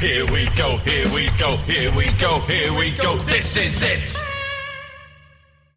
Here 0.00 0.26
we 0.30 0.46
go, 0.56 0.76
here 0.78 1.08
we 1.14 1.30
go, 1.38 1.56
here 1.58 1.90
we 1.96 2.10
go, 2.18 2.40
here 2.40 2.72
we 2.72 2.90
go. 2.92 3.16
This 3.18 3.56
is 3.56 3.82
it. 3.82 4.14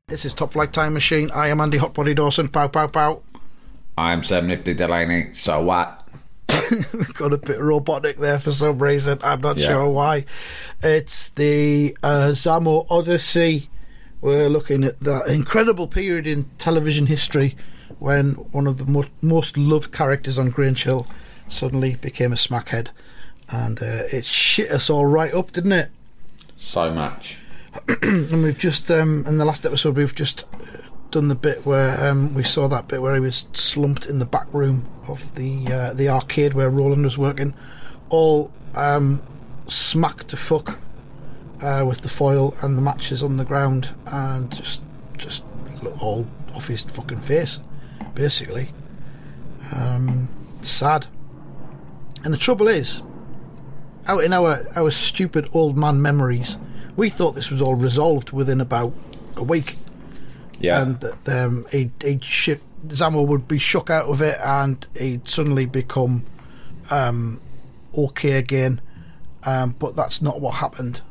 This 0.09 0.25
is 0.25 0.33
Top 0.33 0.51
Flight 0.53 0.73
Time 0.73 0.93
Machine. 0.93 1.31
I 1.31 1.47
am 1.47 1.61
Andy 1.61 1.77
Hotbody 1.77 2.13
Dawson. 2.15 2.49
Pow, 2.49 2.67
pow, 2.67 2.87
pow. 2.87 3.21
I'm 3.97 4.23
Sam 4.23 4.47
Nifty 4.47 4.73
Delaney, 4.73 5.33
so 5.33 5.61
what? 5.63 6.05
Got 7.13 7.33
a 7.33 7.37
bit 7.37 7.59
robotic 7.59 8.17
there 8.17 8.39
for 8.39 8.51
some 8.51 8.79
reason. 8.79 9.19
I'm 9.23 9.39
not 9.41 9.57
Yeah. 9.57 9.67
sure 9.67 9.89
why. 9.89 10.25
It's 10.83 11.29
the 11.29 11.95
uh, 12.03 12.29
Zammo 12.33 12.85
Odyssey. 12.89 13.69
We're 14.19 14.49
looking 14.49 14.83
at 14.83 14.99
that 14.99 15.27
incredible 15.27 15.87
period 15.87 16.27
in 16.27 16.45
television 16.57 17.05
history 17.05 17.55
when 17.99 18.31
one 18.51 18.67
of 18.67 18.77
the 18.77 18.85
mo- 18.85 19.05
most 19.21 19.57
loved 19.57 19.93
characters 19.93 20.37
on 20.37 20.49
Grange 20.49 20.83
Hill 20.83 21.07
suddenly 21.47 21.95
became 21.95 22.33
a 22.33 22.35
smackhead. 22.35 22.89
And 23.49 23.81
uh, 23.81 24.03
it 24.11 24.25
shit 24.25 24.71
us 24.71 24.89
all 24.89 25.05
right 25.05 25.33
up, 25.33 25.51
didn't 25.51 25.71
it? 25.71 25.89
So 26.57 26.93
much. 26.93 27.37
And 28.01 28.43
we've 28.43 28.57
just, 28.57 28.89
um, 28.91 29.23
in 29.27 29.37
the 29.37 29.45
last 29.45 29.65
episode, 29.65 29.95
we've 29.95 30.15
just 30.15 30.45
uh, 30.53 30.89
done 31.11 31.27
the 31.27 31.35
bit 31.35 31.65
where 31.65 32.09
um, 32.09 32.33
we 32.33 32.43
saw 32.43 32.67
that 32.67 32.87
bit 32.87 33.01
where 33.01 33.13
he 33.13 33.19
was 33.19 33.47
slumped 33.53 34.07
in 34.07 34.19
the 34.19 34.25
back 34.25 34.47
room 34.51 34.87
of 35.07 35.35
the 35.35 35.67
uh, 35.71 35.93
the 35.93 36.09
arcade 36.09 36.53
where 36.53 36.69
Roland 36.69 37.03
was 37.03 37.17
working, 37.17 37.53
all 38.09 38.51
um, 38.75 39.21
smacked 39.67 40.29
to 40.29 40.37
fuck 40.37 40.79
uh, 41.61 41.85
with 41.87 42.01
the 42.01 42.09
foil 42.09 42.55
and 42.61 42.77
the 42.77 42.81
matches 42.81 43.23
on 43.23 43.37
the 43.37 43.45
ground, 43.45 43.95
and 44.07 44.51
just 44.51 44.81
just 45.17 45.43
all 46.01 46.27
off 46.53 46.67
his 46.67 46.83
fucking 46.83 47.19
face, 47.19 47.59
basically. 48.13 48.73
Um, 49.73 50.29
sad. 50.61 51.07
And 52.23 52.33
the 52.33 52.37
trouble 52.37 52.67
is, 52.67 53.01
out 54.07 54.23
in 54.23 54.33
our 54.33 54.65
our 54.75 54.91
stupid 54.91 55.47
old 55.53 55.77
man 55.77 56.01
memories, 56.01 56.57
we 56.95 57.09
thought 57.09 57.31
this 57.35 57.51
was 57.51 57.61
all 57.61 57.75
resolved 57.75 58.31
within 58.31 58.61
about 58.61 58.93
a 59.35 59.43
week, 59.43 59.75
Yeah. 60.59 60.81
and 60.81 60.99
that 61.01 61.29
um, 61.45 61.65
he'd, 61.71 61.91
he'd 62.01 62.23
ship, 62.23 62.61
Zammo 62.87 63.25
would 63.27 63.47
be 63.47 63.59
shook 63.59 63.89
out 63.89 64.05
of 64.05 64.21
it, 64.21 64.37
and 64.43 64.85
he'd 64.97 65.27
suddenly 65.27 65.65
become 65.65 66.25
um, 66.89 67.39
okay 67.95 68.33
again. 68.33 68.81
Um, 69.45 69.75
but 69.79 69.95
that's 69.95 70.21
not 70.21 70.41
what 70.41 70.55
happened, 70.55 71.01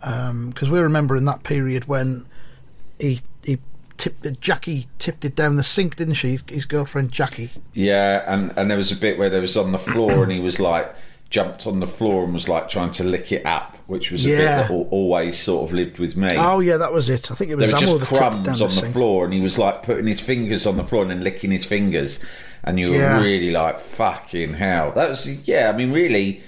because 0.00 0.70
we 0.70 0.78
remember 0.78 1.16
in 1.16 1.24
that 1.24 1.42
period 1.42 1.86
when 1.86 2.26
he 3.00 3.20
he 3.42 3.58
tipped 3.96 4.24
it, 4.26 4.40
Jackie 4.40 4.86
tipped 4.98 5.24
it 5.24 5.34
down 5.34 5.56
the 5.56 5.62
sink, 5.62 5.96
didn't 5.96 6.14
she? 6.14 6.38
His 6.48 6.66
girlfriend 6.66 7.10
Jackie. 7.10 7.50
Yeah, 7.72 8.22
and, 8.32 8.52
and 8.56 8.70
there 8.70 8.78
was 8.78 8.92
a 8.92 8.96
bit 8.96 9.18
where 9.18 9.28
there 9.30 9.40
was 9.40 9.56
on 9.56 9.72
the 9.72 9.78
floor 9.78 10.22
and 10.22 10.30
he 10.30 10.40
was 10.40 10.60
like 10.60 10.94
jumped 11.30 11.66
on 11.66 11.78
the 11.80 11.86
floor 11.86 12.24
and 12.24 12.32
was 12.34 12.48
like 12.48 12.68
trying 12.68 12.90
to 12.90 13.04
lick 13.04 13.30
it 13.32 13.46
up, 13.46 13.76
which 13.86 14.10
was 14.10 14.24
a 14.26 14.28
bit 14.30 14.38
that 14.38 14.70
al- 14.70 14.88
always 14.90 15.38
sort 15.40 15.68
of 15.68 15.72
lived 15.74 15.98
with 16.00 16.16
me. 16.16 16.28
Oh 16.36 16.58
yeah, 16.60 16.76
that 16.76 16.92
was 16.92 17.08
it. 17.08 17.30
I 17.30 17.34
think 17.34 17.52
it 17.52 17.56
there 17.58 17.70
was 17.70 17.72
were 17.72 17.78
Zammo 17.78 17.98
just 18.00 18.12
crumbs 18.12 18.60
on 18.60 18.68
the 18.68 18.92
floor 18.92 19.24
and 19.24 19.32
he 19.32 19.40
was 19.40 19.56
like 19.58 19.82
putting 19.84 20.06
his 20.08 20.20
fingers 20.20 20.66
on 20.66 20.76
the 20.76 20.84
floor 20.84 21.02
and 21.02 21.10
then 21.10 21.22
licking 21.22 21.52
his 21.52 21.64
fingers 21.64 22.18
and 22.64 22.78
you 22.80 22.90
were 22.90 22.96
Yeah. 22.96 23.22
really 23.22 23.52
like 23.52 23.78
fucking 23.78 24.54
hell. 24.54 24.90
That 24.92 25.08
was 25.10 25.26
yeah, 25.48 25.70
I 25.72 25.76
mean 25.76 25.92
really 25.92 26.42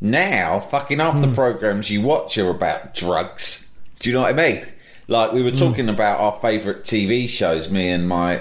now 0.00 0.60
fucking 0.60 0.98
half 1.00 1.14
Hmm. 1.14 1.22
the 1.22 1.28
programs 1.34 1.90
you 1.90 2.00
watch 2.02 2.38
are 2.38 2.50
about 2.50 2.94
drugs. 2.94 3.68
Do 3.98 4.08
you 4.10 4.14
know 4.14 4.22
what 4.22 4.30
I 4.30 4.36
mean? 4.36 4.62
Like 5.08 5.30
Hmm. 5.30 5.36
we 5.36 5.42
were 5.42 5.50
talking 5.50 5.88
about 5.88 6.20
our 6.20 6.38
favourite 6.40 6.84
TV 6.84 7.26
shows, 7.28 7.68
me 7.68 7.90
and 7.90 8.08
my 8.08 8.40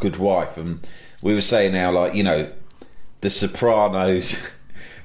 good 0.00 0.16
wife, 0.16 0.56
and 0.56 0.80
we 1.22 1.34
were 1.34 1.40
saying 1.40 1.72
now, 1.72 1.92
like 1.92 2.14
you 2.16 2.24
know, 2.24 2.50
The 3.20 3.30
Sopranos. 3.30 4.36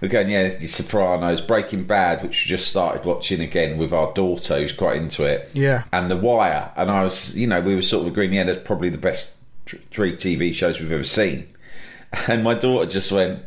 We're 0.06 0.10
going, 0.12 0.30
yeah, 0.30 0.50
The 0.50 0.68
Sopranos, 0.68 1.42
Breaking 1.42 1.84
Bad, 1.84 2.22
which 2.22 2.46
we 2.46 2.50
just 2.50 2.68
started 2.68 3.06
watching 3.06 3.42
again 3.42 3.80
with 3.80 3.92
our 3.92 4.14
daughter, 4.14 4.60
who's 4.60 4.72
quite 4.72 4.98
into 4.98 5.24
it. 5.24 5.50
Yeah. 5.54 5.86
And 5.92 6.12
The 6.12 6.16
Wire, 6.16 6.72
and 6.76 6.92
I 6.92 7.04
was, 7.04 7.36
you 7.36 7.48
know, 7.48 7.60
we 7.60 7.74
were 7.74 7.82
sort 7.82 8.02
of 8.06 8.12
agreeing, 8.12 8.32
yeah, 8.32 8.44
that's 8.44 8.62
probably 8.62 8.90
the 8.90 9.00
best 9.00 9.34
three 9.66 10.16
TV 10.16 10.54
shows 10.54 10.80
we've 10.80 10.92
ever 10.92 11.04
seen. 11.04 11.48
And 12.28 12.44
my 12.44 12.54
daughter 12.54 12.88
just 12.88 13.12
went, 13.12 13.42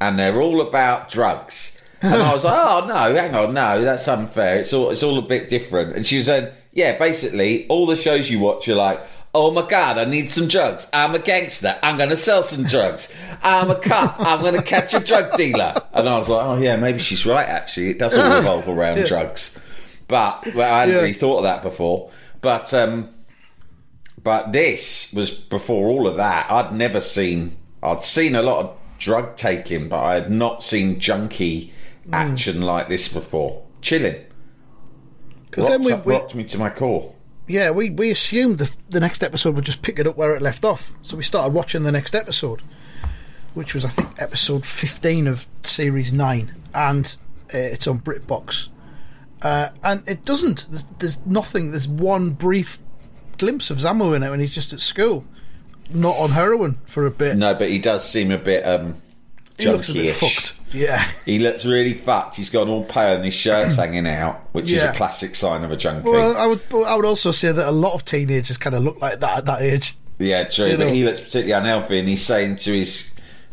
and 0.00 0.18
they're 0.18 0.40
all 0.40 0.62
about 0.62 1.10
drugs. 1.10 1.78
And 2.00 2.14
I 2.14 2.32
was 2.32 2.42
like, 2.42 2.58
oh 2.58 2.86
no, 2.86 3.14
hang 3.14 3.34
on, 3.34 3.52
no, 3.52 3.82
that's 3.84 4.08
unfair. 4.08 4.60
It's 4.60 4.72
all 4.72 4.90
it's 4.90 5.02
all 5.02 5.18
a 5.18 5.22
bit 5.22 5.50
different. 5.50 5.94
And 5.94 6.06
she 6.06 6.16
was 6.16 6.26
saying, 6.26 6.50
yeah, 6.72 6.98
basically, 6.98 7.68
all 7.68 7.86
the 7.86 7.96
shows 7.96 8.30
you 8.30 8.40
watch, 8.40 8.66
you're 8.66 8.76
like, 8.76 8.98
oh 9.38 9.50
my 9.52 9.62
god, 9.66 9.98
I 9.98 10.04
need 10.04 10.28
some 10.28 10.48
drugs. 10.48 10.88
I'm 10.92 11.14
a 11.14 11.18
gangster. 11.20 11.78
I'm 11.82 11.96
going 11.96 12.08
to 12.10 12.16
sell 12.16 12.42
some 12.42 12.64
drugs. 12.64 13.14
I'm 13.42 13.70
a 13.70 13.76
cop. 13.76 14.16
I'm 14.18 14.40
going 14.40 14.54
to 14.54 14.62
catch 14.62 14.92
a 14.94 15.00
drug 15.00 15.36
dealer. 15.36 15.74
And 15.92 16.08
I 16.08 16.16
was 16.16 16.28
like, 16.28 16.44
oh 16.44 16.56
yeah, 16.56 16.74
maybe 16.76 16.98
she's 16.98 17.24
right. 17.24 17.46
Actually, 17.48 17.90
it 17.90 17.98
does 17.98 18.18
all 18.18 18.36
revolve 18.38 18.68
around 18.68 19.06
drugs. 19.06 19.56
But 20.08 20.44
well, 20.54 20.72
I 20.74 20.80
hadn't 20.80 20.94
Yeah. 20.96 21.00
really 21.02 21.12
thought 21.14 21.38
of 21.38 21.42
that 21.44 21.62
before. 21.62 22.10
But 22.40 22.72
um, 22.74 23.10
but 24.22 24.52
this 24.52 25.12
was 25.12 25.30
before 25.30 25.88
all 25.88 26.08
of 26.08 26.16
that. 26.16 26.50
I'd 26.50 26.72
never 26.74 27.00
seen. 27.00 27.56
I'd 27.82 28.02
seen 28.02 28.34
a 28.34 28.42
lot 28.42 28.64
of 28.64 28.76
drug 28.98 29.36
taking, 29.36 29.88
but 29.88 30.02
I 30.02 30.14
had 30.14 30.30
not 30.30 30.62
seen 30.64 30.98
junkie 30.98 31.72
Hmm. 32.06 32.14
action 32.14 32.62
like 32.62 32.88
this 32.88 33.06
before. 33.06 33.62
Chilling. 33.82 34.16
Because 35.44 35.68
then 35.68 35.82
we 35.84 35.92
rocked 35.92 36.34
me 36.34 36.44
to 36.44 36.58
my 36.58 36.70
core. 36.70 37.14
Yeah 37.48 37.70
we, 37.70 37.90
we 37.90 38.10
assumed 38.10 38.58
the 38.58 38.70
the 38.88 39.00
next 39.00 39.22
episode 39.22 39.54
would 39.54 39.64
just 39.64 39.82
pick 39.82 39.98
it 39.98 40.06
up 40.06 40.16
where 40.16 40.36
it 40.36 40.42
left 40.42 40.64
off. 40.64 40.92
So 41.02 41.16
we 41.16 41.22
started 41.22 41.52
watching 41.52 41.82
the 41.82 41.92
next 41.92 42.14
episode, 42.14 42.62
which 43.54 43.74
was 43.74 43.84
I 43.84 43.88
think 43.88 44.10
episode 44.20 44.64
fifteen 44.64 45.26
of 45.26 45.46
series 45.62 46.12
nine, 46.12 46.54
and 46.74 47.16
uh, 47.52 47.58
it's 47.58 47.86
on 47.86 48.00
BritBox. 48.00 48.68
Uh, 49.40 49.70
and 49.84 50.06
it 50.08 50.24
doesn't. 50.24 50.66
There's, 50.68 50.84
there's 50.98 51.26
nothing. 51.26 51.70
There's 51.70 51.88
one 51.88 52.30
brief 52.30 52.78
glimpse 53.38 53.70
of 53.70 53.78
Zammo 53.78 54.14
in 54.14 54.22
it 54.22 54.30
when 54.30 54.40
he's 54.40 54.54
just 54.54 54.72
at 54.72 54.80
school, 54.80 55.24
not 55.90 56.16
on 56.16 56.30
heroin 56.30 56.78
for 56.86 57.06
a 57.06 57.10
bit. 57.10 57.36
No, 57.36 57.54
but 57.54 57.70
he 57.70 57.78
does 57.78 58.08
seem 58.08 58.30
a 58.30 58.38
bit 58.38 58.66
um, 58.66 58.96
he 59.58 59.66
looks 59.68 59.88
a 59.88 59.92
bit 59.92 60.06
junkie-ish. 60.14 60.34
fucked. 60.44 60.54
Yeah, 60.72 61.02
He 61.24 61.38
looks 61.38 61.64
really 61.64 61.94
fucked. 61.94 62.36
He's 62.36 62.50
gone 62.50 62.68
all 62.68 62.84
pale 62.84 63.16
and 63.16 63.24
his 63.24 63.32
shirt's 63.32 63.74
mm. 63.74 63.78
hanging 63.78 64.06
out, 64.06 64.40
which 64.52 64.66
is 64.70 64.82
Yeah. 64.82 64.92
a 64.92 64.94
classic 64.94 65.34
sign 65.34 65.64
of 65.64 65.70
a 65.72 65.76
junkie. 65.76 66.10
Well, 66.10 66.36
I 66.36 66.46
would 66.46 66.60
I 66.86 66.94
would 66.94 67.06
also 67.06 67.30
say 67.32 67.52
that 67.52 67.66
a 67.66 67.72
lot 67.72 67.94
of 67.94 68.04
teenagers 68.04 68.58
kind 68.58 68.76
of 68.76 68.82
look 68.82 69.00
like 69.00 69.18
that 69.20 69.38
at 69.38 69.46
that 69.46 69.62
age. 69.62 69.96
Yeah, 70.18 70.44
true. 70.44 70.66
You 70.66 70.76
but 70.76 70.88
know. 70.88 70.92
he 70.92 71.04
looks 71.04 71.20
particularly 71.20 71.52
unhealthy, 71.52 71.98
and 71.98 72.06
he's 72.08 72.22
saying 72.26 72.56
to 72.56 72.72
his 72.72 73.10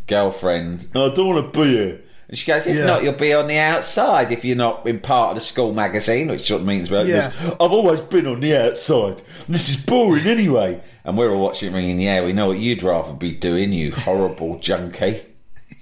girlfriend, 0.07 0.87
"No, 0.93 1.11
I 1.11 1.15
don't 1.15 1.27
want 1.27 1.53
to 1.53 1.59
be 1.61 1.67
here." 1.69 2.01
And 2.27 2.37
she 2.37 2.45
goes, 2.47 2.65
"If 2.67 2.75
Yeah. 2.75 2.85
not, 2.85 3.03
you'll 3.03 3.13
be 3.13 3.33
on 3.33 3.47
the 3.47 3.57
outside. 3.59 4.31
If 4.31 4.43
you're 4.43 4.57
not 4.57 4.85
in 4.87 4.99
part 4.99 5.29
of 5.29 5.35
the 5.35 5.41
school 5.41 5.73
magazine, 5.73 6.27
which 6.27 6.41
sort 6.41 6.61
of 6.61 6.67
means 6.67 6.89
well, 6.89 7.05
he 7.05 7.11
Yeah. 7.11 7.31
I've 7.61 7.71
always 7.71 7.99
been 8.01 8.25
on 8.27 8.39
the 8.41 8.57
outside. 8.57 9.21
This 9.47 9.69
is 9.69 9.77
boring 9.77 10.25
anyway." 10.25 10.81
And 11.05 11.17
we're 11.17 11.31
all 11.31 11.41
watching, 11.41 11.71
thinking, 11.71 11.99
"Yeah, 11.99 12.25
we 12.25 12.33
know 12.33 12.47
what 12.47 12.57
you'd 12.57 12.81
rather 12.83 13.13
be 13.13 13.31
doing, 13.31 13.71
you 13.71 13.91
horrible 13.91 14.57
junkie." 14.59 15.21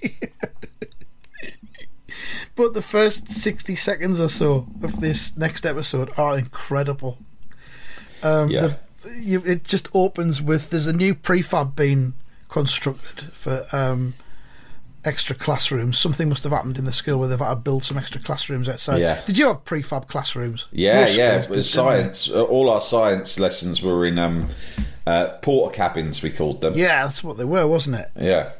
But 2.56 2.74
the 2.74 2.82
first 2.84 3.30
60 3.30 3.76
seconds 3.76 4.20
or 4.20 4.30
so 4.30 4.68
of 4.84 5.00
this 5.00 5.36
next 5.36 5.66
episode 5.66 6.12
are 6.18 6.38
incredible. 6.38 7.18
Um, 8.22 8.50
Yeah. 8.52 8.62
the, 8.68 8.78
you, 9.20 9.44
it 9.44 9.64
just 9.64 9.90
opens 9.94 10.42
with 10.42 10.70
there's 10.70 10.86
a 10.88 10.94
new 10.94 11.16
prefab 11.16 11.76
being 11.76 12.14
constructed 12.50 13.32
for 13.34 13.66
um, 13.72 14.14
extra 15.04 15.36
classrooms. 15.36 15.98
Something 15.98 16.30
must 16.30 16.44
have 16.44 16.52
happened 16.54 16.78
in 16.78 16.86
the 16.86 16.94
school 16.94 17.18
where 17.20 17.28
they've 17.28 17.40
had 17.40 17.50
to 17.50 17.60
build 17.60 17.84
some 17.84 17.98
extra 17.98 18.22
classrooms 18.22 18.70
outside. 18.70 19.02
Yeah. 19.02 19.22
Did 19.26 19.40
you 19.40 19.48
have 19.48 19.66
prefab 19.66 20.08
classrooms? 20.08 20.68
Yeah, 20.72 21.08
yeah. 21.08 21.42
did, 21.42 21.50
they? 21.52 21.62
science. 21.64 22.30
Uh, 22.30 22.44
All 22.44 22.70
our 22.70 22.82
science 22.82 23.40
lessons 23.40 23.82
were 23.82 24.06
in 24.06 24.20
um, 24.20 24.48
uh, 25.08 25.38
Portakabins. 25.42 26.22
We 26.22 26.30
called 26.30 26.62
them. 26.62 26.76
Yeah, 26.76 27.04
that's 27.04 27.24
what 27.24 27.38
they 27.38 27.46
were, 27.46 27.66
wasn't 27.66 27.96
it? 27.96 28.10
Yeah. 28.16 28.52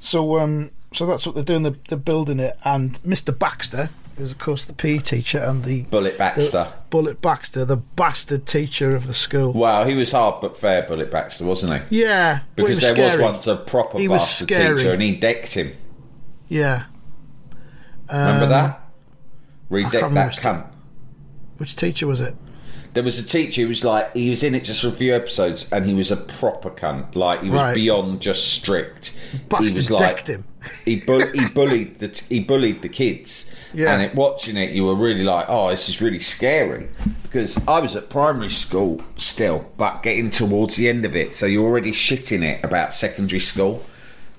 So, 0.00 0.38
um, 0.38 0.70
so 0.94 1.06
that's 1.06 1.26
what 1.26 1.34
they're 1.34 1.44
doing. 1.44 1.62
They're, 1.64 1.76
they're 1.88 1.98
building 1.98 2.38
it, 2.40 2.56
and 2.64 3.02
Mr. 3.02 3.36
Baxter, 3.36 3.90
who's 4.16 4.30
of 4.32 4.38
course 4.38 4.64
the 4.64 4.72
PE 4.72 4.98
teacher, 4.98 5.38
and 5.38 5.64
the 5.64 5.82
Bullet 5.82 6.16
Baxter. 6.18 6.50
the- 6.64 6.72
Bullet 6.90 7.20
Baxter, 7.20 7.64
the 7.64 7.76
bastard 7.76 8.46
teacher 8.46 8.94
of 8.96 9.06
the 9.06 9.12
school. 9.14 9.52
Wow, 9.52 9.84
he 9.84 9.94
was 9.94 10.12
hard 10.12 10.40
but 10.40 10.56
fair, 10.56 10.82
Bullet 10.84 11.10
Baxter, 11.10 11.44
wasn't 11.44 11.82
he? 11.88 12.02
Yeah, 12.02 12.30
well, 12.30 12.36
he 12.38 12.42
Because 12.56 12.68
was 12.70 12.80
there 12.80 12.94
scary. 12.94 13.22
was 13.22 13.32
once 13.32 13.46
a 13.46 13.56
proper 13.56 13.98
He 13.98 14.08
bastard 14.08 14.48
teacher, 14.48 14.92
and 14.92 15.02
he 15.02 15.16
decked 15.16 15.52
him. 15.54 15.72
Yeah. 16.48 16.84
Remember 18.10 18.44
Um, 18.44 18.50
that? 18.50 18.80
Where 19.68 19.80
I 19.80 19.82
can't 19.82 19.92
that 19.94 20.02
remember 20.04 20.32
cunt. 20.34 20.66
Which 21.58 21.76
teacher 21.76 22.06
was 22.06 22.20
it? 22.20 22.34
There 22.98 23.04
was 23.04 23.16
a 23.20 23.24
teacher 23.24 23.62
who 23.62 23.68
was 23.68 23.84
like, 23.84 24.12
he 24.12 24.28
was 24.28 24.42
in 24.42 24.56
it 24.56 24.64
just 24.64 24.80
for 24.82 24.88
a 24.88 24.92
few 24.92 25.14
episodes, 25.14 25.70
and 25.70 25.86
he 25.86 25.94
was 25.94 26.10
a 26.10 26.16
proper 26.16 26.68
cunt. 26.68 27.14
Like 27.14 27.44
he 27.44 27.48
was 27.48 27.60
Right. 27.60 27.72
beyond 27.76 28.20
just 28.20 28.52
strict. 28.54 29.14
Baxter 29.48 29.68
he 29.68 29.74
was 29.76 29.88
like, 29.92 30.26
him. 30.26 30.44
He, 30.84 30.96
bu- 30.96 31.30
he 31.32 31.48
bullied 31.50 32.00
the 32.00 32.08
he 32.28 32.40
bullied 32.40 32.82
the 32.82 32.88
kids. 32.88 33.46
Yeah. 33.72 33.92
And 33.92 34.02
it, 34.02 34.16
watching 34.16 34.56
it, 34.56 34.70
you 34.72 34.84
were 34.84 34.96
really 34.96 35.22
like, 35.22 35.46
oh, 35.48 35.70
this 35.70 35.88
is 35.88 36.00
really 36.00 36.18
scary. 36.18 36.88
Because 37.22 37.56
I 37.68 37.78
was 37.78 37.94
at 37.94 38.10
primary 38.10 38.50
school 38.50 39.00
still, 39.16 39.70
but 39.76 40.02
getting 40.02 40.32
towards 40.32 40.74
the 40.74 40.88
end 40.88 41.04
of 41.04 41.14
it, 41.14 41.36
so 41.36 41.46
you're 41.46 41.64
already 41.64 41.92
shitting 41.92 42.42
it 42.42 42.64
about 42.64 42.92
secondary 42.94 43.38
school. 43.38 43.86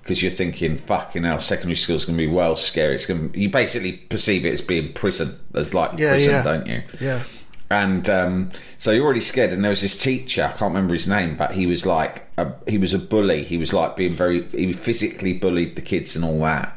Because 0.01 0.21
you're 0.21 0.31
thinking, 0.31 0.75
fucking 0.75 1.23
hell, 1.23 1.39
secondary 1.39 1.75
school's 1.77 2.03
going 2.03 2.17
to 2.17 2.27
be 2.27 2.33
well 2.33 2.57
scary. 2.57 2.95
It's 2.95 3.05
going 3.05 3.31
to, 3.31 3.39
you 3.39 3.49
basically 3.49 3.93
perceive 3.93 4.43
it 4.45 4.51
as 4.51 4.59
being 4.61 4.91
prison, 4.91 5.39
as 5.55 5.73
like 5.73 5.97
Yeah, 5.97 6.09
prison, 6.09 6.31
yeah. 6.31 6.43
don't 6.43 6.67
you? 6.67 6.81
Yeah. 6.99 7.23
And 7.71 8.09
um, 8.09 8.49
so 8.79 8.91
you're 8.91 9.05
already 9.05 9.21
scared. 9.21 9.53
And 9.53 9.63
there 9.63 9.69
was 9.69 9.81
this 9.81 9.97
teacher, 10.01 10.43
I 10.43 10.47
can't 10.57 10.73
remember 10.73 10.93
his 10.93 11.07
name, 11.07 11.35
but 11.37 11.51
he 11.51 11.67
was 11.67 11.85
like, 11.85 12.27
a, 12.37 12.53
he 12.67 12.77
was 12.79 12.93
a 12.93 12.99
bully. 12.99 13.43
He 13.43 13.57
was 13.57 13.73
like 13.73 13.95
being 13.95 14.13
very, 14.13 14.43
he 14.49 14.73
physically 14.73 15.33
bullied 15.33 15.75
the 15.75 15.81
kids 15.83 16.15
and 16.15 16.25
all 16.25 16.39
that. 16.39 16.75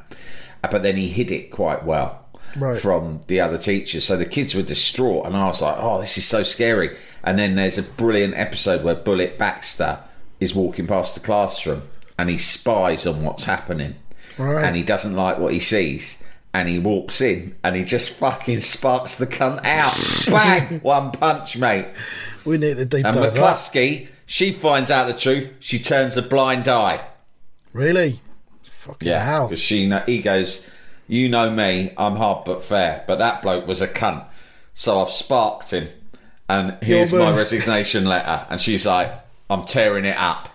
But 0.71 0.83
then 0.83 0.97
he 0.97 1.09
hid 1.09 1.31
it 1.31 1.51
quite 1.51 1.85
well 1.85 2.19
Right. 2.55 2.77
from 2.79 3.23
the 3.29 3.41
other 3.41 3.57
teachers. 3.57 4.05
So 4.05 4.17
the 4.19 4.27
kids 4.27 4.55
were 4.55 4.63
distraught. 4.63 5.25
And 5.27 5.35
I 5.37 5.47
was 5.47 5.63
like, 5.63 5.77
oh, 5.79 5.99
this 6.01 6.19
is 6.19 6.27
so 6.27 6.43
scary. 6.43 6.95
And 7.25 7.39
then 7.39 7.55
there's 7.55 7.79
a 7.79 7.83
brilliant 7.83 8.35
episode 8.35 8.85
where 8.85 8.95
Bullet 8.95 9.39
Baxter 9.39 10.01
is 10.41 10.55
walking 10.55 10.87
past 10.87 11.15
the 11.15 11.21
classroom 11.25 11.83
and 12.19 12.29
he 12.29 12.37
spies 12.37 13.07
on 13.07 13.25
what's 13.25 13.45
happening. 13.45 13.95
Right. 14.37 14.65
And 14.65 14.77
he 14.77 14.83
doesn't 14.83 15.15
like 15.17 15.39
what 15.39 15.53
he 15.55 15.59
sees. 15.61 16.22
And 16.55 16.69
he 16.69 16.79
walks 16.79 17.21
in 17.23 17.57
and 17.65 17.75
he 17.75 17.83
just 17.85 18.11
fucking 18.11 18.61
sparks 18.61 19.17
the 19.17 19.27
cunt 19.27 19.65
out. 19.65 20.27
Bang! 20.31 20.81
One 20.81 21.11
punch, 21.13 21.57
mate. 21.57 21.87
We 22.45 22.59
need 22.59 22.77
to 22.77 22.85
deep 22.85 23.07
And 23.07 23.15
dive 23.17 23.35
that. 23.35 23.43
McCluskey, 23.43 24.09
she 24.27 24.53
finds 24.53 24.91
out 24.91 25.07
the 25.07 25.15
truth. 25.15 25.51
She 25.61 25.79
turns 25.79 26.17
a 26.17 26.23
blind 26.23 26.69
eye. 26.69 27.07
Really? 27.73 28.21
Fucking 28.65 29.09
Yeah, 29.09 29.25
hell. 29.25 29.49
because 29.49 29.61
she 29.63 29.87
kno- 29.87 30.03
he 30.05 30.21
goes, 30.21 30.67
you 31.09 31.29
know 31.31 31.51
me, 31.51 31.93
I'm 31.97 32.17
hard 32.17 32.45
but 32.45 32.63
fair, 32.63 33.05
but 33.07 33.17
that 33.21 33.41
bloke 33.43 33.67
was 33.67 33.81
a 33.81 33.89
cunt. 33.89 34.25
So 34.75 35.01
I've 35.01 35.11
sparked 35.11 35.71
him, 35.71 35.89
and 36.49 36.77
here's 36.83 37.13
my 37.13 37.31
resignation 37.35 38.05
letter. 38.05 38.47
And 38.51 38.61
she's 38.61 38.85
like, 38.87 39.13
I'm 39.49 39.65
tearing 39.65 40.05
it 40.05 40.17
up. 40.19 40.49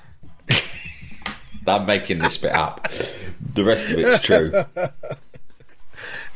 I'm 1.67 1.85
making 1.85 2.19
this 2.19 2.37
bit 2.37 2.53
up. 2.53 2.87
The 3.53 3.63
rest 3.63 3.89
of 3.91 3.97
it's 3.99 4.21
true. 4.23 4.51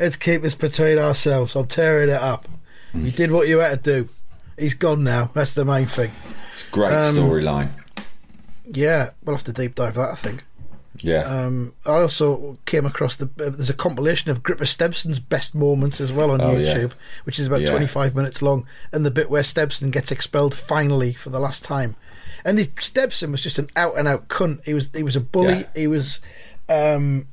Let's 0.01 0.15
keep 0.17 0.41
this 0.41 0.55
between 0.55 0.97
ourselves. 0.97 1.55
I'm 1.55 1.67
tearing 1.67 2.09
it 2.09 2.15
up. 2.21 2.47
Mm. 2.93 3.05
You 3.05 3.11
did 3.11 3.31
what 3.31 3.47
you 3.47 3.59
had 3.59 3.83
to 3.83 4.03
do. 4.03 4.09
He's 4.57 4.73
gone 4.73 5.03
now. 5.03 5.29
That's 5.33 5.53
the 5.53 5.63
main 5.63 5.85
thing. 5.85 6.11
It's 6.55 6.67
a 6.67 6.71
great 6.71 6.91
Um, 6.91 7.15
storyline. 7.15 7.69
Yeah, 8.65 9.11
we'll 9.23 9.35
have 9.35 9.45
to 9.45 9.53
deep 9.53 9.75
dive 9.75 9.93
that, 9.95 10.09
I 10.11 10.15
think. 10.15 10.43
Yeah. 10.97 11.21
Um, 11.23 11.73
I 11.85 11.91
also 11.91 12.57
came 12.65 12.85
across 12.85 13.15
the 13.15 13.25
uh, 13.25 13.49
there's 13.49 13.69
a 13.69 13.73
compilation 13.75 14.29
of 14.31 14.43
Gripper 14.43 14.65
Stebson's 14.65 15.19
best 15.19 15.55
moments 15.55 16.01
as 16.01 16.11
well 16.11 16.31
on 16.31 16.41
Oh, 16.41 16.57
yeah. 16.57 16.73
YouTube, 16.75 16.93
which 17.23 17.39
is 17.39 17.47
about 17.47 17.61
Yeah. 17.61 17.69
25 17.71 18.13
minutes 18.15 18.41
long, 18.41 18.65
and 18.91 19.05
the 19.05 19.11
bit 19.11 19.29
where 19.29 19.41
Stebson 19.43 19.91
gets 19.91 20.11
expelled 20.11 20.53
finally 20.53 21.13
for 21.13 21.29
the 21.29 21.39
last 21.39 21.63
time. 21.63 21.95
And 22.43 22.59
he, 22.59 22.65
Stebson 22.65 23.31
was 23.31 23.41
just 23.41 23.57
an 23.59 23.69
out 23.75 23.97
and 23.97 24.07
out 24.07 24.27
cunt. 24.27 24.65
He 24.65 24.73
was 24.73 24.89
he 24.93 25.03
was 25.03 25.15
a 25.15 25.21
bully. 25.21 25.59
Yeah. 25.59 25.67
He 25.75 25.87
was 25.87 26.19
um, 26.69 27.27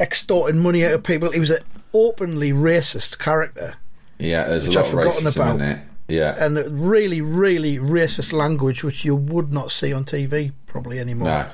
extorting 0.00 0.60
money 0.60 0.84
out 0.84 0.92
of 0.94 1.02
people. 1.02 1.30
He 1.32 1.40
was 1.40 1.50
an 1.50 1.62
openly 1.94 2.52
racist 2.52 3.18
character. 3.18 3.74
yeah, 4.18 4.44
there's 4.48 4.66
a 4.66 4.68
which 4.68 4.76
lot 4.76 4.84
I've 4.86 4.90
forgotten 4.90 5.26
about. 5.26 5.54
in 5.56 5.62
it. 5.62 5.78
Yeah. 6.08 6.34
and 6.38 6.56
really, 6.88 7.20
really 7.20 7.78
racist 7.78 8.32
language, 8.32 8.84
which 8.84 9.04
you 9.04 9.14
would 9.16 9.52
not 9.52 9.72
see 9.72 9.92
on 9.92 10.04
TV 10.04 10.52
probably 10.66 10.98
anymore. 10.98 11.28
no. 11.28 11.46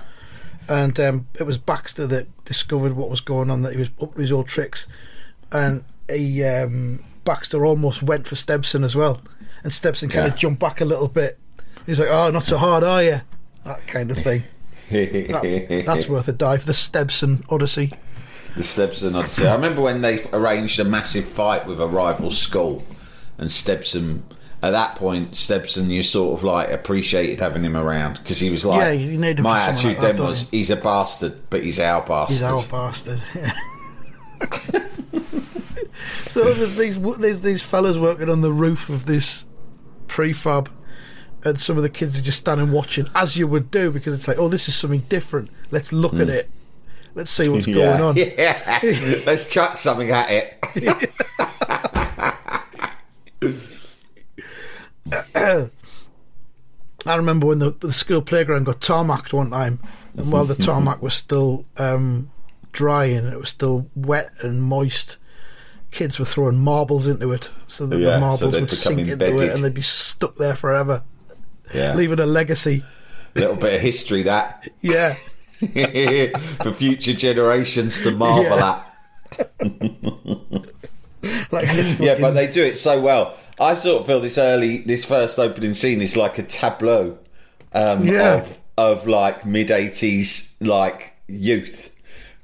And 0.69 0.99
um, 1.01 1.27
it 1.39 1.45
was 1.45 1.57
Baxter 1.59 2.07
that 2.09 2.27
discovered 2.45 2.93
what 2.95 3.09
was 3.09 3.21
going 3.21 3.51
on, 3.51 3.63
that 3.63 3.73
he 3.73 3.79
was 3.79 3.91
up 4.03 4.15
to 4.15 4.21
his 4.21 4.33
old 4.33 4.49
tricks, 4.49 4.87
and 5.53 5.83
he 6.11 6.45
um, 6.45 7.05
Baxter 7.25 7.65
almost 7.65 8.03
went 8.03 8.27
for 8.27 8.35
Stebson 8.35 8.85
as 8.85 8.95
well, 8.97 9.23
and 9.63 9.73
Stebson 9.73 10.11
kind 10.11 10.27
Yeah. 10.27 10.33
of 10.33 10.37
jumped 10.37 10.61
back 10.61 10.81
a 10.81 10.85
little 10.85 11.09
bit. 11.09 11.39
He 11.87 11.93
was 11.93 12.01
like, 12.01 12.11
"Oh, 12.11 12.31
not 12.31 12.43
so 12.43 12.59
hard, 12.59 12.85
are 12.85 13.03
you?" 13.03 13.21
That 13.65 13.87
kind 13.87 14.11
of 14.11 14.19
thing. 14.19 14.45
That- 14.91 15.83
that's 15.87 16.09
worth 16.09 16.29
a 16.29 16.33
dive. 16.33 16.61
For 16.63 16.67
the 16.67 16.73
Stebson 16.73 17.45
Odyssey. 17.51 17.93
The 18.59 18.65
Stebson 18.65 19.15
Odyssey. 19.15 19.47
I 19.47 19.55
remember 19.55 19.81
when 19.81 20.01
they 20.01 20.27
arranged 20.33 20.81
a 20.81 20.85
massive 20.85 21.25
fight 21.25 21.65
with 21.65 21.81
a 21.81 21.87
rival 21.87 22.33
school, 22.33 22.83
and 23.39 23.49
Stebson. 23.49 24.23
At 24.61 24.73
that 24.73 24.97
point, 24.97 25.35
Stebson, 25.35 25.89
you 25.89 26.03
sort 26.03 26.37
of 26.37 26.43
like 26.43 26.73
appreciated 26.73 27.39
having 27.39 27.63
him 27.63 27.77
around 27.77 28.15
because 28.15 28.41
he 28.41 28.51
was 28.51 28.67
like, 28.67 28.81
Yeah, 28.81 28.91
you 28.91 29.17
need 29.17 29.39
him 29.39 29.45
my 29.45 29.61
attitude 29.61 29.93
like 29.93 30.01
that, 30.01 30.17
then 30.17 30.27
was, 30.27 30.53
you? 30.53 30.59
he's 30.59 30.71
a 30.71 30.77
bastard, 30.77 31.49
but 31.49 31.63
he's 31.63 31.79
our 31.79 32.05
bastard. 32.05 32.35
He's 32.35 32.43
our 32.43 32.67
bastard. 32.67 33.23
so 36.27 36.53
there's 36.53 36.77
these 36.77 37.01
there's 37.01 37.43
these 37.43 37.63
fellas 37.63 37.97
working 37.97 38.29
on 38.29 38.41
the 38.41 38.51
roof 38.51 38.89
of 38.89 39.07
this 39.07 39.47
prefab, 40.09 40.69
and 41.45 41.61
some 41.61 41.77
of 41.77 41.85
the 41.85 41.91
kids 41.91 42.19
are 42.19 42.23
just 42.23 42.39
standing 42.39 42.73
watching, 42.73 43.07
as 43.15 43.37
you 43.37 43.47
would 43.47 43.71
do, 43.71 43.93
because 43.93 44.13
it's 44.13 44.27
like, 44.27 44.39
oh, 44.39 44.49
this 44.49 44.67
is 44.67 44.75
something 44.75 45.03
different. 45.03 45.49
Let's 45.71 45.93
look 45.93 46.15
at 46.15 46.27
hmm. 46.27 46.31
it. 46.31 46.51
Let's 47.15 47.31
see 47.31 47.49
what's 47.49 47.67
going 47.81 48.01
on. 48.01 48.17
Yeah. 48.17 48.81
Let's 49.27 49.47
chuck 49.47 49.77
something 49.77 50.11
at 50.11 50.31
it. 50.31 51.15
I 57.07 57.15
remember 57.17 57.47
when 57.47 57.59
the, 57.61 57.71
the 57.71 57.93
school 57.93 58.21
playground 58.23 58.65
got 58.65 58.81
tarmacked 58.81 59.33
one 59.33 59.51
time, 59.51 59.79
and 60.17 60.31
while 60.33 60.45
the 60.45 60.55
tarmac 60.55 61.01
was 61.01 61.15
still 61.15 61.65
um, 61.79 62.31
drying, 62.73 63.27
it 63.27 63.39
was 63.39 63.49
still 63.51 63.89
wet 63.95 64.31
and 64.43 64.63
moist. 64.63 65.17
Kids 65.91 66.19
were 66.19 66.27
throwing 66.27 66.59
marbles 66.59 67.07
into 67.07 67.33
it, 67.33 67.51
so 67.67 67.87
that 67.87 67.99
Yeah, 67.99 68.11
the 68.17 68.21
marbles 68.21 68.41
they'd 68.41 68.47
would 68.61 68.69
become 68.69 68.69
sink 68.69 69.09
into 69.09 69.37
it, 69.43 69.55
and 69.55 69.65
they'd 69.65 69.73
be 69.73 69.81
stuck 69.83 70.35
there 70.37 70.55
forever, 70.57 71.03
Yeah. 71.73 71.95
leaving 71.95 72.21
a 72.21 72.27
legacy. 72.27 72.85
A 73.37 73.41
little 73.41 73.57
bit 73.57 73.75
of 73.75 73.81
history 73.81 74.23
that 74.25 74.69
Yeah, 74.83 75.17
for 76.63 76.73
future 76.73 77.13
generations 77.15 78.03
to 78.03 78.11
marvel 78.13 78.57
Yeah. 78.57 78.83
at. 79.39 79.51
like 81.53 81.67
Yeah, 81.99 82.17
but 82.21 82.33
they 82.33 82.47
do 82.47 82.65
it 82.65 82.79
so 82.79 83.01
well. 83.01 83.37
I 83.61 83.75
sort 83.75 84.01
of 84.03 84.07
feel 84.07 84.21
this 84.21 84.39
early, 84.39 84.79
this 84.79 85.05
first 85.05 85.39
opening 85.39 85.75
scene 85.75 86.01
is 86.01 86.17
like 86.17 86.39
a 86.39 86.43
tableau 86.43 87.19
um, 87.73 88.07
Yeah. 88.07 88.37
of 88.37 88.57
of 88.77 89.07
like 89.09 89.45
mid 89.45 89.71
eighties 89.73 90.55
like 90.61 91.13
youth 91.27 91.91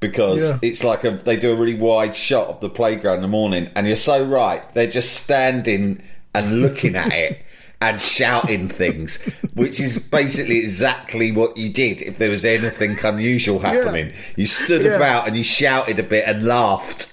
because 0.01 0.51
Yeah. 0.51 0.59
it's 0.69 0.83
like 0.83 1.05
a 1.05 1.13
they 1.13 1.37
do 1.37 1.53
a 1.53 1.57
really 1.57 1.77
wide 1.77 2.15
shot 2.17 2.49
of 2.49 2.61
the 2.61 2.69
playground 2.69 3.17
in 3.17 3.23
the 3.23 3.29
morning, 3.29 3.71
and 3.77 3.87
you're 3.87 3.95
so 3.97 4.25
right. 4.25 4.63
They're 4.75 4.89
just 4.89 5.13
standing 5.23 6.03
and 6.35 6.61
looking 6.63 6.97
at 6.97 7.13
it. 7.13 7.41
And 7.85 8.01
shouting 8.01 8.69
things, 8.69 9.23
which 9.55 9.79
is 9.79 9.99
basically 9.99 10.59
exactly 10.59 11.31
what 11.33 11.57
you 11.57 11.69
did 11.69 12.01
if 12.01 12.17
there 12.19 12.31
was 12.31 12.45
anything 12.45 12.97
unusual 13.05 13.59
happening. 13.59 14.13
You 14.37 14.47
stood 14.47 14.83
Yeah. 14.83 14.93
about 14.97 15.27
and 15.29 15.37
you 15.37 15.45
shouted 15.45 15.99
a 15.99 16.03
bit 16.03 16.25
and 16.27 16.43
laughed. 16.45 17.13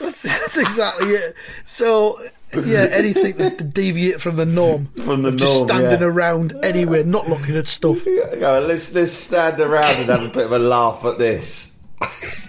That's 0.00 0.56
exactly 0.58 1.08
it. 1.10 1.34
So, 1.64 2.18
yeah, 2.64 2.88
anything 2.90 3.36
that 3.36 3.58
to 3.58 3.64
deviate 3.64 4.20
from 4.20 4.36
the 4.36 4.46
norm, 4.46 4.86
From 5.04 5.22
the 5.22 5.28
of 5.28 5.36
just 5.36 5.60
standing 5.60 6.00
yeah. 6.00 6.06
around 6.06 6.54
anywhere, 6.64 7.04
not 7.04 7.28
looking 7.28 7.56
at 7.56 7.66
stuff. 7.68 8.04
Go, 8.04 8.64
let's 8.66 8.92
let's 8.94 9.12
stand 9.12 9.60
around 9.60 9.94
and 10.00 10.08
have 10.08 10.24
a 10.30 10.34
bit 10.34 10.46
of 10.46 10.52
a 10.52 10.58
laugh 10.58 11.04
at 11.04 11.18
this. 11.18 11.72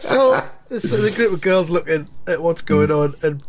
So, 0.00 0.40
so 0.78 0.96
the 0.96 1.12
group 1.14 1.32
of 1.34 1.40
girls 1.40 1.70
looking 1.70 2.08
at 2.26 2.42
what's 2.42 2.62
going 2.62 2.90
on, 2.90 3.14
and 3.22 3.40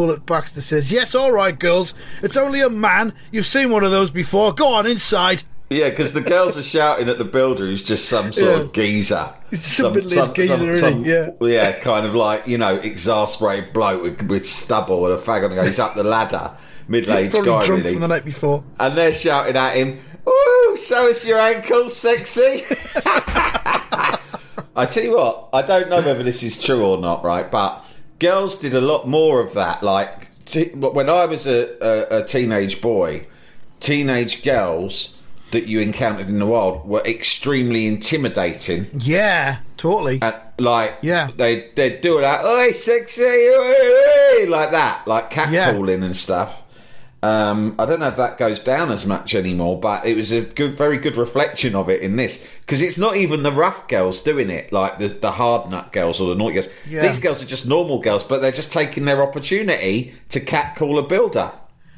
Bullet 0.00 0.24
Baxter 0.24 0.62
says, 0.62 0.90
"Yes, 0.90 1.14
all 1.14 1.30
right, 1.30 1.58
girls. 1.58 1.92
It's 2.22 2.34
only 2.38 2.62
a 2.62 2.70
man. 2.70 3.12
You've 3.30 3.44
seen 3.44 3.68
one 3.70 3.84
of 3.84 3.90
those 3.90 4.10
before. 4.10 4.54
Go 4.54 4.72
on 4.72 4.86
inside." 4.86 5.42
Yeah, 5.68 5.90
because 5.90 6.14
the 6.14 6.22
girls 6.22 6.56
are 6.56 6.62
shouting 6.62 7.10
at 7.10 7.18
the 7.18 7.24
builder 7.26 7.66
who's 7.66 7.82
just 7.82 8.06
some 8.08 8.32
sort 8.32 8.50
Yeah. 8.50 8.60
of 8.62 8.72
geezer. 8.72 9.30
He's 9.50 9.60
just 9.60 9.78
a 9.80 9.90
middle-aged 9.90 10.34
geezer, 10.34 10.70
isn't 10.72 11.04
he? 11.04 11.10
Yeah. 11.12 11.30
yeah, 11.42 11.72
kind 11.80 12.06
of 12.06 12.14
like, 12.14 12.48
you 12.48 12.56
know, 12.56 12.76
exasperated 12.76 13.74
bloke 13.74 14.02
with, 14.02 14.22
with 14.22 14.46
stubble 14.46 15.04
and 15.04 15.14
a 15.14 15.22
fag 15.22 15.44
on 15.44 15.50
the 15.50 15.56
go. 15.56 15.62
He's 15.64 15.78
up 15.78 15.94
the 15.94 16.02
ladder, 16.02 16.50
middle-aged 16.88 17.32
Probably 17.34 17.50
guy, 17.50 17.62
drunk 17.66 17.82
really. 17.84 17.92
from 17.92 18.00
the 18.00 18.08
night 18.08 18.24
before. 18.24 18.64
and 18.80 18.96
they're 18.96 19.12
shouting 19.12 19.54
at 19.54 19.74
him, 19.76 19.98
Ooh, 20.26 20.76
show 20.82 21.10
us 21.10 21.26
your 21.26 21.38
ankles, 21.38 21.94
sexy. 21.94 22.62
I 24.76 24.86
tell 24.88 25.04
you 25.04 25.14
what, 25.16 25.50
I 25.52 25.60
don't 25.62 25.90
know 25.90 26.00
whether 26.00 26.22
this 26.22 26.42
is 26.42 26.60
true 26.62 26.84
or 26.86 26.96
not, 26.98 27.22
right? 27.22 27.50
But 27.50 27.84
girls 28.20 28.56
did 28.56 28.74
a 28.74 28.80
lot 28.80 29.08
more 29.08 29.44
of 29.44 29.54
that. 29.54 29.82
Like 29.82 30.28
t- 30.44 30.70
when 30.74 31.10
I 31.10 31.26
was 31.26 31.46
a, 31.46 31.68
a, 31.84 32.20
a 32.20 32.24
teenage 32.24 32.80
boy, 32.80 33.26
teenage 33.80 34.44
girls 34.44 35.16
that 35.50 35.66
you 35.66 35.80
encountered 35.80 36.28
in 36.28 36.38
the 36.38 36.46
wild 36.46 36.86
were 36.88 37.02
extremely 37.04 37.86
intimidating. 37.88 38.86
Yeah, 38.96 39.58
totally. 39.76 40.20
And 40.22 40.34
like, 40.58 40.98
Yeah. 41.02 41.30
they 41.36 41.70
they'd 41.74 42.00
do 42.00 42.18
it 42.18 42.22
like, 42.22 42.44
"Oi, 42.44 42.70
sexy," 42.70 43.22
oi, 43.24 43.74
oi," 44.44 44.46
like 44.48 44.70
that, 44.70 45.02
like 45.08 45.32
Yeah. 45.34 45.72
catcalling 45.72 46.04
and 46.04 46.16
stuff. 46.16 46.56
Um, 47.22 47.74
I 47.78 47.84
don't 47.84 48.00
know 48.00 48.08
if 48.08 48.16
that 48.16 48.38
goes 48.38 48.60
down 48.60 48.90
as 48.90 49.04
much 49.04 49.34
anymore, 49.34 49.78
but 49.78 50.06
it 50.06 50.16
was 50.16 50.32
a 50.32 50.40
good, 50.40 50.78
very 50.78 50.96
good 50.96 51.16
reflection 51.16 51.74
of 51.74 51.90
it 51.90 52.00
in 52.00 52.16
this 52.16 52.46
because 52.60 52.80
it's 52.80 52.96
not 52.96 53.16
even 53.16 53.42
the 53.42 53.52
rough 53.52 53.88
girls 53.88 54.22
doing 54.22 54.48
it, 54.48 54.72
like 54.72 54.98
the 54.98 55.08
the 55.08 55.32
hard 55.32 55.70
nut 55.70 55.92
girls 55.92 56.18
or 56.18 56.30
the 56.30 56.34
naughty 56.34 56.54
girls. 56.54 56.70
Yeah. 56.88 57.02
These 57.02 57.18
girls 57.18 57.42
are 57.42 57.46
just 57.46 57.68
normal 57.68 57.98
girls, 58.00 58.24
but 58.24 58.40
they're 58.40 58.52
just 58.52 58.72
taking 58.72 59.04
their 59.04 59.22
opportunity 59.22 60.14
to 60.30 60.40
catcall 60.40 60.98
a 60.98 61.02
builder. 61.02 61.52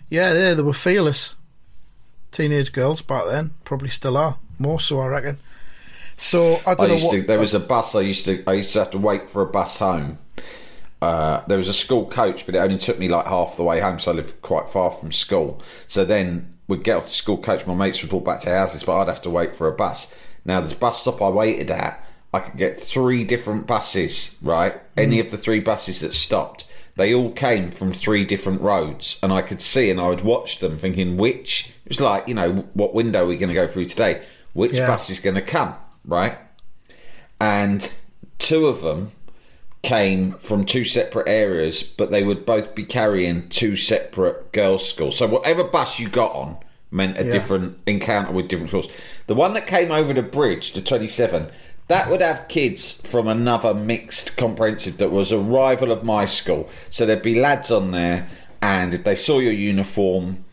Yeah, 0.08 0.32
yeah, 0.34 0.54
they 0.54 0.62
were 0.62 0.72
fearless. 0.72 1.36
Teenage 2.32 2.72
girls 2.72 3.00
back 3.00 3.26
then 3.26 3.52
probably 3.62 3.90
still 3.90 4.16
are. 4.16 4.38
More 4.58 4.80
so, 4.80 5.00
I 5.00 5.06
reckon. 5.06 5.38
So 6.16 6.60
I 6.66 6.72
I 6.72 6.74
don't 6.74 6.88
know 6.88 6.94
used 6.94 7.06
what. 7.06 7.12
to. 7.12 7.22
There 7.22 7.38
was 7.38 7.54
a 7.54 7.60
bus. 7.60 7.94
I 7.94 8.00
used 8.00 8.24
to. 8.24 8.42
I 8.46 8.54
used 8.54 8.72
to 8.72 8.80
have 8.80 8.90
to 8.90 8.98
wait 8.98 9.30
for 9.30 9.42
a 9.42 9.46
bus 9.46 9.78
home. 9.78 10.18
Uh, 11.02 11.44
there 11.48 11.58
was 11.58 11.66
a 11.68 11.72
school 11.72 12.06
coach, 12.06 12.46
but 12.46 12.54
it 12.54 12.58
only 12.58 12.78
took 12.78 12.98
me 12.98 13.08
like 13.08 13.26
half 13.26 13.56
the 13.56 13.64
way 13.64 13.80
home, 13.80 13.98
so 13.98 14.12
I 14.12 14.14
lived 14.14 14.40
quite 14.40 14.68
far 14.68 14.90
from 14.92 15.10
school. 15.10 15.60
So 15.88 16.04
then 16.04 16.54
we'd 16.68 16.84
get 16.84 16.96
off 16.96 17.04
the 17.04 17.10
school 17.10 17.38
coach. 17.38 17.66
My 17.66 17.74
mates 17.74 18.02
would 18.02 18.12
walk 18.12 18.24
back 18.24 18.40
to 18.42 18.50
houses, 18.50 18.84
but 18.84 18.96
I'd 19.00 19.08
have 19.08 19.22
to 19.22 19.30
wait 19.30 19.56
for 19.56 19.66
a 19.66 19.72
bus. 19.72 20.14
Now 20.44 20.60
this 20.60 20.74
bus 20.74 21.00
stop 21.00 21.20
I 21.20 21.28
waited 21.28 21.70
at, 21.70 22.06
I 22.32 22.38
could 22.38 22.56
get 22.56 22.80
three 22.80 23.24
different 23.24 23.66
buses. 23.66 24.36
Right, 24.42 24.80
any 24.96 25.18
of 25.18 25.30
the 25.32 25.38
three 25.38 25.58
buses 25.58 26.00
that 26.02 26.14
stopped, 26.14 26.66
they 26.94 27.12
all 27.12 27.32
came 27.32 27.72
from 27.72 27.92
three 27.92 28.24
different 28.24 28.60
roads, 28.60 29.18
and 29.24 29.32
I 29.32 29.42
could 29.42 29.60
see 29.60 29.90
and 29.90 30.00
I 30.00 30.08
would 30.08 30.22
watch 30.22 30.60
them, 30.60 30.78
thinking 30.78 31.16
which. 31.16 31.72
It 31.84 31.88
was 31.88 32.00
like 32.00 32.28
you 32.28 32.34
know 32.34 32.64
what 32.74 32.94
window 32.94 33.24
are 33.24 33.26
we 33.26 33.36
going 33.36 33.48
to 33.48 33.54
go 33.54 33.66
through 33.66 33.86
today? 33.86 34.22
Which 34.52 34.72
Yeah. 34.72 34.86
bus 34.86 35.10
is 35.10 35.18
going 35.18 35.34
to 35.34 35.42
come? 35.42 35.74
Right 36.04 36.38
and 37.40 37.92
two 38.38 38.66
of 38.66 38.82
them 38.82 39.10
came 39.82 40.32
from 40.34 40.64
two 40.64 40.84
separate 40.84 41.28
areas, 41.28 41.82
but 41.82 42.10
they 42.10 42.22
would 42.22 42.46
both 42.46 42.74
be 42.74 42.84
carrying 42.84 43.48
two 43.48 43.74
separate 43.76 44.52
girls' 44.52 44.88
schools. 44.88 45.18
So 45.18 45.26
whatever 45.26 45.64
bus 45.64 45.98
you 45.98 46.08
got 46.08 46.32
on 46.32 46.58
meant 46.90 47.18
a 47.18 47.24
Yeah. 47.24 47.32
different 47.32 47.78
encounter 47.86 48.32
with 48.32 48.48
different 48.48 48.70
schools. 48.70 48.88
The 49.26 49.34
one 49.34 49.54
that 49.54 49.66
came 49.66 49.90
over 49.90 50.12
the 50.12 50.22
bridge, 50.22 50.72
the 50.72 50.80
27, 50.80 51.48
that 51.88 52.08
would 52.08 52.22
have 52.22 52.46
kids 52.48 52.92
from 52.92 53.26
another 53.26 53.74
mixed 53.74 54.36
comprehensive 54.36 54.98
that 54.98 55.10
was 55.10 55.32
a 55.32 55.38
rival 55.38 55.90
of 55.90 56.04
my 56.04 56.26
school. 56.26 56.68
So 56.90 57.04
there'd 57.04 57.22
be 57.22 57.40
lads 57.40 57.70
on 57.70 57.90
there, 57.90 58.28
and 58.60 58.94
if 58.94 59.02
they 59.02 59.16
saw 59.16 59.40
your 59.40 59.52
uniform, 59.52 60.44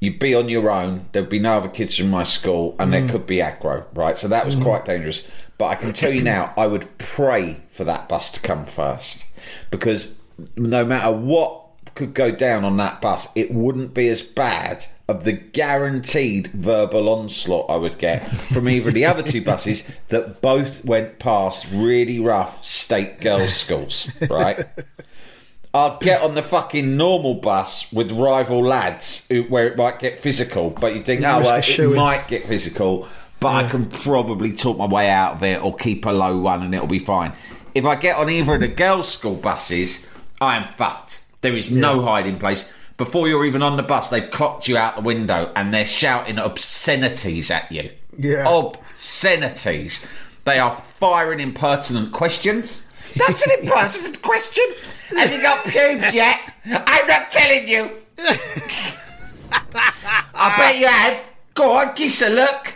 you'd 0.00 0.18
be 0.18 0.34
on 0.34 0.48
your 0.48 0.70
own. 0.70 1.06
There'd 1.12 1.28
be 1.28 1.38
no 1.38 1.58
other 1.58 1.68
kids 1.68 1.96
from 1.96 2.10
my 2.10 2.22
school, 2.22 2.74
and 2.78 2.92
there 2.92 3.02
mm. 3.02 3.10
could 3.10 3.26
be 3.26 3.36
aggro, 3.36 3.84
right? 3.94 4.16
So 4.16 4.26
that 4.28 4.46
was 4.46 4.56
mm. 4.56 4.62
quite 4.62 4.86
dangerous. 4.86 5.30
But 5.58 5.66
I 5.66 5.74
can 5.74 5.92
tell 5.92 6.10
you 6.10 6.22
now, 6.22 6.54
I 6.56 6.66
would 6.66 6.96
pray 6.96 7.60
for 7.80 7.84
that 7.84 8.10
bus 8.10 8.30
to 8.30 8.42
come 8.42 8.66
first 8.66 9.24
because 9.70 10.14
no 10.54 10.84
matter 10.84 11.10
what 11.10 11.62
could 11.94 12.12
go 12.12 12.30
down 12.30 12.62
on 12.62 12.76
that 12.76 13.00
bus, 13.00 13.26
it 13.34 13.50
wouldn't 13.50 13.94
be 13.94 14.06
as 14.08 14.20
bad 14.20 14.84
of 15.08 15.24
the 15.24 15.32
guaranteed 15.32 16.48
verbal 16.48 17.08
onslaught 17.08 17.70
I 17.70 17.76
would 17.76 17.96
get 17.96 18.18
from 18.18 18.68
either 18.68 18.88
of 18.88 18.94
the 18.94 19.06
other 19.06 19.22
two 19.22 19.42
buses 19.42 19.90
that 20.08 20.42
both 20.42 20.84
went 20.84 21.18
past 21.18 21.68
really 21.72 22.20
rough 22.20 22.62
state 22.66 23.18
girls' 23.18 23.54
schools, 23.54 24.10
right? 24.28 24.66
I'll 25.72 25.96
get 26.00 26.20
on 26.20 26.34
the 26.34 26.42
fucking 26.42 26.98
normal 26.98 27.32
bus 27.32 27.90
with 27.94 28.12
rival 28.12 28.62
lads 28.62 29.26
who, 29.30 29.44
where 29.44 29.68
it 29.68 29.78
might 29.78 30.00
get 30.00 30.18
physical, 30.18 30.68
but 30.68 30.94
you 30.94 31.00
think, 31.00 31.22
oh, 31.22 31.40
well, 31.40 31.56
it 31.56 31.64
shoe-in. 31.64 31.96
might 31.96 32.28
get 32.28 32.46
physical, 32.46 33.08
but 33.40 33.54
I 33.54 33.66
can 33.66 33.86
probably 33.86 34.52
talk 34.52 34.76
my 34.76 34.86
way 34.86 35.08
out 35.08 35.36
of 35.36 35.42
it 35.42 35.62
or 35.62 35.74
keep 35.74 36.04
a 36.04 36.10
low 36.10 36.36
one 36.36 36.62
and 36.62 36.74
it'll 36.74 36.86
be 36.86 36.98
fine. 36.98 37.32
If 37.74 37.84
I 37.84 37.94
get 37.94 38.16
on 38.16 38.28
either 38.28 38.54
of 38.54 38.60
the 38.60 38.68
girls' 38.68 39.12
school 39.12 39.36
buses, 39.36 40.08
I 40.40 40.56
am 40.56 40.72
fucked. 40.74 41.24
There 41.40 41.56
is 41.56 41.70
no 41.70 42.02
hiding 42.02 42.38
place. 42.38 42.72
Before 42.96 43.28
you're 43.28 43.44
even 43.46 43.62
on 43.62 43.76
the 43.76 43.82
bus, 43.82 44.10
they've 44.10 44.30
clocked 44.30 44.68
you 44.68 44.76
out 44.76 44.96
the 44.96 45.02
window 45.02 45.52
and 45.56 45.72
they're 45.72 45.86
shouting 45.86 46.38
obscenities 46.38 47.50
at 47.50 47.70
you. 47.72 47.90
Yeah. 48.18 48.46
Obscenities. 48.46 50.04
They 50.44 50.58
are 50.58 50.74
firing 50.74 51.40
impertinent 51.40 52.12
questions. 52.12 52.88
That's 53.16 53.46
an 53.46 53.60
impertinent 53.60 54.20
question. 54.22 54.64
Have 55.16 55.32
you 55.32 55.40
got 55.40 55.64
pubes 55.64 56.14
yet? 56.14 56.38
I'm 56.66 57.06
not 57.06 57.30
telling 57.30 57.68
you. 57.68 57.90
I 59.52 60.56
bet 60.56 60.78
you 60.78 60.86
have. 60.86 61.24
Go 61.54 61.72
on, 61.72 61.94
kiss 61.94 62.22
a 62.22 62.28
look. 62.28 62.74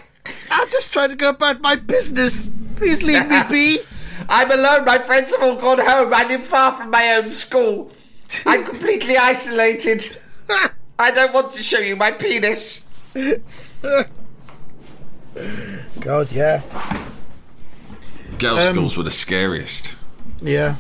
I'm 0.51 0.69
just 0.71 0.93
trying 0.93 1.11
to 1.11 1.17
go 1.17 1.31
about 1.31 1.61
my 1.61 1.77
business. 1.77 2.51
Please 2.77 3.03
leave 3.03 3.29
me 3.29 3.41
be. 3.51 3.79
I'm 4.29 4.51
alone. 4.51 4.85
My 4.85 4.99
friends 4.99 5.31
have 5.33 5.43
all 5.43 5.57
gone 5.57 5.79
home. 5.79 6.13
I 6.15 6.27
live 6.27 6.43
far 6.45 6.73
from 6.73 6.91
my 6.91 7.15
own 7.17 7.31
school. 7.31 7.91
I'm 8.47 8.65
completely 8.71 9.17
isolated. 9.17 10.05
I 10.99 11.11
don't 11.11 11.33
want 11.35 11.53
to 11.53 11.63
show 11.63 11.79
you 11.79 11.97
my 11.97 12.11
penis. 12.13 12.89
God, 16.01 16.31
yeah, 16.33 16.63
Girls' 18.39 18.61
Um, 18.61 18.75
schools 18.77 18.97
were 18.97 19.03
the 19.03 19.11
scariest. 19.11 19.95
yeah. 20.41 20.77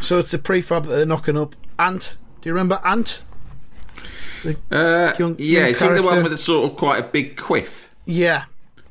So 0.00 0.18
it's 0.18 0.32
a 0.34 0.38
prefab 0.38 0.84
that 0.86 0.94
they're 0.94 1.06
knocking 1.06 1.36
up. 1.38 1.54
Ant, 1.78 2.16
do 2.42 2.48
you 2.48 2.52
remember 2.52 2.80
Ant? 2.84 3.22
The 4.42 4.56
Uh, 4.70 5.14
young- 5.18 5.36
yeah, 5.38 5.60
young 5.60 5.68
is 5.70 5.80
he 5.80 5.88
the 5.88 6.02
one 6.02 6.22
with 6.22 6.32
a 6.34 6.38
sort 6.38 6.70
of 6.70 6.76
quite 6.76 6.98
a 6.98 7.02
big 7.06 7.36
quiff? 7.36 7.88
Yeah. 8.04 8.44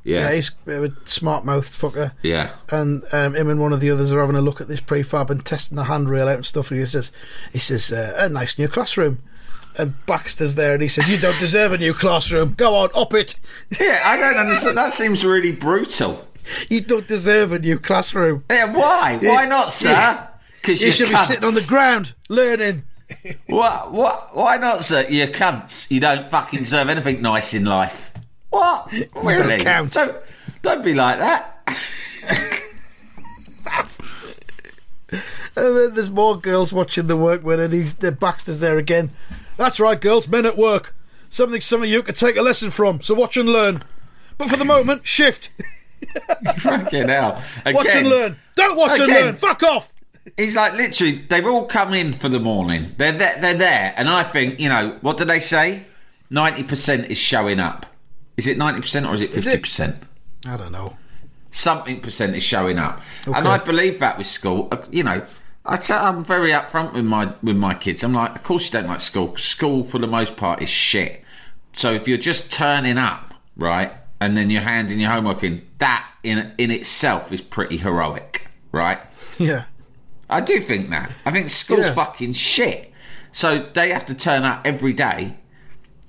Yeah. 0.06 0.20
Yeah, 0.28 0.32
he's 0.36 0.48
a 0.50 0.52
bit 0.64 0.82
of 0.82 0.84
a 0.84 1.08
smart 1.08 1.44
mouthed 1.44 1.72
fucker. 1.72 2.12
Yeah. 2.22 2.50
And 2.70 3.02
um, 3.12 3.34
him 3.34 3.50
and 3.50 3.60
one 3.60 3.72
of 3.72 3.80
the 3.80 3.90
others 3.90 4.12
are 4.12 4.20
having 4.20 4.36
a 4.36 4.40
look 4.40 4.60
at 4.60 4.68
this 4.68 4.80
prefab 4.80 5.30
and 5.30 5.44
testing 5.44 5.74
the 5.74 5.84
handrail 5.84 6.28
out 6.28 6.36
and 6.36 6.46
stuff. 6.46 6.70
And 6.70 6.78
he 6.78 6.86
says, 6.86 7.10
"He 7.52 7.58
says 7.58 7.92
uh, 7.92 8.14
a 8.16 8.28
nice 8.28 8.56
new 8.56 8.68
classroom." 8.68 9.18
And 9.78 9.94
Baxter's 10.06 10.54
there, 10.54 10.74
and 10.74 10.82
he 10.82 10.88
says, 10.88 11.08
"You 11.08 11.18
don't 11.18 11.38
deserve 11.40 11.72
a 11.72 11.78
new 11.78 11.92
classroom. 11.92 12.54
Go 12.54 12.76
on, 12.76 12.90
up 12.94 13.12
it. 13.14 13.34
Yeah, 13.80 14.00
I 14.04 14.16
don't 14.16 14.36
understand. 14.36 14.76
That 14.76 14.92
seems 14.92 15.24
really 15.24 15.52
brutal. 15.52 16.26
You 16.70 16.80
don't 16.82 17.08
deserve 17.08 17.50
a 17.52 17.58
new 17.58 17.78
classroom. 17.78 18.44
Yeah, 18.48 18.72
why? 18.72 19.18
Why 19.22 19.44
not, 19.44 19.72
sir? 19.72 20.28
Because 20.62 20.80
You 20.80 20.92
should 20.92 21.08
be 21.10 21.16
sitting 21.16 21.44
on 21.44 21.54
the 21.54 21.66
ground 21.68 22.14
learning." 22.28 22.84
What? 23.48 23.92
What? 23.92 24.36
Why 24.36 24.56
not, 24.56 24.84
sir? 24.84 25.04
You 25.08 25.26
cunts. 25.26 25.90
You 25.90 26.00
don't 26.00 26.28
fucking 26.28 26.60
deserve 26.60 26.88
anything 26.88 27.22
nice 27.22 27.54
in 27.54 27.64
life. 27.64 28.05
What? 28.56 28.92
Really? 29.14 29.62
count. 29.62 29.92
Don't, 29.92 30.16
don't 30.62 30.84
be 30.84 30.94
like 30.94 31.18
that. 31.18 31.52
And 35.58 35.74
then 35.74 35.94
there's 35.94 36.10
more 36.10 36.36
girls 36.36 36.70
watching 36.70 37.06
the 37.06 37.16
workman, 37.16 37.60
and 37.60 37.72
he's 37.72 37.94
the 37.94 38.12
Baxter's 38.12 38.60
there 38.60 38.76
again. 38.76 39.10
That's 39.56 39.80
right, 39.80 39.98
girls, 39.98 40.28
men 40.28 40.44
at 40.44 40.58
work. 40.58 40.94
Something 41.30 41.62
some 41.62 41.82
of 41.82 41.88
you 41.88 42.02
could 42.02 42.16
take 42.16 42.36
a 42.36 42.42
lesson 42.42 42.70
from. 42.70 43.00
So 43.00 43.14
watch 43.14 43.38
and 43.38 43.48
learn. 43.48 43.82
But 44.36 44.50
for 44.50 44.56
the 44.56 44.66
moment, 44.66 45.06
shift. 45.06 45.50
Fucking 46.58 47.08
hell. 47.08 47.42
Watch 47.64 47.86
and 47.88 48.08
learn. 48.08 48.36
Don't 48.54 48.76
watch 48.76 49.00
and 49.00 49.10
learn. 49.10 49.34
Fuck 49.36 49.62
off. 49.62 49.94
He's 50.36 50.56
like 50.56 50.74
literally. 50.74 51.24
They've 51.28 51.46
all 51.46 51.64
come 51.64 51.94
in 51.94 52.12
for 52.12 52.28
the 52.28 52.40
morning. 52.40 52.92
They're 52.98 53.12
there, 53.12 53.40
they're 53.40 53.54
there, 53.54 53.94
and 53.96 54.10
I 54.10 54.24
think 54.24 54.60
you 54.60 54.68
know 54.68 54.98
what 55.00 55.16
do 55.16 55.24
they 55.24 55.40
say? 55.40 55.84
Ninety 56.28 56.64
percent 56.64 57.10
is 57.10 57.16
showing 57.16 57.60
up. 57.60 57.86
Is 58.36 58.46
it 58.46 58.58
ninety 58.58 58.80
percent 58.80 59.06
or 59.06 59.14
is 59.14 59.20
it? 59.20 59.30
fifty 59.30 59.58
percent? 59.58 59.96
I 60.46 60.56
don't 60.56 60.72
know. 60.72 60.96
something 61.50 62.00
percent 62.00 62.36
is 62.36 62.42
showing 62.42 62.78
up, 62.78 63.00
and 63.26 63.48
I 63.48 63.58
believe 63.58 63.98
that 64.00 64.18
with 64.18 64.26
school. 64.26 64.68
Uh, 64.70 64.78
You 64.90 65.04
know, 65.04 65.22
I 65.64 65.76
tell, 65.78 66.04
I'm 66.04 66.24
very 66.24 66.50
upfront 66.50 66.92
with 66.92 67.04
my 67.04 67.32
with 67.42 67.56
my 67.56 67.74
kids. 67.74 68.02
I'm 68.04 68.12
like, 68.12 68.34
of 68.36 68.42
course 68.42 68.66
you 68.66 68.72
don't 68.78 68.88
like 68.88 69.00
school. 69.00 69.36
School 69.36 69.84
for 69.84 69.98
the 69.98 70.06
most 70.06 70.36
part 70.36 70.62
is 70.62 70.68
shit. 70.68 71.22
So 71.72 71.92
if 71.92 72.06
you're 72.08 72.18
just 72.18 72.52
turning 72.52 72.98
up, 72.98 73.34
right, 73.56 73.92
and 74.20 74.36
then 74.36 74.50
you're 74.50 74.62
handing 74.62 75.00
your 75.00 75.10
homework 75.10 75.42
in, 75.42 75.66
that 75.78 76.06
in 76.22 76.52
in 76.58 76.70
itself 76.70 77.32
is 77.32 77.40
pretty 77.40 77.78
heroic, 77.78 78.48
right? 78.72 78.98
Yeah. 79.38 79.64
I 80.30 80.40
do 80.40 80.60
think 80.60 80.90
that. 80.90 81.10
I 81.26 81.30
think 81.30 81.50
school's 81.50 81.86
Yeah. 81.86 81.92
fucking 81.94 82.32
shit. 82.32 82.90
So 83.32 83.58
they 83.74 83.90
have 83.90 84.06
to 84.06 84.14
turn 84.14 84.44
up 84.44 84.62
every 84.66 84.92
day 84.94 85.36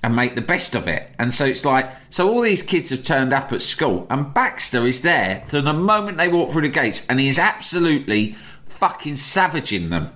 and 0.04 0.16
make 0.16 0.36
the 0.36 0.42
best 0.42 0.76
of 0.76 0.88
it. 0.88 1.10
And 1.20 1.34
so 1.34 1.46
it's 1.46 1.66
like, 1.66 1.90
so 2.10 2.30
all 2.30 2.42
these 2.42 2.62
kids 2.62 2.92
have 2.92 3.04
turned 3.04 3.34
up 3.34 3.52
at 3.52 3.62
school, 3.62 4.06
and 4.10 4.34
Baxter 4.34 4.86
is 4.86 5.02
there 5.02 5.44
from 5.48 5.66
the 5.66 5.74
moment 5.74 6.18
they 6.18 6.28
walk 6.28 6.52
through 6.52 6.62
the 6.64 6.70
gates, 6.70 7.04
and 7.10 7.20
he 7.20 7.28
is 7.30 7.40
absolutely 7.40 8.36
fucking 8.68 9.16
savaging 9.16 9.90
them. 9.90 10.10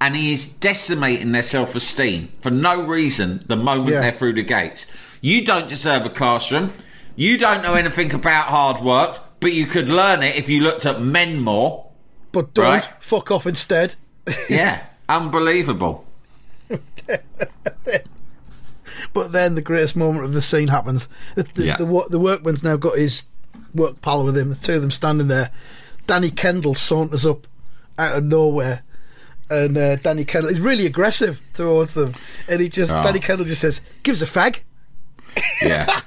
And 0.00 0.16
he 0.16 0.32
is 0.32 0.48
decimating 0.48 1.32
their 1.32 1.42
self 1.44 1.74
esteem 1.74 2.28
for 2.40 2.50
no 2.50 2.82
reason 2.82 3.40
the 3.46 3.56
moment 3.56 3.90
Yeah. 3.90 4.00
they're 4.02 4.12
through 4.12 4.34
the 4.34 4.42
gates. 4.42 4.84
You 5.20 5.44
don't 5.44 5.68
deserve 5.68 6.04
a 6.04 6.10
classroom. 6.10 6.72
You 7.14 7.38
don't 7.38 7.62
know 7.62 7.74
anything 7.74 8.12
about 8.12 8.46
hard 8.48 8.82
work, 8.82 9.20
but 9.40 9.52
you 9.52 9.66
could 9.66 9.88
learn 9.88 10.22
it 10.22 10.36
if 10.36 10.48
you 10.48 10.60
looked 10.62 10.84
at 10.86 11.00
men 11.00 11.38
more. 11.40 11.86
But 12.32 12.52
don't 12.54 12.64
Right. 12.66 12.88
fuck 13.00 13.30
off 13.30 13.46
instead. 13.46 13.94
Yeah, 14.48 14.80
unbelievable. 15.08 16.04
But 19.14 19.32
then 19.32 19.54
the 19.54 19.62
greatest 19.62 19.94
moment 19.96 20.24
of 20.24 20.32
the 20.32 20.40
scene 20.42 20.68
happens. 20.68 21.08
The, 21.34 21.42
the, 21.42 21.64
Yeah. 21.64 21.76
the, 21.76 22.06
the 22.10 22.18
workman's 22.18 22.62
now 22.64 22.76
got 22.76 22.96
his 22.98 23.24
work 23.74 24.00
pal 24.00 24.24
with 24.24 24.36
him. 24.36 24.48
The 24.50 24.54
two 24.54 24.74
of 24.74 24.80
them 24.82 24.90
standing 24.90 25.28
there. 25.28 25.50
Danny 26.06 26.30
Kendall 26.30 26.74
saunters 26.74 27.26
up 27.26 27.46
out 27.98 28.16
of 28.18 28.24
nowhere. 28.24 28.82
And 29.50 29.76
uh, 29.76 29.96
Danny 29.96 30.24
Kendall 30.24 30.50
is 30.50 30.60
really 30.60 30.86
aggressive 30.86 31.40
towards 31.52 31.92
them. 31.94 32.14
And 32.48 32.60
he 32.62 32.68
just, 32.70 32.92
Oh. 32.94 33.02
Danny 33.02 33.20
Kendall 33.20 33.44
just 33.46 33.60
says, 33.60 33.82
gives 34.02 34.22
a 34.22 34.26
fag. 34.26 34.62
Yeah. 35.60 36.00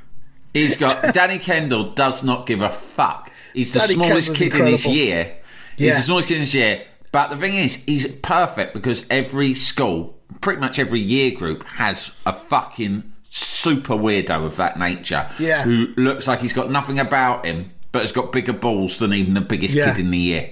He's 0.54 0.76
got 0.76 1.14
Danny 1.14 1.38
Kendall 1.38 1.90
does 1.92 2.24
not 2.24 2.46
give 2.46 2.62
a 2.62 2.70
fuck. 2.70 3.30
He's 3.54 3.72
the 3.72 3.80
Danny 3.80 3.94
smallest 3.94 4.34
Kendall's 4.34 4.38
kid 4.38 4.60
in 4.60 4.66
his 4.66 4.84
incredible. 4.86 4.94
year. 4.96 5.36
He's 5.76 5.86
Yeah. 5.88 5.96
the 5.96 6.02
smallest 6.02 6.28
kid 6.28 6.34
in 6.34 6.40
his 6.40 6.54
year. 6.54 6.82
But 7.12 7.28
the 7.30 7.36
thing 7.36 7.54
is, 7.54 7.84
he's 7.84 8.06
perfect 8.06 8.74
because 8.74 9.06
every 9.10 9.54
school, 9.54 10.17
pretty 10.40 10.60
much 10.60 10.78
every 10.78 11.00
year 11.00 11.30
group, 11.32 11.64
has 11.64 12.10
a 12.26 12.32
fucking 12.32 13.12
super 13.30 13.94
weirdo 13.94 14.44
of 14.44 14.56
that 14.56 14.78
nature. 14.78 15.28
Yeah. 15.38 15.62
Who 15.62 15.88
looks 15.96 16.26
like 16.26 16.40
he's 16.40 16.52
got 16.52 16.70
nothing 16.70 16.98
about 16.98 17.44
him, 17.46 17.72
but 17.92 18.02
has 18.02 18.12
got 18.12 18.32
bigger 18.32 18.52
balls 18.52 18.98
than 18.98 19.12
even 19.12 19.34
the 19.34 19.40
biggest 19.40 19.74
Yeah. 19.74 19.92
kid 19.92 20.00
in 20.00 20.10
the 20.10 20.18
year. 20.18 20.50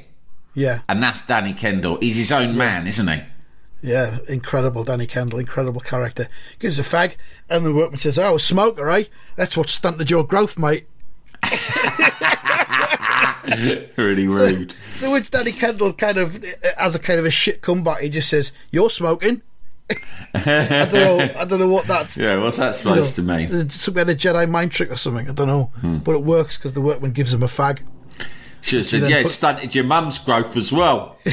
Yeah, 0.54 0.80
And 0.88 1.02
that's 1.02 1.21
Danny 1.21 1.52
Kendall. 1.52 1.99
He's 2.00 2.16
his 2.16 2.33
own 2.33 2.56
man, 2.56 2.87
isn't 2.87 3.06
he? 3.09 3.21
yeah, 3.83 4.18
incredible 4.26 4.85
Danny 4.85 5.06
Kendall, 5.06 5.38
incredible 5.38 5.83
character. 5.83 6.28
Gives 6.59 6.78
a 6.78 6.83
fag, 6.83 7.16
and 7.50 7.64
the 7.66 7.75
workman 7.75 7.99
says, 7.99 8.18
"Oh, 8.18 8.37
a 8.37 8.40
smoker, 8.40 8.88
eh? 8.88 9.04
That's 9.37 9.54
what 9.56 9.68
stunted 9.68 10.11
your 10.11 10.25
growth, 10.25 10.59
mate." 10.59 10.87
Really 13.97 14.26
rude. 14.26 14.75
So 14.97 15.12
which 15.12 15.30
Danny 15.30 15.52
Kendall 15.52 15.92
kind 15.92 16.18
of 16.18 16.42
as 16.78 16.95
a 16.97 16.99
kind 16.99 17.21
of 17.21 17.26
a 17.26 17.30
shit 17.30 17.61
comeback, 17.62 18.00
he 18.00 18.09
just 18.09 18.28
says, 18.28 18.52
"You're 18.73 18.90
smoking." 18.90 19.42
I 20.34 20.88
don't 20.90 20.92
know. 20.92 21.40
I 21.40 21.44
don't 21.44 21.60
know 21.60 21.68
what 21.68 21.86
that's. 21.86 22.16
yeah, 22.18 22.36
what's 22.38 22.56
that 22.58 22.62
you 22.84 22.90
know, 22.90 22.96
supposed 23.02 23.16
to 23.16 23.22
mean? 23.22 23.48
it's 23.52 23.74
Some 23.80 23.94
kind 23.94 24.10
of 24.10 24.16
Jedi 24.16 24.48
mind 24.50 24.72
trick 24.72 24.90
or 24.90 24.96
something. 24.96 25.28
I 25.28 25.32
don't 25.32 25.46
know, 25.46 25.70
Hmm. 25.80 25.98
but 25.98 26.14
it 26.16 26.22
works 26.24 26.56
because 26.58 26.72
the 26.72 26.80
workman 26.80 27.12
gives 27.12 27.32
him 27.32 27.42
a 27.42 27.46
fag. 27.46 27.82
Should 28.62 28.78
have 28.78 28.86
said, 28.86 29.08
yeah, 29.08 29.18
it 29.18 29.22
put- 29.24 29.32
stunted 29.32 29.74
your 29.74 29.84
mum's 29.84 30.18
growth 30.18 30.56
as 30.56 30.72
well. 30.72 31.16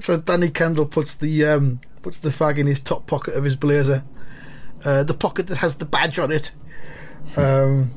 So 0.00 0.18
Danny 0.18 0.50
Kendall 0.50 0.86
puts 0.86 1.14
the 1.14 1.44
um, 1.46 1.80
puts 2.02 2.18
the 2.18 2.28
fag 2.28 2.58
in 2.58 2.66
his 2.66 2.80
top 2.80 3.06
pocket 3.06 3.34
of 3.34 3.44
his 3.44 3.56
blazer, 3.56 4.04
uh, 4.84 5.02
the 5.02 5.14
pocket 5.14 5.46
that 5.48 5.56
has 5.58 5.76
the 5.76 5.84
badge 5.86 6.18
on 6.18 6.30
it. 6.32 6.52
Um, 7.36 7.90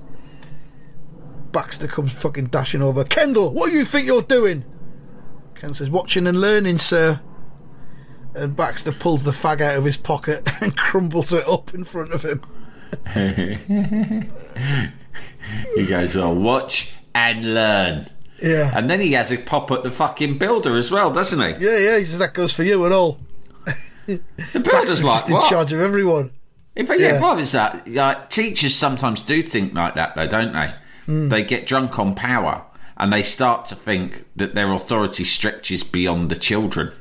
Baxter 1.51 1.86
comes 1.88 2.12
fucking 2.12 2.48
dashing 2.48 2.81
over. 2.81 3.03
Kendall, 3.03 3.53
what 3.53 3.69
do 3.69 3.77
you 3.77 3.86
think 3.86 4.08
you're 4.08 4.24
doing? 4.24 4.65
Ken 5.53 5.75
says, 5.75 5.91
"Watching 5.91 6.25
and 6.25 6.41
learning, 6.41 6.79
sir." 6.79 7.22
And 8.36 8.56
Baxter 8.56 8.92
pulls 8.92 9.24
the 9.24 9.32
fag 9.32 9.60
out 9.62 9.78
of 9.78 9.86
his 9.86 9.98
pocket 9.98 10.48
and 10.62 10.76
crumbles 10.78 11.34
it 11.34 11.48
up 11.48 11.74
in 11.74 11.84
front 11.84 12.12
of 12.14 12.24
him. 12.24 12.42
He 15.76 15.86
goes, 15.86 16.14
well, 16.16 16.36
watch 16.36 16.94
and 17.16 17.54
learn. 17.56 18.08
Yeah, 18.42 18.72
And 18.76 18.90
then 18.90 19.02
he 19.02 19.14
has 19.14 19.32
a 19.32 19.38
pop 19.38 19.72
at 19.72 19.84
the 19.84 19.90
fucking 19.92 20.38
builder 20.38 20.78
as 20.78 20.92
well, 20.92 21.12
doesn't 21.12 21.40
he? 21.40 21.66
yeah, 21.66 21.78
yeah. 21.78 21.98
He 21.98 22.06
says 22.06 22.20
that 22.20 22.34
goes 22.34 22.54
for 22.54 22.64
you 22.64 22.86
and 22.86 22.94
all. 22.94 23.20
The 24.06 24.20
Baxter's 24.54 24.63
builder's 24.63 25.04
like, 25.04 25.20
just 25.28 25.30
in 25.30 25.42
charge 25.50 25.74
of 25.74 25.80
everyone. 25.82 26.32
In 26.76 26.86
fact, 26.88 27.00
yeah, 27.02 27.13
Yeah. 27.13 27.22
what 27.22 27.39
is 27.39 27.52
that? 27.52 27.88
Like, 27.88 28.30
teachers 28.30 28.74
sometimes 28.76 29.22
do 29.22 29.42
think 29.42 29.74
like 29.76 29.96
that, 29.96 30.15
though, 30.15 30.28
don't 30.28 30.54
they? 30.54 30.72
Hmm. 31.06 31.30
They 31.30 31.44
get 31.44 31.65
drunk 31.68 32.00
on 32.00 32.15
power 32.15 32.63
and 32.98 33.12
they 33.13 33.24
start 33.24 33.65
to 33.65 33.76
think 33.76 34.26
that 34.36 34.56
their 34.56 34.72
authority 34.72 35.24
stretches 35.26 35.84
beyond 35.84 36.30
the 36.30 36.36
children. 36.36 36.92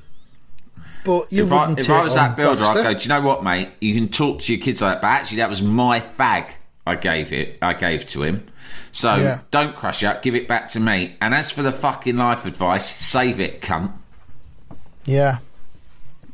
But 1.09 1.33
you 1.33 1.45
if 1.45 1.53
I, 1.53 1.61
wouldn't 1.61 1.79
if 1.81 1.89
I 1.89 2.03
was 2.03 2.17
that 2.17 2.37
builder, 2.37 2.61
Baxter. 2.61 2.81
I'd 2.81 2.83
go, 2.83 2.93
do 2.93 3.03
you 3.03 3.09
know 3.09 3.23
what, 3.23 3.43
mate? 3.43 3.71
You 3.81 3.95
can 3.95 4.11
talk 4.11 4.41
to 4.43 4.53
your 4.55 4.63
kids 4.63 4.83
like 4.83 4.97
that, 4.97 5.01
but 5.01 5.09
actually, 5.09 5.39
that 5.39 5.49
was 5.49 5.63
my 5.63 6.01
fag 6.01 6.51
I 6.87 6.97
gave 6.97 7.33
it. 7.33 7.57
I 7.63 7.73
gave 7.73 8.07
to 8.09 8.25
him. 8.25 8.45
So 8.93 9.15
Yeah. 9.17 9.41
don't 9.51 9.75
crush 9.75 10.03
it. 10.03 10.21
Give 10.21 10.35
it 10.35 10.47
back 10.47 10.69
to 10.71 10.81
me. 10.81 11.17
And 11.23 11.33
as 11.35 11.51
for 11.51 11.63
the 11.63 11.73
fucking 11.73 12.19
life 12.19 12.45
advice, 12.45 12.95
save 12.95 13.41
it, 13.41 13.63
cunt. 13.63 13.93
Yeah. 15.07 15.39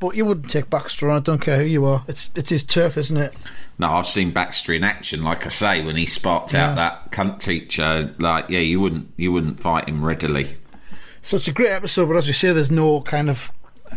But 0.00 0.16
you 0.16 0.24
wouldn't 0.24 0.50
take 0.50 0.70
Baxter 0.70 1.08
on. 1.08 1.18
I 1.18 1.20
don't 1.20 1.40
care 1.40 1.58
who 1.58 1.64
you 1.64 1.84
are. 1.86 2.02
It's 2.08 2.30
it's 2.34 2.50
his 2.50 2.64
turf, 2.64 2.98
isn't 2.98 3.16
it? 3.16 3.32
No, 3.78 3.88
I've 3.90 4.06
seen 4.06 4.32
Baxter 4.32 4.72
in 4.72 4.82
action, 4.82 5.22
like 5.22 5.46
I 5.46 5.50
say, 5.50 5.82
when 5.84 5.94
he 5.96 6.06
sparked 6.06 6.52
Yeah. 6.52 6.70
out 6.70 6.74
that 6.76 7.12
cunt 7.12 7.38
teacher. 7.40 8.12
Like, 8.18 8.50
yeah, 8.50 8.58
you 8.58 8.80
wouldn't, 8.80 9.10
you 9.16 9.30
wouldn't 9.30 9.60
fight 9.60 9.88
him 9.88 10.04
readily. 10.04 10.56
So 11.22 11.36
it's 11.36 11.46
a 11.48 11.52
great 11.52 11.70
episode, 11.70 12.06
but 12.08 12.16
as 12.16 12.26
we 12.26 12.32
say, 12.32 12.52
there's 12.52 12.70
no 12.72 13.00
kind 13.02 13.30
of 13.30 13.50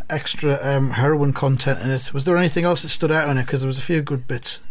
extra 0.09 0.59
um, 0.61 0.91
heroin 0.91 1.33
content 1.33 1.81
in 1.81 1.89
it. 1.89 2.13
Was 2.13 2.25
there 2.25 2.37
anything 2.37 2.65
else 2.65 2.81
that 2.83 2.89
stood 2.89 3.11
out 3.11 3.29
in 3.29 3.37
it? 3.37 3.45
Because 3.45 3.61
there 3.61 3.67
was 3.67 3.77
a 3.77 3.81
few 3.81 4.01
good 4.01 4.27
bits. 4.27 4.61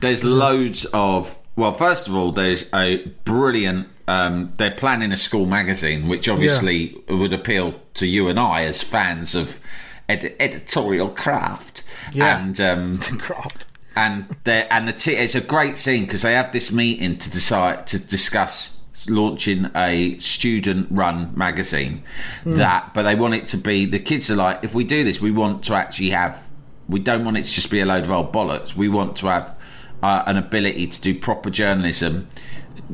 There's 0.00 0.24
loads 0.24 0.84
of. 0.92 1.36
Well, 1.56 1.74
first 1.74 2.08
of 2.08 2.14
all, 2.14 2.32
there's 2.32 2.68
a 2.72 2.98
brilliant. 3.24 3.88
Um, 4.08 4.52
they're 4.56 4.70
planning 4.70 5.12
a 5.12 5.16
school 5.16 5.46
magazine, 5.46 6.08
which 6.08 6.28
obviously 6.28 6.96
would 7.08 7.32
appeal 7.32 7.74
to 7.94 8.06
you 8.06 8.28
and 8.28 8.40
I 8.40 8.64
as 8.64 8.82
fans 8.82 9.34
of 9.34 9.60
ed- 10.08 10.34
editorial 10.40 11.08
craft. 11.10 11.82
Yeah. 12.12 12.40
And 12.40 12.60
um, 12.60 12.98
Craft. 13.18 13.66
and 13.96 14.36
and 14.46 14.88
the 14.88 14.92
t- 14.92 15.14
it's 15.14 15.34
a 15.34 15.40
great 15.40 15.78
scene 15.78 16.04
because 16.04 16.22
they 16.22 16.32
have 16.34 16.52
this 16.52 16.72
meeting 16.72 17.18
to 17.18 17.30
decide 17.30 17.86
to 17.88 17.98
discuss 17.98 18.79
launching 19.08 19.70
a 19.74 20.18
student 20.18 20.88
run 20.90 21.32
magazine. 21.36 22.02
That 22.44 22.92
but 22.92 23.04
they 23.04 23.14
want 23.14 23.34
it 23.34 23.46
to 23.48 23.56
be 23.56 23.86
the 23.86 23.98
kids 24.00 24.30
are 24.30 24.36
like 24.36 24.62
if 24.64 24.74
we 24.74 24.84
do 24.84 25.04
this 25.04 25.20
we 25.20 25.30
want 25.30 25.62
to 25.64 25.74
actually 25.74 26.10
have 26.10 26.50
we 26.88 26.98
don't 26.98 27.24
want 27.24 27.36
it 27.38 27.44
to 27.44 27.50
just 27.52 27.70
be 27.70 27.80
a 27.80 27.86
load 27.86 28.04
of 28.04 28.10
old 28.10 28.32
bollocks. 28.32 28.74
We 28.74 28.88
want 28.88 29.16
to 29.18 29.26
have 29.28 29.56
uh, 30.02 30.24
an 30.26 30.36
ability 30.36 30.88
to 30.88 31.00
do 31.00 31.14
proper 31.18 31.50
journalism 31.50 32.26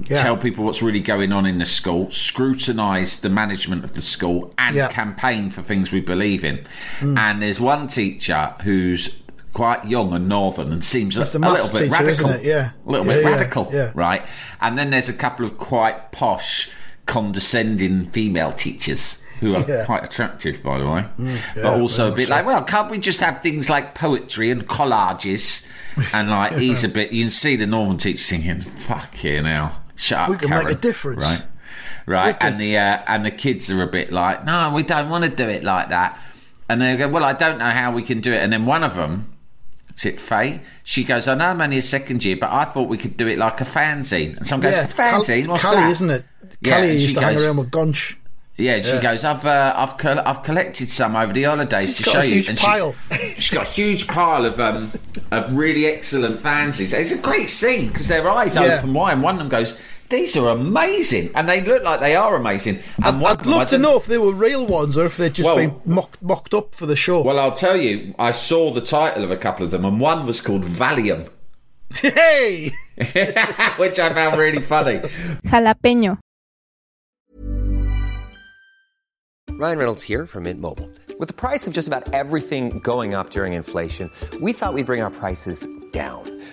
Yeah. 0.05 0.17
tell 0.23 0.37
people 0.37 0.65
what's 0.65 0.83
really 0.83 1.01
going 1.01 1.33
on 1.33 1.47
in 1.47 1.59
the 1.59 1.65
school 1.65 2.11
scrutinise 2.11 3.19
the 3.19 3.31
management 3.31 3.83
of 3.85 3.93
the 3.95 4.03
school 4.03 4.53
and 4.59 4.77
Yeah. 4.77 4.89
campaign 4.89 5.51
for 5.51 5.63
things 5.63 5.91
we 5.93 6.01
believe 6.01 6.45
in. 6.45 6.61
And 7.01 7.41
there's 7.43 7.59
one 7.59 7.87
teacher 7.87 8.55
who's 8.63 9.23
quite 9.57 9.87
young 9.87 10.13
and 10.13 10.29
northern 10.29 10.71
and 10.71 10.85
seems 10.85 11.17
a, 11.17 11.21
a 11.21 11.39
little 11.39 11.55
bit 11.55 11.73
teacher, 11.73 11.91
radical. 11.91 12.11
isn't 12.11 12.31
it? 12.41 12.45
Yeah. 12.45 12.73
a 12.87 12.91
little 12.91 13.07
Yeah, 13.07 13.13
bit 13.15 13.25
yeah, 13.25 13.31
radical 13.31 13.71
yeah. 13.73 13.93
right? 13.95 14.23
And 14.61 14.77
then 14.77 14.91
there's 14.91 15.09
a 15.09 15.15
couple 15.15 15.47
of 15.47 15.57
quite 15.57 16.13
posh 16.13 16.69
condescending 17.07 18.05
female 18.11 18.53
teachers 18.53 19.23
who 19.41 19.55
are 19.55 19.61
Yeah. 19.61 19.83
Mm, 19.83 19.87
quite 19.87 20.05
attractive 20.05 20.63
by 20.63 20.79
the 20.79 20.89
way. 20.91 21.05
Yeah, 21.19 21.41
but 21.57 21.81
also 21.81 22.13
a 22.13 22.15
bit 22.15 22.29
much 22.29 22.37
like 22.39 22.47
well 22.47 22.63
can't 22.65 22.91
we 22.91 22.99
just 22.99 23.21
have 23.21 23.43
things 23.43 23.71
like 23.71 23.95
poetry 23.95 24.51
and 24.51 24.67
collages? 24.69 25.67
And 26.13 26.29
like 26.31 26.53
he's 26.63 26.85
a 26.85 26.89
bit. 26.91 27.13
You 27.13 27.23
can 27.25 27.31
see 27.31 27.57
the 27.57 27.67
northern 27.67 27.97
teacher 27.97 28.23
thinking 28.37 28.61
fuck 28.61 29.25
you 29.25 29.41
now 29.43 29.81
shut 29.97 30.19
up 30.21 30.29
We 30.29 30.37
can 30.37 30.51
make 30.51 30.69
a 30.69 30.75
difference. 30.75 31.23
right? 31.23 31.45
Right? 32.07 32.39
Can- 32.39 32.53
and 32.53 32.61
the 32.61 32.77
uh, 32.77 32.99
and 33.07 33.25
the 33.25 33.31
kids 33.31 33.71
are 33.71 33.83
a 33.83 33.87
bit 33.87 34.13
like 34.13 34.45
no 34.45 34.73
we 34.75 34.83
don't 34.83 35.09
want 35.09 35.25
to 35.25 35.31
do 35.31 35.49
it 35.49 35.65
like 35.65 35.89
that. 35.89 36.19
And 36.69 36.83
they 36.83 36.97
go 36.97 37.09
well 37.09 37.25
I 37.25 37.33
don't 37.33 37.59
know 37.59 37.71
how 37.71 37.93
we 37.93 38.03
can 38.03 38.21
do 38.21 38.33
it. 38.33 38.43
And 38.43 38.53
then 38.53 38.67
one 38.67 38.85
of 38.85 38.95
them 38.97 39.33
is 39.97 40.05
it 40.07 40.19
Faye? 40.21 40.61
She 40.85 41.05
goes, 41.05 41.27
I 41.29 41.35
know 41.35 41.47
I'm 41.47 41.61
only 41.61 41.79
a 41.79 41.83
second 41.83 42.25
year, 42.25 42.37
but 42.37 42.53
I 42.53 42.65
thought 42.65 42.89
we 42.89 42.99
could 42.99 43.17
do 43.17 43.27
it 43.29 43.39
like 43.39 43.61
a 43.61 43.65
fanzine. 43.65 44.37
And 44.37 44.47
someone 44.47 44.71
goes, 44.71 44.77
Yeah, 44.79 44.87
fanzine? 44.87 45.45
Cal- 45.45 45.53
What's 45.53 45.65
Calley, 45.65 45.77
that? 45.79 45.91
isn't 45.91 46.11
it? 46.11 46.25
Yeah, 46.61 46.71
Calley 46.73 46.93
used 46.93 47.15
to 47.15 47.21
hang 47.21 47.35
goes- 47.37 47.45
around 47.47 47.57
with 47.57 47.71
Gonch. 47.71 48.17
Yeah, 48.59 48.81
she 48.81 48.89
Yeah. 48.95 49.03
goes, 49.03 49.23
I've 49.23 49.45
uh, 49.45 49.75
I've 49.77 49.99
col- 49.99 50.21
I've 50.21 50.43
collected 50.43 50.89
some 50.89 51.15
over 51.15 51.31
the 51.31 51.43
holidays 51.43 51.89
She's 51.89 51.97
to 51.99 52.03
got 52.05 52.13
show 52.13 52.21
a 52.21 52.25
you. 52.25 52.35
huge 52.37 52.49
and 52.49 52.59
pile. 52.59 52.95
She, 53.13 53.19
she's 53.37 53.51
got 53.51 53.67
a 53.67 53.71
huge 53.71 54.07
pile 54.09 54.47
of 54.47 54.59
um 54.59 54.91
of 55.31 55.55
really 55.55 55.85
excellent 55.87 56.43
fanzines. 56.43 56.95
It's 56.99 57.13
a 57.13 57.19
great 57.19 57.51
scene 57.51 57.89
because 57.89 58.09
their 58.09 58.27
eyes 58.31 58.55
Yeah. 58.57 58.79
open 58.79 58.95
wide, 58.95 59.13
and 59.13 59.23
one 59.23 59.35
of 59.35 59.39
them 59.41 59.51
goes, 59.51 59.79
"These 60.09 60.37
are 60.37 60.49
amazing," 60.49 61.31
and 61.35 61.49
they 61.49 61.61
look 61.61 61.83
like 61.83 62.01
they 62.01 62.15
are 62.17 62.37
amazing. 62.37 62.81
And 63.03 63.25
I'd 63.25 63.33
of 63.33 63.43
them, 63.43 63.53
love 63.53 63.69
to 63.69 63.79
know 63.79 63.97
if 63.97 64.07
they 64.07 64.19
were 64.19 64.33
real 64.33 64.67
ones 64.67 64.97
or 64.97 65.07
if 65.07 65.17
they'd 65.17 65.35
just 65.35 65.47
Well- 65.47 65.57
been 65.57 65.75
mocked, 65.85 66.23
mocked 66.23 66.55
up 66.55 66.75
for 66.75 66.87
the 66.87 66.97
show. 66.97 67.23
Well, 67.23 67.39
I'll 67.39 67.53
tell 67.53 67.77
you, 67.77 68.15
I 68.19 68.33
saw 68.33 68.73
the 68.73 68.81
title 68.81 69.25
of 69.25 69.31
a 69.31 69.37
couple 69.37 69.65
of 69.65 69.71
them, 69.71 69.85
and 69.85 70.01
one 70.01 70.27
was 70.27 70.41
called 70.41 70.65
Valium, 70.65 71.29
hey! 71.95 72.73
which 73.77 73.99
I 73.99 74.13
found 74.13 74.39
really 74.39 74.61
funny. 74.63 74.99
Jalapeño. 75.47 76.19
Ryan 79.59 79.79
Reynolds 79.79 80.03
here 80.03 80.27
from 80.27 80.43
Mint 80.45 80.61
Mobile. 80.61 80.91
With 81.19 81.29
the 81.29 81.35
price 81.35 81.67
of 81.67 81.73
just 81.73 81.89
about 81.89 82.13
everything 82.13 82.79
going 82.81 83.15
up 83.15 83.31
during 83.31 83.55
inflation, 83.55 84.11
we 84.41 84.53
thought 84.53 84.75
we'd 84.75 84.85
bring 84.87 85.01
our 85.01 85.11
prices 85.11 85.67
down. 85.93 86.25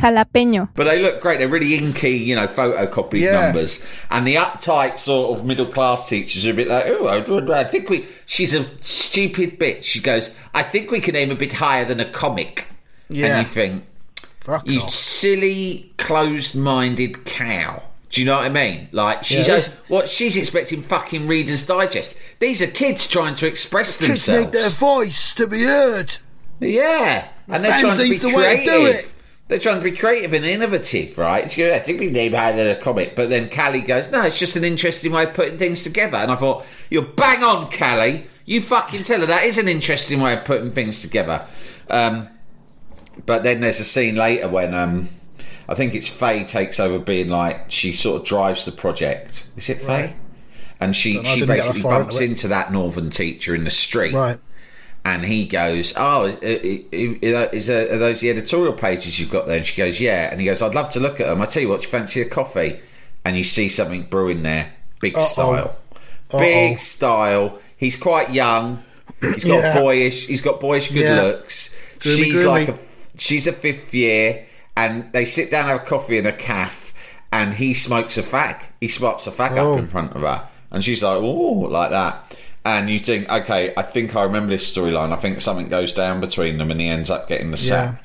Jalapeño. 0.00 0.68
But 0.74 0.84
they 0.84 1.00
look 1.02 1.20
great. 1.20 1.38
They're 1.38 1.48
really 1.48 1.74
inky, 1.74 2.10
you 2.10 2.34
know, 2.36 2.46
photocopied 2.46 3.20
Yeah. 3.20 3.40
numbers. 3.46 3.84
And 4.10 4.26
the 4.26 4.36
uptight 4.36 4.98
sort 4.98 5.38
of 5.38 5.44
middle 5.46 5.66
class 5.66 6.08
teachers 6.08 6.46
are 6.46 6.50
a 6.50 6.54
bit 6.54 6.68
like, 6.68 6.84
oh, 6.88 7.06
I, 7.06 7.60
I 7.60 7.64
think 7.64 7.88
we. 7.90 8.06
She's 8.26 8.54
a 8.54 8.64
stupid 8.82 9.58
bitch. 9.58 9.84
She 9.84 10.00
goes, 10.00 10.34
I 10.54 10.62
think 10.62 10.90
we 10.90 11.00
can 11.00 11.14
aim 11.16 11.30
a 11.30 11.34
bit 11.34 11.54
higher 11.54 11.84
than 11.84 12.00
a 12.00 12.04
comic. 12.10 12.66
Yeah. 13.08 13.38
And 13.38 13.46
you 13.46 13.52
think, 13.52 13.84
Fuck 14.40 14.66
you 14.66 14.80
off. 14.80 14.90
silly, 14.90 15.92
closed 15.98 16.54
minded 16.56 17.24
cow. 17.24 17.82
Do 18.10 18.20
you 18.20 18.26
know 18.26 18.36
what 18.36 18.44
I 18.46 18.48
mean? 18.48 18.88
Like 18.90 19.22
she's 19.22 19.46
Yeah, 19.46 19.54
just, 19.56 19.74
what 19.88 20.08
she's 20.08 20.36
expecting 20.36 20.82
fucking 20.82 21.28
Reader's 21.28 21.64
Digest. 21.64 22.16
These 22.40 22.60
are 22.60 22.66
kids 22.66 23.06
trying 23.06 23.36
to 23.36 23.46
express 23.46 23.98
Kids 23.98 24.08
themselves. 24.26 24.46
need 24.46 24.52
their 24.52 24.70
voice 24.70 25.32
to 25.34 25.46
be 25.46 25.62
heard. 25.62 26.16
Yeah, 26.58 27.28
and 27.48 27.62
they're 27.64 27.78
trying 27.78 27.96
to 27.96 28.02
be 28.02 28.16
Fanzine's 28.16 28.20
the 28.20 28.34
way 28.36 28.56
to 28.56 28.64
do 28.64 28.70
creative. 28.82 29.14
They're 29.50 29.58
trying 29.58 29.78
to 29.78 29.84
be 29.84 29.96
creative 29.96 30.32
and 30.32 30.44
innovative, 30.44 31.18
right? 31.18 31.42
Goes, 31.44 31.72
I 31.72 31.80
think 31.80 31.98
we 31.98 32.08
name 32.08 32.34
higher 32.34 32.54
than 32.54 32.68
a 32.68 32.76
comic. 32.76 33.16
But 33.16 33.30
then 33.30 33.48
Calley 33.48 33.80
goes, 33.80 34.08
no, 34.08 34.22
it's 34.22 34.38
just 34.38 34.54
an 34.54 34.62
interesting 34.62 35.10
way 35.10 35.24
of 35.24 35.34
putting 35.34 35.58
things 35.58 35.82
together. 35.82 36.18
And 36.18 36.30
I 36.30 36.36
thought, 36.36 36.64
you're 36.88 37.02
bang 37.02 37.42
on, 37.42 37.68
Calley. 37.68 38.28
You 38.44 38.62
fucking 38.62 39.02
tell 39.02 39.18
her 39.18 39.26
that 39.26 39.42
is 39.42 39.58
an 39.58 39.66
interesting 39.66 40.20
way 40.20 40.34
of 40.34 40.44
putting 40.44 40.70
things 40.70 41.02
together. 41.02 41.44
Um, 41.88 42.28
but 43.26 43.42
then 43.42 43.60
there's 43.60 43.80
a 43.80 43.84
scene 43.84 44.14
later 44.14 44.48
when 44.48 44.72
um, 44.72 45.08
I 45.68 45.74
think 45.74 45.96
it's 45.96 46.06
Faye 46.06 46.44
takes 46.44 46.78
over 46.78 47.00
being 47.00 47.28
like, 47.28 47.72
she 47.72 47.92
sort 47.92 48.20
of 48.20 48.28
drives 48.28 48.64
the 48.64 48.72
project. 48.72 49.48
Is 49.56 49.68
it 49.68 49.82
Faye? 49.82 50.14
And 50.78 50.94
she, 50.94 51.14
Don't 51.14 51.24
know, 51.24 51.28
I 51.28 51.34
she 51.34 51.40
didn't 51.40 51.56
get 51.56 51.64
that 51.64 51.72
basically 51.72 51.90
bumps 51.90 52.20
into 52.20 52.48
that 52.48 52.72
northern 52.72 53.10
teacher 53.10 53.56
in 53.56 53.64
the 53.64 53.70
street 53.70 54.14
Right. 54.14 54.38
And 55.04 55.24
he 55.24 55.46
goes, 55.46 55.92
"Oh, 55.96 56.26
is 56.42 57.66
there, 57.66 57.92
are 57.94 57.98
those 57.98 58.20
the 58.20 58.30
editorial 58.30 58.72
pages 58.72 59.18
you've 59.20 59.30
got 59.30 59.46
there?" 59.46 59.56
And 59.58 59.66
she 59.66 59.76
goes, 59.76 60.00
"Yeah." 60.00 60.30
And 60.30 60.40
he 60.40 60.46
goes, 60.46 60.62
"I'd 60.62 60.74
love 60.74 60.90
to 60.90 61.00
look 61.00 61.20
at 61.20 61.26
them. 61.26 61.40
I 61.40 61.46
tell 61.46 61.62
you 61.62 61.68
what, 61.68 61.82
you 61.82 61.88
fancy 61.88 62.20
a 62.20 62.24
coffee?" 62.28 62.80
And 63.24 63.36
you 63.36 63.44
see 63.44 63.68
something 63.68 64.04
brewing 64.04 64.42
there, 64.42 64.72
big 65.00 65.16
Uh-oh. 65.16 65.24
style, 65.24 65.76
Uh-oh. 66.32 66.38
big 66.40 66.78
style. 66.78 67.58
He's 67.76 67.96
quite 67.96 68.32
young. 68.32 68.82
He's 69.20 69.44
got 69.44 69.58
Yeah. 69.62 69.78
boyish. 69.80 70.26
He's 70.26 70.40
got 70.40 70.58
boyish 70.60 70.88
good 70.88 71.02
Yeah. 71.02 71.22
looks. 71.22 71.70
Groomy, 71.98 72.16
she's 72.16 72.40
groomy. 72.42 72.46
like 72.46 72.68
a 72.68 72.78
she's 73.18 73.46
a 73.46 73.52
fifth 73.52 73.92
year, 73.92 74.44
and 74.76 75.04
they 75.12 75.24
sit 75.26 75.50
down 75.50 75.66
have 75.66 75.76
a 75.76 75.84
coffee 75.84 76.16
in 76.16 76.24
a 76.26 76.32
cafe, 76.32 76.92
and 77.32 77.52
he 77.54 77.74
smokes 77.74 78.16
a 78.16 78.22
fag. 78.22 78.56
He 78.80 78.88
smokes 78.88 79.26
a 79.26 79.30
fag 79.30 79.58
Oh. 79.58 79.74
up 79.74 79.78
in 79.80 79.86
front 79.86 80.14
of 80.16 80.22
her, 80.22 80.42
and 80.70 80.82
she's 80.82 81.02
like, 81.02 81.18
"Oh," 81.20 81.66
like 81.70 81.90
that. 81.90 82.36
And 82.64 82.90
you 82.90 82.98
think, 82.98 83.30
okay, 83.30 83.72
I 83.76 83.82
think 83.82 84.14
I 84.14 84.24
remember 84.24 84.50
this 84.50 84.70
storyline. 84.70 85.12
I 85.12 85.16
think 85.16 85.40
something 85.40 85.68
goes 85.68 85.94
down 85.94 86.20
between 86.20 86.58
them, 86.58 86.70
and 86.70 86.80
he 86.80 86.88
ends 86.88 87.08
up 87.10 87.26
getting 87.28 87.50
the 87.50 87.56
sack. 87.56 88.04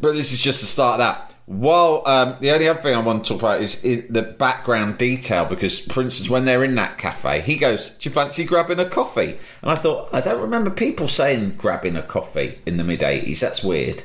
But 0.00 0.12
this 0.12 0.32
is 0.32 0.40
just 0.40 0.60
the 0.62 0.66
start 0.66 0.94
of 0.94 0.98
that. 1.00 1.28
While 1.46 2.02
um, 2.06 2.36
the 2.40 2.52
only 2.52 2.68
other 2.68 2.80
thing 2.80 2.94
I 2.94 3.00
want 3.00 3.24
to 3.24 3.28
talk 3.34 3.42
about 3.42 3.60
is 3.60 3.82
the 3.82 4.22
background 4.38 4.96
detail, 4.96 5.44
because 5.44 5.80
for 5.80 6.00
instance, 6.00 6.30
when 6.30 6.44
they're 6.44 6.64
in 6.64 6.76
that 6.76 6.96
cafe, 6.98 7.40
he 7.40 7.56
goes, 7.56 7.90
"Do 7.90 8.08
you 8.08 8.14
fancy 8.14 8.44
grabbing 8.44 8.78
a 8.78 8.88
coffee?" 8.88 9.38
And 9.60 9.70
I 9.70 9.74
thought, 9.74 10.08
I 10.12 10.20
don't 10.20 10.40
remember 10.40 10.70
people 10.70 11.08
saying 11.08 11.56
grabbing 11.58 11.96
a 11.96 12.02
coffee 12.02 12.60
in 12.64 12.76
the 12.76 12.84
mid 12.84 13.00
'80s. 13.00 13.40
That's 13.40 13.62
weird. 13.62 14.04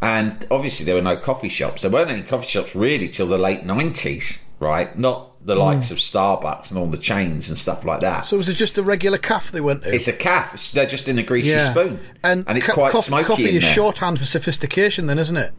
And 0.00 0.46
obviously, 0.50 0.86
there 0.86 0.94
were 0.94 1.02
no 1.02 1.16
coffee 1.16 1.48
shops. 1.48 1.82
There 1.82 1.90
weren't 1.90 2.10
any 2.10 2.22
coffee 2.22 2.48
shops 2.48 2.74
really 2.74 3.08
till 3.08 3.26
the 3.26 3.36
late 3.36 3.64
'90s, 3.64 4.40
right? 4.60 4.96
Not 4.96 5.32
the 5.46 5.54
likes 5.54 5.90
of 5.92 5.98
Starbucks 5.98 6.70
and 6.70 6.78
all 6.78 6.88
the 6.88 6.98
chains 6.98 7.48
and 7.48 7.56
stuff 7.56 7.84
like 7.84 8.00
that. 8.00 8.26
So 8.26 8.36
was 8.36 8.48
it 8.48 8.54
just 8.54 8.76
a 8.78 8.82
regular 8.82 9.16
caff 9.16 9.52
they 9.52 9.60
went 9.60 9.84
to? 9.84 9.94
It's 9.94 10.08
a 10.08 10.12
caff. 10.12 10.48
It's- 10.54 10.72
They're 10.72 10.86
just 10.86 11.06
in 11.08 11.18
a 11.18 11.22
greasy 11.22 11.56
spoon, 11.60 12.00
And, 12.24 12.44
it's 12.48 12.66
ca- 12.66 12.74
quite 12.74 12.90
coff- 12.92 13.04
smoky 13.04 13.24
coffee 13.28 13.56
is 13.56 13.62
there. 13.62 13.72
shorthand 13.72 14.18
for 14.18 14.24
sophistication, 14.24 15.06
then, 15.06 15.18
isn't 15.20 15.36
it? 15.36 15.52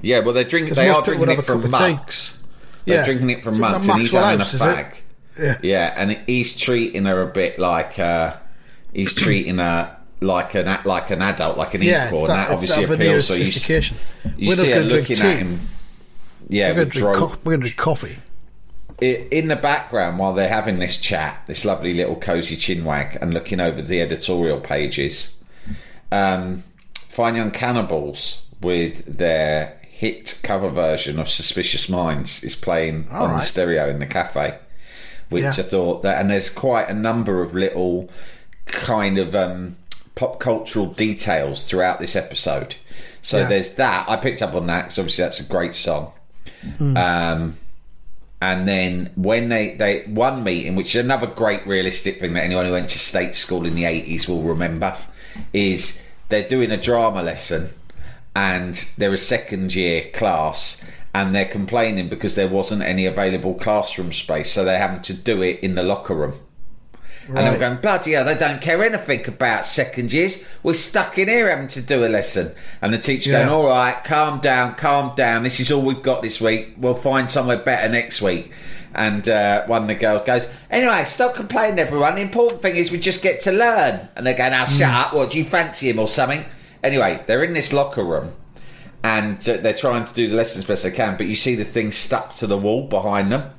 Yeah, 0.00 0.20
well, 0.20 0.32
they're 0.32 0.44
drinking. 0.44 0.74
They 0.74 0.88
are 0.88 1.02
drinking 1.02 1.28
it 1.30 1.44
from 1.44 1.60
cup 1.62 1.72
of 1.72 1.78
tea. 1.78 1.92
mugs. 1.94 2.38
They're 2.84 2.98
Yeah. 3.00 3.04
drinking 3.04 3.30
it 3.30 3.42
from 3.44 3.54
Is 3.54 3.58
mugs, 3.60 3.88
and 3.88 4.00
he's 4.00 4.12
having 4.12 4.38
a 4.40 4.42
is 4.42 4.52
fag. 4.54 4.94
Yeah. 5.38 5.58
Yeah, 5.62 5.94
and 5.96 6.18
he's 6.26 6.56
treating 6.56 7.04
her 7.06 7.20
a 7.22 7.26
bit 7.26 7.58
like 7.58 7.98
uh, 7.98 8.34
he's 8.92 9.12
treating 9.14 9.58
her 9.58 9.96
like 10.20 10.54
an 10.54 10.78
like 10.84 11.10
an 11.10 11.20
adult, 11.20 11.56
like 11.58 11.74
an 11.74 11.82
Yeah, 11.82 12.06
equal, 12.06 12.20
and 12.20 12.30
that, 12.30 12.48
that 12.48 12.54
obviously 12.54 12.84
that 12.84 12.94
appeals. 12.94 13.26
So 13.26 13.34
you, 13.34 13.44
sophistication. 13.46 13.96
you 14.36 14.54
see 14.54 14.68
her 14.70 14.74
going 14.76 14.82
to 14.84 14.88
drink 14.94 15.08
looking 15.08 15.22
tea. 15.22 15.28
at 15.32 15.38
him. 15.38 15.60
Yeah, 16.48 16.68
we're 16.68 16.74
going 16.74 16.86
with 16.86 16.92
to 16.94 16.98
drink, 17.00 17.16
dro- 17.18 17.28
co- 17.28 17.36
we're 17.44 17.52
going 17.52 17.60
to 17.60 17.66
drink 17.66 17.76
coffee. 17.76 18.18
In 19.02 19.48
the 19.48 19.56
background 19.56 20.18
while 20.18 20.32
they're 20.32 20.48
having 20.48 20.78
this 20.78 20.96
chat, 20.96 21.42
this 21.46 21.64
lovely 21.64 21.94
little 21.94 22.16
cozy 22.16 22.56
chinwag, 22.56 23.16
and 23.20 23.34
looking 23.34 23.60
over 23.60 23.82
the 23.82 24.00
editorial 24.00 24.60
pages, 24.60 25.36
um, 26.10 26.62
Fine 26.98 27.36
Young 27.36 27.50
Cannibals 27.50 28.46
with 28.60 29.04
their 29.18 29.78
hit 29.90 30.38
cover 30.42 30.68
version 30.68 31.18
of 31.18 31.28
Suspicious 31.28 31.88
Minds 31.88 32.42
is 32.42 32.56
playing 32.56 33.08
on 33.10 33.30
the 33.34 33.40
stereo 33.40 33.88
in 33.88 33.98
the 33.98 34.06
cafe, 34.06 34.58
which 35.28 35.42
Yeah. 35.42 35.50
I 35.50 35.62
thought 35.62 36.02
that, 36.02 36.20
and 36.20 36.30
there's 36.30 36.50
quite 36.50 36.88
a 36.88 36.94
number 36.94 37.42
of 37.42 37.54
little 37.54 38.08
kind 38.66 39.18
of 39.18 39.34
um, 39.34 39.76
pop 40.14 40.38
cultural 40.40 40.86
details 40.86 41.64
throughout 41.64 41.98
this 41.98 42.14
episode. 42.16 42.76
So 43.20 43.38
Yeah. 43.38 43.46
there's 43.46 43.72
that. 43.72 44.08
I 44.08 44.16
picked 44.16 44.42
up 44.42 44.54
on 44.54 44.66
that 44.68 44.82
because 44.82 44.98
obviously 44.98 45.24
that's 45.24 45.40
a 45.40 45.44
great 45.44 45.74
song. 45.74 46.12
Hmm. 46.78 46.96
Um, 46.96 47.54
and 48.42 48.66
then 48.66 49.08
when 49.14 49.50
they, 49.50 49.76
they 49.76 50.02
one 50.02 50.42
meeting, 50.42 50.74
which 50.74 50.96
is 50.96 51.04
another 51.04 51.28
great 51.28 51.64
realistic 51.64 52.18
thing 52.18 52.32
that 52.32 52.42
anyone 52.42 52.66
who 52.66 52.72
went 52.72 52.88
to 52.88 52.98
state 52.98 53.36
school 53.36 53.64
in 53.64 53.76
the 53.76 53.84
eighties 53.84 54.28
will 54.28 54.42
remember, 54.42 54.96
is 55.52 56.02
they're 56.28 56.48
doing 56.48 56.72
a 56.72 56.76
drama 56.76 57.22
lesson 57.22 57.68
and 58.34 58.88
they're 58.98 59.12
a 59.12 59.16
second 59.16 59.72
year 59.76 60.10
class 60.12 60.84
and 61.14 61.32
they're 61.32 61.44
complaining 61.44 62.08
because 62.08 62.34
there 62.34 62.48
wasn't 62.48 62.82
any 62.82 63.06
available 63.06 63.54
classroom 63.54 64.10
space, 64.10 64.50
so 64.50 64.64
they're 64.64 64.76
having 64.76 65.02
to 65.02 65.14
do 65.14 65.40
it 65.40 65.60
in 65.60 65.76
the 65.76 65.84
locker 65.84 66.16
room. 66.16 66.34
And 67.28 67.38
I'm 67.38 67.58
going, 67.58 67.76
bloody 67.80 68.12
hell, 68.12 68.24
they 68.24 68.34
don't 68.36 68.60
care 68.60 68.82
anything 68.82 69.26
about 69.28 69.64
second 69.66 70.12
years. 70.12 70.44
We're 70.62 70.74
stuck 70.74 71.16
in 71.18 71.28
here 71.28 71.48
having 71.50 71.68
to 71.68 71.80
do 71.80 72.04
a 72.04 72.08
lesson. 72.08 72.52
And 72.80 72.92
the 72.92 72.98
teacher 72.98 73.30
Yeah. 73.30 73.44
going, 73.44 73.50
all 73.50 73.68
right, 73.68 74.02
calm 74.04 74.40
down, 74.40 74.74
calm 74.74 75.14
down. 75.14 75.42
This 75.44 75.60
is 75.60 75.70
all 75.70 75.82
we've 75.82 76.02
got 76.02 76.22
this 76.22 76.40
week. 76.40 76.74
We'll 76.76 76.94
find 76.94 77.30
somewhere 77.30 77.58
better 77.58 77.88
next 77.88 78.20
week. 78.22 78.50
And 78.94 79.26
uh, 79.28 79.64
one 79.66 79.82
of 79.82 79.88
the 79.88 79.94
girls 79.94 80.22
goes, 80.22 80.48
anyway, 80.70 81.04
stop 81.06 81.34
complaining, 81.34 81.78
everyone. 81.78 82.16
The 82.16 82.22
important 82.22 82.60
thing 82.60 82.76
is 82.76 82.90
we 82.90 82.98
just 82.98 83.22
get 83.22 83.40
to 83.42 83.52
learn. 83.52 84.08
And 84.16 84.26
they're 84.26 84.36
going, 84.36 84.50
now 84.50 84.64
shut 84.66 84.90
Hmm. 84.90 84.94
up. 84.96 85.14
What, 85.14 85.30
do 85.30 85.38
you 85.38 85.44
fancy 85.44 85.88
him 85.88 85.98
or 85.98 86.08
something? 86.08 86.44
Anyway, 86.82 87.22
they're 87.26 87.44
in 87.44 87.52
this 87.54 87.72
locker 87.72 88.04
room 88.04 88.32
and 89.04 89.36
uh, 89.48 89.56
they're 89.58 89.72
trying 89.74 90.04
to 90.04 90.14
do 90.14 90.28
the 90.28 90.34
lessons 90.36 90.64
best 90.64 90.82
they 90.84 90.90
can, 90.90 91.16
but 91.16 91.26
you 91.26 91.34
see 91.36 91.54
the 91.54 91.64
thing 91.64 91.92
stuck 91.92 92.34
to 92.34 92.46
the 92.46 92.58
wall 92.58 92.86
behind 92.88 93.30
them. 93.32 93.50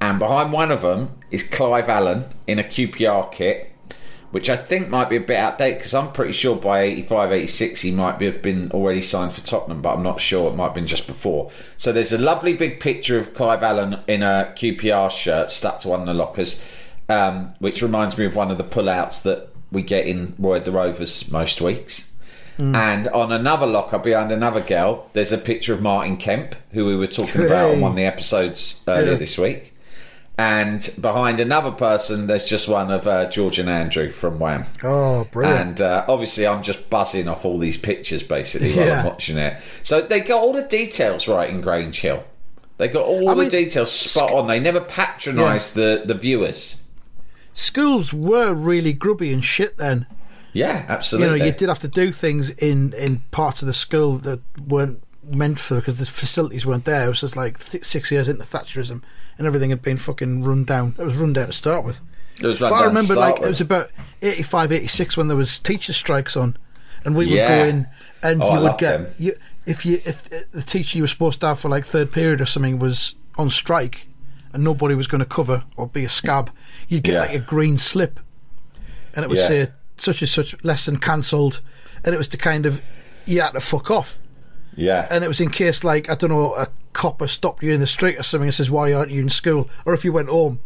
And 0.00 0.18
behind 0.18 0.52
one 0.52 0.70
of 0.70 0.82
them 0.82 1.10
is 1.30 1.42
Clive 1.42 1.88
Allen 1.88 2.24
in 2.46 2.58
a 2.58 2.64
QPR 2.64 3.32
kit, 3.32 3.72
which 4.30 4.48
I 4.48 4.56
think 4.56 4.88
might 4.88 5.08
be 5.08 5.16
a 5.16 5.20
bit 5.20 5.36
outdated 5.38 5.78
because 5.78 5.94
I'm 5.94 6.12
pretty 6.12 6.32
sure 6.32 6.54
by 6.54 6.82
85, 6.82 7.32
86 7.32 7.80
he 7.80 7.90
might 7.90 8.18
be, 8.18 8.26
have 8.26 8.40
been 8.42 8.70
already 8.72 9.02
signed 9.02 9.32
for 9.32 9.40
Tottenham, 9.40 9.82
but 9.82 9.94
I'm 9.94 10.02
not 10.02 10.20
sure. 10.20 10.50
It 10.50 10.56
might 10.56 10.66
have 10.66 10.74
been 10.74 10.86
just 10.86 11.06
before. 11.06 11.50
So 11.76 11.92
there's 11.92 12.12
a 12.12 12.18
lovely 12.18 12.56
big 12.56 12.78
picture 12.78 13.18
of 13.18 13.34
Clive 13.34 13.62
Allen 13.62 14.00
in 14.06 14.22
a 14.22 14.52
QPR 14.56 15.10
shirt 15.10 15.50
stuck 15.50 15.80
to 15.80 15.88
one 15.88 16.00
of 16.02 16.06
the 16.06 16.14
lockers, 16.14 16.62
um, 17.08 17.52
which 17.58 17.82
reminds 17.82 18.16
me 18.18 18.24
of 18.26 18.36
one 18.36 18.50
of 18.50 18.58
the 18.58 18.64
pullouts 18.64 19.22
that 19.22 19.48
we 19.72 19.82
get 19.82 20.06
in 20.06 20.34
Roy 20.38 20.60
the 20.60 20.72
Rovers 20.72 21.30
most 21.32 21.60
weeks. 21.60 22.04
And 22.60 23.06
on 23.08 23.30
another 23.30 23.66
locker 23.66 24.00
behind 24.00 24.32
another 24.32 24.60
girl, 24.60 25.08
there's 25.12 25.30
a 25.30 25.38
picture 25.38 25.72
of 25.74 25.80
Martin 25.80 26.16
Kemp, 26.16 26.56
who 26.72 26.86
we 26.86 26.96
were 26.96 27.06
talking 27.06 27.46
about 27.46 27.70
on 27.70 27.80
one 27.80 27.92
of 27.92 27.96
the 27.96 28.02
episodes 28.04 28.82
earlier 28.88 29.12
Yeah. 29.12 29.16
this 29.18 29.38
week. 29.38 29.74
And 30.38 30.88
behind 31.00 31.40
another 31.40 31.72
person, 31.72 32.28
there's 32.28 32.44
just 32.44 32.68
one 32.68 32.92
of 32.92 33.08
uh, 33.08 33.28
George 33.28 33.58
and 33.58 33.68
Andrew 33.68 34.08
from 34.12 34.38
Wham. 34.38 34.64
Oh, 34.84 35.24
brilliant. 35.32 35.60
And 35.60 35.80
uh, 35.80 36.04
obviously, 36.06 36.46
I'm 36.46 36.62
just 36.62 36.88
buzzing 36.88 37.26
off 37.26 37.44
all 37.44 37.58
these 37.58 37.76
pictures 37.76 38.22
basically 38.22 38.72
while 38.76 38.86
Yeah. 38.86 39.00
I'm 39.00 39.06
watching 39.06 39.36
it. 39.36 39.60
So 39.82 40.00
they 40.00 40.20
got 40.20 40.40
all 40.40 40.52
the 40.52 40.62
details 40.62 41.26
right 41.26 41.50
in 41.50 41.60
Grange 41.60 42.00
Hill. 42.00 42.22
They 42.76 42.86
got 42.86 43.04
all 43.04 43.28
I 43.28 43.34
the 43.34 43.40
mean, 43.40 43.50
details 43.50 43.90
spot 43.90 44.30
on. 44.32 44.46
They 44.46 44.60
never 44.60 44.80
patronised 44.80 45.74
the, 45.74 46.04
the 46.06 46.14
viewers. 46.14 46.80
Schools 47.52 48.14
were 48.14 48.54
really 48.54 48.92
grubby 48.92 49.32
and 49.32 49.44
shit 49.44 49.76
then. 49.76 50.06
Yeah, 50.52 50.86
absolutely. 50.88 50.90
You 50.90 50.94
absolutely. 50.94 51.38
know, 51.40 51.44
you 51.46 51.52
did 51.52 51.68
have 51.68 51.78
to 51.80 51.88
do 51.88 52.12
things 52.12 52.50
in, 52.50 52.92
in 52.92 53.24
parts 53.32 53.60
of 53.62 53.66
the 53.66 53.72
school 53.72 54.18
that 54.18 54.40
weren't 54.68 55.02
meant 55.24 55.58
for 55.58 55.76
because 55.76 55.96
the 55.96 56.06
facilities 56.06 56.64
weren't 56.64 56.84
there. 56.84 57.06
It 57.06 57.08
was 57.08 57.20
just 57.22 57.36
like 57.36 57.58
th- 57.58 57.84
six 57.84 58.12
years 58.12 58.28
into 58.28 58.44
Thatcherism 58.44 59.02
and 59.38 59.46
everything 59.46 59.70
had 59.70 59.82
been 59.82 59.96
fucking 59.96 60.42
run 60.44 60.64
down. 60.64 60.94
It 60.98 61.04
was 61.04 61.16
run 61.16 61.32
down 61.32 61.46
to 61.46 61.52
start 61.52 61.84
with. 61.84 62.02
It 62.40 62.46
was 62.46 62.58
but 62.60 62.72
I 62.72 62.84
remember, 62.84 63.16
like, 63.16 63.36
it 63.40 63.48
was 63.48 63.60
about 63.60 63.90
85, 64.22 64.72
86 64.72 65.16
when 65.16 65.28
there 65.28 65.36
was 65.36 65.58
teacher 65.58 65.92
strikes 65.92 66.36
on, 66.36 66.56
and 67.04 67.16
we 67.16 67.26
would 67.26 67.36
go 67.36 67.64
in 67.64 67.86
and 68.22 68.42
Oh, 68.42 68.48
I 68.48 68.54
you 68.54 68.60
would 68.60 68.66
loved 68.66 68.80
get 68.80 69.20
you 69.20 69.36
if 69.66 69.84
you 69.86 69.94
if 70.04 70.28
the 70.50 70.62
teacher 70.62 70.98
you 70.98 71.04
were 71.04 71.08
supposed 71.08 71.40
to 71.40 71.48
have 71.48 71.60
for 71.60 71.68
like 71.68 71.84
third 71.84 72.10
period 72.12 72.40
or 72.40 72.46
something 72.46 72.78
was 72.78 73.14
on 73.36 73.50
strike, 73.50 74.06
and 74.52 74.62
nobody 74.64 74.94
was 74.94 75.06
going 75.06 75.18
to 75.20 75.24
cover 75.26 75.64
or 75.76 75.86
be 75.88 76.04
a 76.04 76.08
scab, 76.08 76.50
you'd 76.88 77.02
get 77.02 77.12
Yeah. 77.14 77.20
like 77.20 77.34
a 77.34 77.38
green 77.40 77.76
slip, 77.78 78.20
and 79.14 79.24
it 79.24 79.28
would 79.28 79.38
Yeah. 79.38 79.46
say 79.48 79.66
such 79.96 80.22
and 80.22 80.28
such 80.28 80.54
lesson 80.64 80.98
cancelled, 80.98 81.60
and 82.04 82.14
it 82.14 82.18
was 82.18 82.28
to 82.28 82.36
kind 82.36 82.66
of 82.66 82.80
you 83.26 83.40
had 83.40 83.50
to 83.52 83.60
fuck 83.60 83.90
off, 83.90 84.18
yeah. 84.76 85.06
and 85.10 85.22
it 85.24 85.28
was 85.28 85.40
in 85.40 85.50
case 85.50 85.82
like 85.84 86.08
I 86.08 86.14
don't 86.14 86.30
know 86.30 86.54
a 86.54 86.68
copper 86.92 87.26
stopped 87.26 87.62
you 87.62 87.72
in 87.72 87.80
the 87.80 87.86
street 87.86 88.18
or 88.18 88.22
something 88.22 88.48
and 88.48 88.54
says 88.54 88.70
why 88.70 88.92
aren't 88.92 89.10
you 89.10 89.20
in 89.20 89.28
school, 89.28 89.68
or 89.84 89.94
if 89.94 90.04
you 90.04 90.12
went 90.12 90.28
home. 90.28 90.60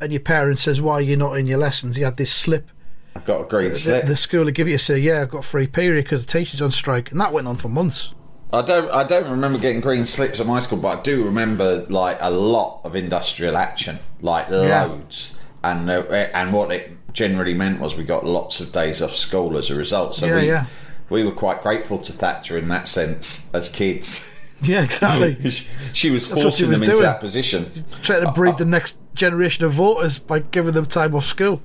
And 0.00 0.12
your 0.12 0.20
parent 0.20 0.58
says, 0.58 0.80
"Why 0.80 0.94
are 0.94 1.00
you 1.00 1.16
not 1.16 1.34
in 1.38 1.46
your 1.46 1.58
lessons?" 1.58 1.96
You 1.96 2.04
had 2.04 2.16
this 2.16 2.32
slip, 2.32 2.68
I've 3.16 3.24
got 3.24 3.42
a 3.42 3.44
green 3.44 3.70
the, 3.70 3.74
slip. 3.76 4.06
the 4.06 4.16
school 4.16 4.44
would 4.44 4.54
give 4.54 4.68
you 4.68 4.76
say, 4.76 4.98
"Yeah, 4.98 5.22
I've 5.22 5.30
got 5.30 5.44
free 5.44 5.66
period 5.68 6.04
because 6.04 6.26
the 6.26 6.32
teacher's 6.32 6.60
on 6.60 6.72
strike," 6.72 7.10
and 7.12 7.20
that 7.20 7.32
went 7.32 7.46
on 7.46 7.56
for 7.56 7.68
months. 7.68 8.12
I 8.52 8.62
don't. 8.62 8.90
I 8.90 9.04
don't 9.04 9.30
remember 9.30 9.58
getting 9.58 9.80
green 9.80 10.04
slips 10.04 10.40
at 10.40 10.46
my 10.46 10.58
school, 10.60 10.78
but 10.78 10.98
I 10.98 11.02
do 11.02 11.24
remember 11.24 11.86
like 11.88 12.18
a 12.20 12.30
lot 12.30 12.80
of 12.84 12.96
industrial 12.96 13.56
action, 13.56 13.98
like 14.20 14.48
Yeah. 14.50 14.84
loads. 14.84 15.34
And 15.62 15.88
uh, 15.88 16.02
and 16.10 16.52
what 16.52 16.72
it 16.72 16.90
generally 17.12 17.54
meant 17.54 17.80
was 17.80 17.96
we 17.96 18.04
got 18.04 18.26
lots 18.26 18.60
of 18.60 18.72
days 18.72 19.00
off 19.00 19.12
school 19.14 19.56
as 19.56 19.70
a 19.70 19.76
result. 19.76 20.14
So 20.16 20.26
Yeah, 20.26 20.36
we 20.40 20.46
yeah. 20.48 20.66
we 21.08 21.22
were 21.24 21.32
quite 21.32 21.62
grateful 21.62 21.98
to 21.98 22.12
Thatcher 22.12 22.58
in 22.58 22.68
that 22.68 22.88
sense 22.88 23.46
as 23.54 23.68
kids. 23.68 24.28
Yeah, 24.62 24.82
exactly. 24.82 25.50
she 25.92 26.10
was 26.10 26.28
That's 26.28 26.44
what 26.44 26.54
she 26.54 26.62
forcing 26.64 26.70
was 26.70 26.80
them 26.80 26.90
into 26.90 27.02
that 27.02 27.20
position. 27.20 27.70
Trying 28.02 28.24
to 28.24 28.32
breed 28.32 28.56
the 28.56 28.64
next 28.64 28.98
generation 29.14 29.64
of 29.64 29.72
voters 29.72 30.18
by 30.18 30.38
giving 30.38 30.72
them 30.72 30.86
time 30.86 31.14
off 31.14 31.24
school. 31.24 31.60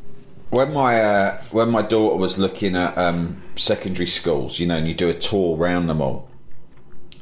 When 0.50 0.74
my 0.74 1.02
uh, 1.02 1.42
when 1.52 1.70
my 1.70 1.84
daughter 1.84 2.18
was 2.18 2.40
looking 2.40 2.76
at 2.76 2.98
um, 2.98 3.42
secondary 3.56 4.08
schools, 4.08 4.60
you 4.60 4.66
know, 4.66 4.78
and 4.78 4.88
you 4.88 4.94
do 4.96 5.08
a 5.10 5.14
tour 5.14 5.56
around 5.56 5.88
them 5.88 6.02
all, 6.02 6.30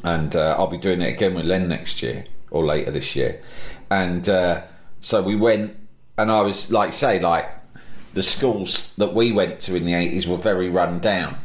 and 0.04 0.36
uh, 0.36 0.56
I'll 0.58 0.68
be 0.68 0.78
doing 0.78 1.02
it 1.02 1.14
again 1.14 1.36
with 1.36 1.46
Len 1.46 1.68
next 1.68 2.02
year 2.02 2.26
or 2.50 2.66
later 2.66 2.90
this 2.90 3.16
year, 3.16 3.42
and 3.92 4.28
uh, 4.30 4.64
so 5.02 5.22
we 5.22 5.36
went, 5.36 5.76
and 6.18 6.32
I 6.32 6.42
was 6.42 6.72
like, 6.72 6.94
say, 6.94 7.20
like 7.20 7.52
the 8.14 8.24
schools 8.24 8.94
that 8.96 9.14
we 9.14 9.34
went 9.34 9.60
to 9.62 9.76
in 9.76 9.84
the 9.84 9.94
eighties 9.94 10.26
were 10.28 10.38
very 10.38 10.70
run 10.70 11.00
down. 11.00 11.36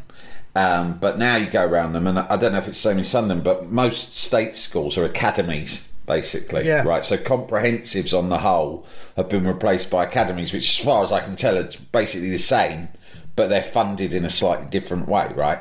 Um, 0.55 0.99
but 0.99 1.19
now 1.19 1.37
you 1.37 1.47
go 1.47 1.65
around 1.65 1.95
them, 1.95 2.07
and 2.07 2.19
I 2.19 2.37
don't 2.37 2.53
know 2.53 2.59
if 2.59 2.69
it's 2.69 2.83
the 2.83 2.91
same 2.91 2.99
in 2.99 3.05
Sunderland, 3.05 3.45
but 3.45 3.71
most 3.71 4.15
state 4.15 4.55
schools 4.57 4.99
are 4.99 5.05
academies, 5.05 5.91
basically. 6.07 6.67
Yeah. 6.67 6.83
Right. 6.83 7.05
So 7.05 7.17
comprehensives 7.17 8.17
on 8.17 8.29
the 8.29 8.39
whole 8.39 8.87
have 9.17 9.31
been 9.31 9.47
replaced 9.47 9.91
by 9.91 10.05
academies, 10.05 10.53
which, 10.53 10.79
as 10.79 10.85
far 10.85 11.03
as 11.03 11.11
I 11.11 11.21
can 11.21 11.37
tell, 11.37 11.57
it's 11.57 11.77
basically 11.77 12.31
the 12.31 12.39
same, 12.39 12.89
but 13.35 13.49
they're 13.49 13.63
funded 13.63 14.13
in 14.13 14.25
a 14.25 14.31
slightly 14.31 14.67
different 14.67 15.09
way, 15.09 15.33
right? 15.35 15.61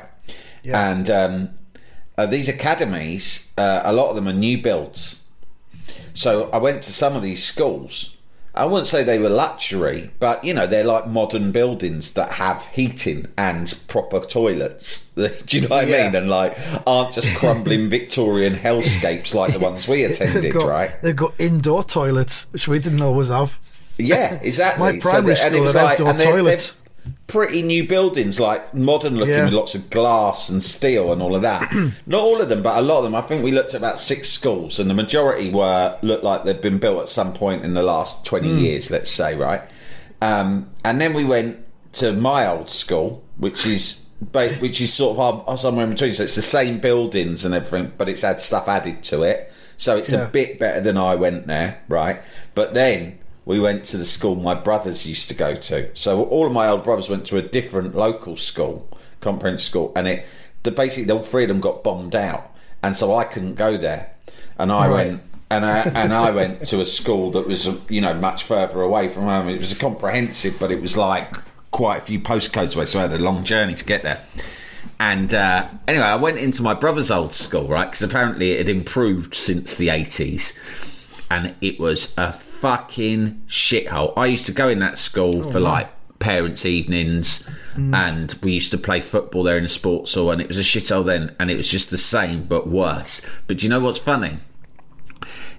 Yeah. 0.62 0.90
And 0.90 1.08
um, 1.10 1.50
uh, 2.18 2.26
these 2.26 2.48
academies, 2.48 3.50
uh, 3.56 3.80
a 3.84 3.92
lot 3.92 4.10
of 4.10 4.14
them 4.14 4.28
are 4.28 4.32
new 4.34 4.60
builds. 4.60 5.22
So 6.14 6.50
I 6.50 6.58
went 6.58 6.82
to 6.82 6.92
some 6.92 7.16
of 7.16 7.22
these 7.22 7.42
schools. 7.42 8.11
I 8.54 8.66
wouldn't 8.66 8.86
say 8.86 9.02
they 9.02 9.18
were 9.18 9.30
luxury, 9.30 10.10
but 10.18 10.44
you 10.44 10.52
know 10.52 10.66
they're 10.66 10.84
like 10.84 11.06
modern 11.06 11.52
buildings 11.52 12.12
that 12.12 12.32
have 12.32 12.66
heating 12.68 13.26
and 13.38 13.72
proper 13.88 14.20
toilets. 14.20 15.10
Do 15.14 15.30
you 15.48 15.62
know 15.62 15.68
what 15.68 15.84
I 15.86 15.88
Yeah. 15.88 16.06
mean? 16.06 16.16
And 16.16 16.28
like 16.30 16.56
aren't 16.86 17.14
just 17.14 17.34
crumbling 17.38 17.88
Victorian 17.88 18.54
hellscapes 18.54 19.34
like 19.34 19.52
the 19.54 19.58
ones 19.58 19.88
we 19.88 20.04
attended, 20.04 20.42
they've 20.44 20.52
got, 20.52 20.68
right? 20.68 20.90
They've 21.02 21.16
got 21.16 21.34
indoor 21.40 21.82
toilets, 21.84 22.46
which 22.50 22.68
we 22.68 22.78
didn't 22.78 23.00
always 23.02 23.28
have. 23.28 23.58
Yeah, 23.98 24.34
exactly. 24.42 24.92
My 24.94 24.98
primary 24.98 25.32
it 25.34 25.36
school 25.38 25.64
had 25.64 25.74
like- 25.74 25.92
outdoor 25.92 26.10
and 26.10 26.18
they're- 26.18 26.26
they're 26.26 26.34
toilets. 26.42 26.76
Pretty 27.32 27.62
new 27.62 27.86
buildings, 27.88 28.38
like 28.38 28.74
modern 28.74 29.16
looking 29.16 29.32
Yeah. 29.34 29.44
with 29.46 29.54
lots 29.54 29.74
of 29.74 29.88
glass 29.88 30.50
and 30.50 30.62
steel 30.62 31.12
and 31.12 31.22
all 31.22 31.34
of 31.34 31.40
that. 31.42 31.72
Not 32.06 32.22
all 32.22 32.40
of 32.42 32.48
them, 32.50 32.62
but 32.62 32.76
a 32.78 32.82
lot 32.82 32.98
of 32.98 33.04
them. 33.04 33.14
I 33.14 33.22
think 33.22 33.42
we 33.42 33.52
looked 33.52 33.70
at 33.74 33.78
about 33.78 33.98
six 33.98 34.28
schools, 34.28 34.78
and 34.78 34.90
the 34.90 34.94
majority 34.94 35.50
were 35.50 35.96
looked 36.02 36.24
like 36.24 36.44
they'd 36.44 36.60
been 36.60 36.78
built 36.78 37.00
at 37.00 37.08
some 37.08 37.32
point 37.32 37.64
in 37.64 37.72
the 37.72 37.82
last 37.82 38.26
twenty 38.26 38.50
Hmm. 38.50 38.58
years, 38.58 38.90
let's 38.90 39.10
say, 39.10 39.34
right? 39.34 39.62
Um, 40.20 40.68
and 40.84 41.00
then 41.00 41.14
we 41.14 41.24
went 41.24 41.56
to 41.94 42.12
my 42.12 42.46
old 42.46 42.68
school, 42.68 43.22
which 43.38 43.66
is 43.66 44.06
which 44.60 44.80
is 44.80 44.92
sort 44.92 45.18
of 45.18 45.48
uh, 45.48 45.56
somewhere 45.56 45.84
in 45.84 45.90
between. 45.92 46.12
So 46.14 46.22
it's 46.24 46.36
the 46.36 46.42
same 46.42 46.78
buildings 46.80 47.44
and 47.44 47.54
everything, 47.54 47.92
but 47.98 48.08
it's 48.08 48.22
had 48.22 48.40
stuff 48.40 48.68
added 48.68 49.02
to 49.04 49.22
it. 49.24 49.50
So 49.78 49.96
it's 49.96 50.12
Yeah. 50.12 50.24
a 50.24 50.28
bit 50.28 50.60
better 50.60 50.80
than 50.80 50.96
I 50.96 51.16
went 51.16 51.46
there, 51.48 51.78
right? 51.88 52.20
But 52.54 52.74
then 52.74 53.18
we 53.44 53.58
went 53.60 53.84
to 53.86 53.96
the 53.96 54.04
school 54.04 54.34
my 54.36 54.54
brothers 54.54 55.06
used 55.06 55.28
to 55.28 55.34
go 55.34 55.54
to. 55.54 55.90
So 55.94 56.24
all 56.24 56.46
of 56.46 56.52
my 56.52 56.68
old 56.68 56.84
brothers 56.84 57.08
went 57.08 57.26
to 57.26 57.36
a 57.36 57.42
different 57.42 57.94
local 57.94 58.36
school, 58.36 58.88
comprehensive 59.20 59.66
school, 59.66 59.92
and 59.96 60.06
it 60.08 60.26
the 60.62 60.70
basically 60.70 61.10
all 61.12 61.22
three 61.22 61.42
of 61.44 61.48
them 61.48 61.60
got 61.60 61.82
bombed 61.82 62.14
out, 62.14 62.54
and 62.82 62.96
so 62.96 63.16
I 63.16 63.24
couldn't 63.24 63.54
go 63.56 63.76
there, 63.76 64.12
and 64.58 64.70
I 64.70 64.86
Right. 64.86 65.06
went. 65.06 65.22
And 65.50 65.66
I, 65.66 65.80
and 65.80 66.14
I 66.14 66.30
went 66.30 66.64
to 66.68 66.80
a 66.80 66.86
school 66.86 67.30
that 67.32 67.46
was, 67.46 67.68
you 67.90 68.00
know, 68.00 68.14
much 68.14 68.44
further 68.44 68.80
away 68.80 69.10
from 69.10 69.24
home. 69.24 69.50
It 69.50 69.58
was 69.58 69.70
a 69.70 69.76
comprehensive, 69.76 70.58
but 70.58 70.70
it 70.70 70.80
was 70.80 70.96
like 70.96 71.30
quite 71.72 71.98
a 71.98 72.00
few 72.00 72.20
postcodes 72.20 72.74
away, 72.74 72.86
so 72.86 73.00
I 73.00 73.02
had 73.02 73.12
a 73.12 73.18
long 73.18 73.44
journey 73.44 73.74
to 73.74 73.84
get 73.84 74.02
there. 74.02 74.24
And 74.98 75.34
uh, 75.34 75.68
anyway, 75.86 76.04
I 76.04 76.16
went 76.16 76.38
into 76.38 76.62
my 76.62 76.72
brother's 76.72 77.10
old 77.10 77.34
school, 77.34 77.68
right? 77.68 77.84
Because 77.84 78.02
apparently 78.02 78.52
it 78.52 78.58
had 78.66 78.68
improved 78.70 79.34
since 79.34 79.76
the 79.76 79.88
80s. 79.88 80.56
And 81.30 81.54
it 81.60 81.78
was 81.78 82.16
a 82.16 82.32
fucking 82.62 83.42
shithole. 83.48 84.12
I 84.16 84.26
used 84.26 84.46
to 84.46 84.52
go 84.52 84.68
in 84.68 84.78
that 84.78 84.96
school 84.96 85.44
oh, 85.44 85.50
for 85.50 85.58
like 85.58 85.90
parents' 86.20 86.64
evenings. 86.64 87.46
Mm. 87.74 87.94
And 87.94 88.34
we 88.42 88.52
used 88.52 88.70
to 88.70 88.78
play 88.78 89.00
football 89.00 89.42
there 89.42 89.56
in 89.56 89.64
the 89.64 89.68
sports 89.68 90.14
hall. 90.14 90.30
And 90.30 90.40
it 90.40 90.46
was 90.46 90.58
a 90.58 90.62
shithole 90.62 91.04
then. 91.04 91.34
And 91.40 91.50
it 91.50 91.56
was 91.56 91.68
just 91.68 91.90
the 91.90 91.98
same, 91.98 92.44
but 92.44 92.68
worse. 92.68 93.20
But 93.48 93.58
do 93.58 93.66
you 93.66 93.70
know 93.70 93.80
what's 93.80 93.98
funny? 93.98 94.38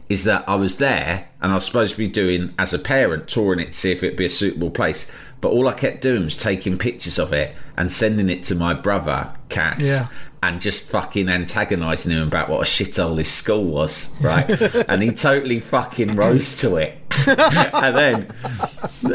is 0.10 0.26
that 0.26 0.44
I 0.48 0.56
was 0.56 0.78
there 0.78 1.30
and 1.42 1.52
I 1.52 1.56
was 1.56 1.66
supposed 1.66 1.94
to 1.94 1.98
be 1.98 2.08
doing, 2.08 2.54
as 2.60 2.74
a 2.74 2.78
parent, 2.80 3.28
touring 3.28 3.60
it 3.60 3.68
to 3.68 3.74
see 3.74 3.92
if 3.92 4.04
it'd 4.04 4.18
be 4.18 4.26
a 4.26 4.30
suitable 4.30 4.70
place. 4.70 5.08
But 5.42 5.50
all 5.50 5.68
I 5.68 5.74
kept 5.74 6.02
doing 6.02 6.26
was 6.26 6.38
taking 6.38 6.78
pictures 6.78 7.18
of 7.18 7.34
it 7.34 7.56
and 7.78 7.92
sending 7.92 8.30
it 8.30 8.44
to 8.44 8.56
my 8.56 8.74
brother, 8.74 9.34
Cass, 9.50 9.82
Yeah. 9.82 10.08
And 10.44 10.60
just 10.60 10.90
fucking 10.90 11.30
antagonising 11.30 12.12
him 12.12 12.28
about 12.28 12.50
what 12.50 12.60
a 12.60 12.64
shithole 12.64 13.18
his 13.18 13.32
school 13.32 13.64
was, 13.64 14.14
right? 14.20 14.50
and 14.90 15.02
he 15.02 15.10
totally 15.12 15.62
fucking 15.62 16.16
rose 16.18 16.60
to 16.60 16.76
it. 16.76 16.98
and 17.28 17.96
then 17.96 18.28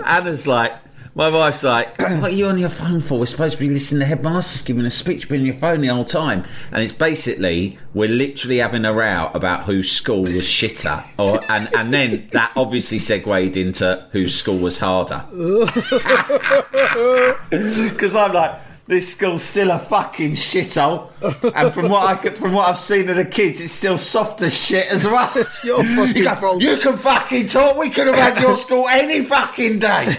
Anna's 0.06 0.46
like, 0.46 0.72
my 1.14 1.28
wife's 1.28 1.64
like, 1.64 1.98
what 1.98 2.24
are 2.24 2.30
you 2.30 2.46
on 2.46 2.56
your 2.58 2.70
phone 2.70 3.00
for? 3.00 3.18
We're 3.18 3.26
supposed 3.26 3.54
to 3.54 3.60
be 3.60 3.68
listening 3.68 4.00
to 4.00 4.06
headmasters 4.06 4.62
giving 4.62 4.86
a 4.86 4.90
speech, 4.90 5.28
being 5.28 5.42
on 5.42 5.46
your 5.46 5.56
phone 5.56 5.80
the 5.82 5.88
whole 5.88 6.04
time. 6.04 6.44
And 6.72 6.82
it's 6.82 6.92
basically, 6.92 7.78
we're 7.92 8.08
literally 8.08 8.58
having 8.58 8.86
a 8.86 8.92
row 8.94 9.30
about 9.34 9.64
whose 9.64 9.90
school 9.90 10.22
was 10.22 10.46
shitter. 10.46 11.04
Or, 11.18 11.42
and, 11.50 11.68
and 11.74 11.92
then 11.92 12.28
that 12.32 12.52
obviously 12.56 13.00
segued 13.00 13.56
into 13.56 14.06
whose 14.12 14.34
school 14.34 14.58
was 14.58 14.78
harder. 14.78 15.26
Because 17.50 18.14
I'm 18.14 18.32
like, 18.32 18.60
this 18.88 19.12
school's 19.12 19.42
still 19.42 19.70
a 19.70 19.78
fucking 19.78 20.32
shithole. 20.32 21.10
and 21.54 21.72
from 21.74 21.88
what 21.90 22.06
I 22.08 22.16
could, 22.16 22.34
from 22.34 22.52
what 22.54 22.68
I've 22.68 22.78
seen 22.78 23.08
of 23.10 23.16
the 23.16 23.24
kids, 23.24 23.60
it's 23.60 23.72
still 23.72 23.98
soft 23.98 24.40
as 24.42 24.58
shit 24.58 24.90
as 24.90 25.04
well. 25.06 25.30
It's 25.36 25.62
your 25.62 25.84
fucking 25.84 26.16
you, 26.16 26.24
go, 26.24 26.34
fault. 26.34 26.62
you 26.62 26.76
can 26.78 26.96
fucking 26.96 27.46
talk. 27.48 27.76
We 27.76 27.90
could 27.90 28.06
have 28.06 28.16
had 28.16 28.40
your 28.42 28.56
school 28.56 28.88
any 28.88 29.22
fucking 29.24 29.78
day. 29.78 30.16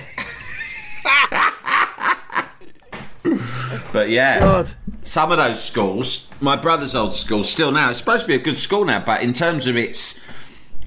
but 3.92 4.10
yeah, 4.10 4.40
God. 4.40 4.72
some 5.04 5.32
of 5.32 5.38
those 5.40 5.62
schools, 5.64 6.30
my 6.40 6.56
brother's 6.56 6.96
old 6.96 7.14
school, 7.14 7.44
still 7.44 7.72
now, 7.72 7.90
it's 7.90 8.00
supposed 8.00 8.22
to 8.22 8.28
be 8.28 8.36
a 8.36 8.40
good 8.40 8.58
school 8.58 8.86
now, 8.86 9.04
but 9.04 9.22
in 9.24 9.34
terms 9.34 9.68
of 9.68 9.76
its 9.78 10.20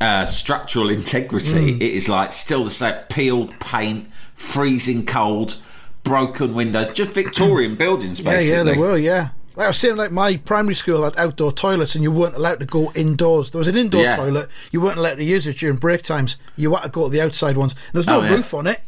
uh, 0.01 0.25
structural 0.27 0.89
integrity, 0.89 1.73
Hmm. 1.75 1.83
it 1.83 1.91
is 1.93 2.09
like 2.09 2.33
still 2.33 2.65
the 2.65 2.71
same 2.71 2.95
peeled 3.09 3.59
paint, 3.61 4.09
freezing 4.35 5.05
cold, 5.05 5.57
broken 6.05 6.55
windows, 6.55 6.91
just 6.91 7.13
Victorian 7.13 7.75
buildings, 7.77 8.21
Yeah, 8.21 8.31
basically. 8.31 8.57
yeah, 8.57 8.63
they 8.65 8.79
were, 8.79 8.97
yeah. 8.99 9.29
Like 9.55 9.67
I 9.67 9.69
was 9.69 9.77
saying, 9.79 9.97
like 9.97 10.11
my 10.13 10.39
primary 10.39 10.75
school 10.75 11.05
had 11.05 11.19
outdoor 11.19 11.53
toilets, 11.53 11.95
and 11.95 12.03
you 12.03 12.11
weren't 12.11 12.35
allowed 12.35 12.61
to 12.61 12.67
go 12.67 12.91
indoors. 12.95 13.51
There 13.51 13.59
was 13.59 13.69
an 13.69 13.77
indoor 13.77 14.03
Yeah. 14.03 14.17
toilet, 14.17 14.49
you 14.71 14.81
weren't 14.81 14.97
allowed 14.99 15.17
to 15.17 15.25
use 15.25 15.47
it 15.47 15.59
during 15.59 15.77
break 15.77 16.03
times. 16.03 16.37
You 16.57 16.75
had 16.75 16.85
to 16.85 16.89
go 16.89 17.05
to 17.05 17.11
the 17.11 17.21
outside 17.21 17.57
ones. 17.57 17.73
And 17.75 17.81
there 17.95 18.01
was 18.01 18.07
no 18.07 18.21
Oh, 18.21 18.25
yeah. 18.25 18.31
roof 18.35 18.55
on 18.55 18.67
it. 18.67 18.81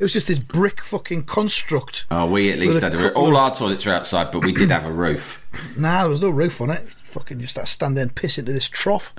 It 0.00 0.04
was 0.04 0.12
just 0.12 0.28
this 0.28 0.38
brick 0.38 0.82
fucking 0.82 1.24
construct. 1.24 2.06
Oh, 2.10 2.26
we 2.26 2.52
at 2.52 2.58
least 2.58 2.82
had 2.82 2.94
a 2.94 2.98
roof. 2.98 3.12
All 3.16 3.36
our 3.36 3.52
toilets 3.54 3.84
were 3.84 3.92
outside, 3.92 4.30
but 4.32 4.44
we 4.44 4.52
did 4.52 4.70
have 4.70 4.84
a 4.84 4.92
roof. 4.92 5.44
Nah, 5.76 6.02
there 6.02 6.10
was 6.10 6.20
no 6.20 6.30
roof 6.30 6.60
on 6.60 6.70
it. 6.70 6.82
You 6.84 6.92
fucking 7.04 7.40
just 7.40 7.58
stand 7.66 7.96
there 7.96 8.02
and 8.02 8.14
piss 8.14 8.38
into 8.38 8.52
this 8.52 8.68
trough. 8.68 9.12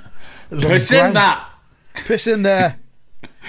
That 0.50 0.56
was 0.58 0.66
Piss 0.66 0.92
in 0.92 1.14
that! 1.14 1.50
Piss 1.96 2.28
in 2.28 2.44
there. 2.44 2.78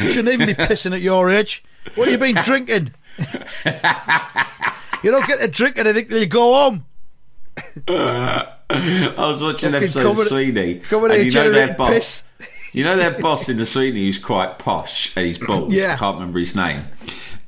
You 0.01 0.09
shouldn't 0.11 0.35
even 0.35 0.47
be 0.47 0.55
pissing 0.65 0.93
at 0.93 1.03
your 1.03 1.31
age. 1.31 1.63
What 1.95 2.09
have 2.09 2.13
you 2.21 2.33
been 2.35 2.43
drinking? 2.45 2.95
you 5.03 5.11
don't 5.11 5.27
get 5.27 5.41
to 5.41 5.49
drink 5.49 5.79
and 5.79 5.89
I 5.89 5.93
think 5.93 6.11
you 6.11 6.27
go 6.27 6.55
home. 6.55 6.85
I 7.89 8.47
was 9.17 9.41
watching 9.41 9.71
an 9.71 9.75
episode 9.77 10.03
coming- 10.03 10.21
of 10.21 10.27
Sweeney, 10.27 10.75
coming 10.81 11.11
and 11.13 11.25
you 11.25 11.33
know 11.33 11.51
their 11.51 11.75
boss. 11.75 11.91
piss. 11.91 12.25
You 12.73 12.85
know 12.85 12.97
their 12.97 13.19
boss 13.19 13.49
in 13.49 13.57
the 13.57 13.67
Sweeney 13.67 14.05
who's 14.07 14.19
quite 14.19 14.59
posh 14.59 15.15
and 15.17 15.27
he's 15.27 15.39
bald. 15.39 15.73
Yeah. 15.81 15.95
I 15.95 15.97
can't 15.97 16.15
remember 16.17 16.39
his 16.39 16.55
name. 16.55 16.85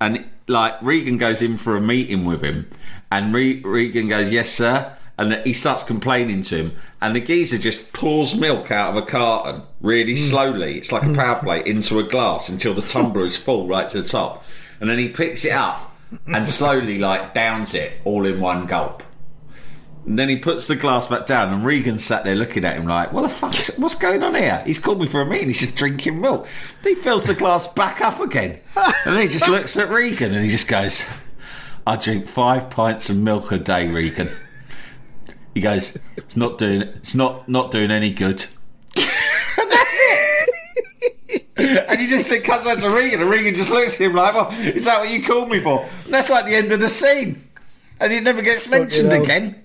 And 0.01 0.25
like 0.49 0.75
Regan 0.83 1.17
goes 1.19 1.43
in 1.43 1.59
for 1.59 1.77
a 1.77 1.81
meeting 1.81 2.25
with 2.25 2.43
him, 2.43 2.69
and 3.11 3.33
Re- 3.33 3.61
Regan 3.63 4.09
goes, 4.09 4.31
"Yes, 4.31 4.51
sir." 4.51 4.97
And 5.19 5.35
he 5.45 5.53
starts 5.53 5.85
complaining 5.85 6.43
to 6.45 6.57
him, 6.57 6.73
and 7.01 7.15
the 7.15 7.21
geezer 7.21 7.59
just 7.59 7.93
pours 7.93 8.35
milk 8.35 8.73
out 8.73 8.91
of 8.91 8.97
a 8.97 9.07
carton 9.07 9.63
really 9.81 10.15
Mm. 10.15 10.19
slowly. 10.31 10.79
It's 10.79 10.91
like 10.91 11.05
a 11.05 11.13
power 11.15 11.37
plate 11.39 11.67
into 11.67 11.99
a 12.01 12.03
glass 12.03 12.49
until 12.49 12.75
the 12.75 12.83
tumbler 12.83 13.25
is 13.27 13.37
full 13.37 13.69
right 13.69 13.89
to 13.91 14.01
the 14.03 14.09
top, 14.09 14.43
and 14.83 14.91
then 14.91 14.99
he 14.99 15.09
picks 15.09 15.45
it 15.45 15.53
up 15.53 15.97
and 16.27 16.47
slowly 16.47 16.99
like 16.99 17.33
downs 17.35 17.73
it 17.73 17.93
all 18.05 18.27
in 18.27 18.41
one 18.41 18.67
gulp. 18.67 19.05
And 20.05 20.19
then 20.19 20.29
he 20.29 20.37
puts 20.37 20.67
the 20.67 20.75
glass 20.75 21.07
back 21.07 21.25
down, 21.27 21.55
and 21.55 21.65
Regan 21.65 22.01
sat 22.01 22.25
there 22.25 22.35
looking 22.35 22.65
at 22.65 22.77
him 22.77 22.87
like, 22.87 23.13
"What 23.13 23.23
the 23.23 23.29
fuck? 23.29 23.57
Is, 23.57 23.77
what's 23.77 23.95
going 23.95 24.25
on 24.25 24.35
here?" 24.35 24.61
He's 24.67 24.81
called 24.81 25.01
me 25.01 25.07
for 25.07 25.21
a 25.21 25.27
meeting. 25.27 25.47
He's 25.47 25.61
just 25.61 25.77
drinking 25.77 26.21
milk. 26.21 26.49
He 26.83 26.97
fills 26.97 27.25
the 27.27 27.35
glass 27.35 27.69
back 27.69 28.01
up 28.01 28.19
again, 28.19 28.59
and 29.07 29.21
he 29.21 29.29
just 29.29 29.49
looks 29.49 29.77
at 29.77 29.89
Regan 29.89 30.35
and 30.35 30.45
he 30.45 30.51
just 30.51 30.67
goes, 30.67 31.05
"I 31.87 31.95
drink 31.95 32.27
five 32.27 32.69
pints 32.69 33.09
of 33.09 33.17
milk 33.17 33.53
a 33.53 33.59
day, 33.59 33.87
Regan." 33.87 34.31
He 35.55 35.61
goes, 35.61 35.97
"It's 36.17 36.37
not 36.37 36.59
doing. 36.59 36.83
It's 36.83 37.15
not 37.15 37.49
not 37.49 37.71
doing 37.71 37.93
any 37.93 38.11
good." 38.11 38.47
and 38.97 39.71
that's 39.71 40.01
it. 40.11 41.41
And 41.89 42.01
he 42.01 42.07
just 42.07 42.27
said, 42.29 42.45
cuts 42.45 42.65
back 42.65 42.79
to 42.79 42.91
Regan, 42.91 43.21
and 43.21 43.29
a 43.29 43.31
Regan 43.31 43.55
just 43.55 43.71
looks 43.71 43.95
at 43.95 44.01
him 44.01 44.15
like, 44.15 44.35
"Well, 44.35 44.51
is 44.53 44.85
that 44.85 45.01
what 45.01 45.11
you 45.11 45.23
called 45.23 45.49
me 45.51 45.61
for?" 45.61 45.89
And 46.05 46.15
that's 46.15 46.31
like 46.31 46.47
the 46.47 46.55
end 46.55 46.71
of 46.73 46.81
the 46.81 46.89
scene, 46.89 47.49
and 48.01 48.13
it 48.13 48.23
never 48.23 48.43
gets 48.43 48.69
mentioned 48.69 49.13
again. 49.13 49.57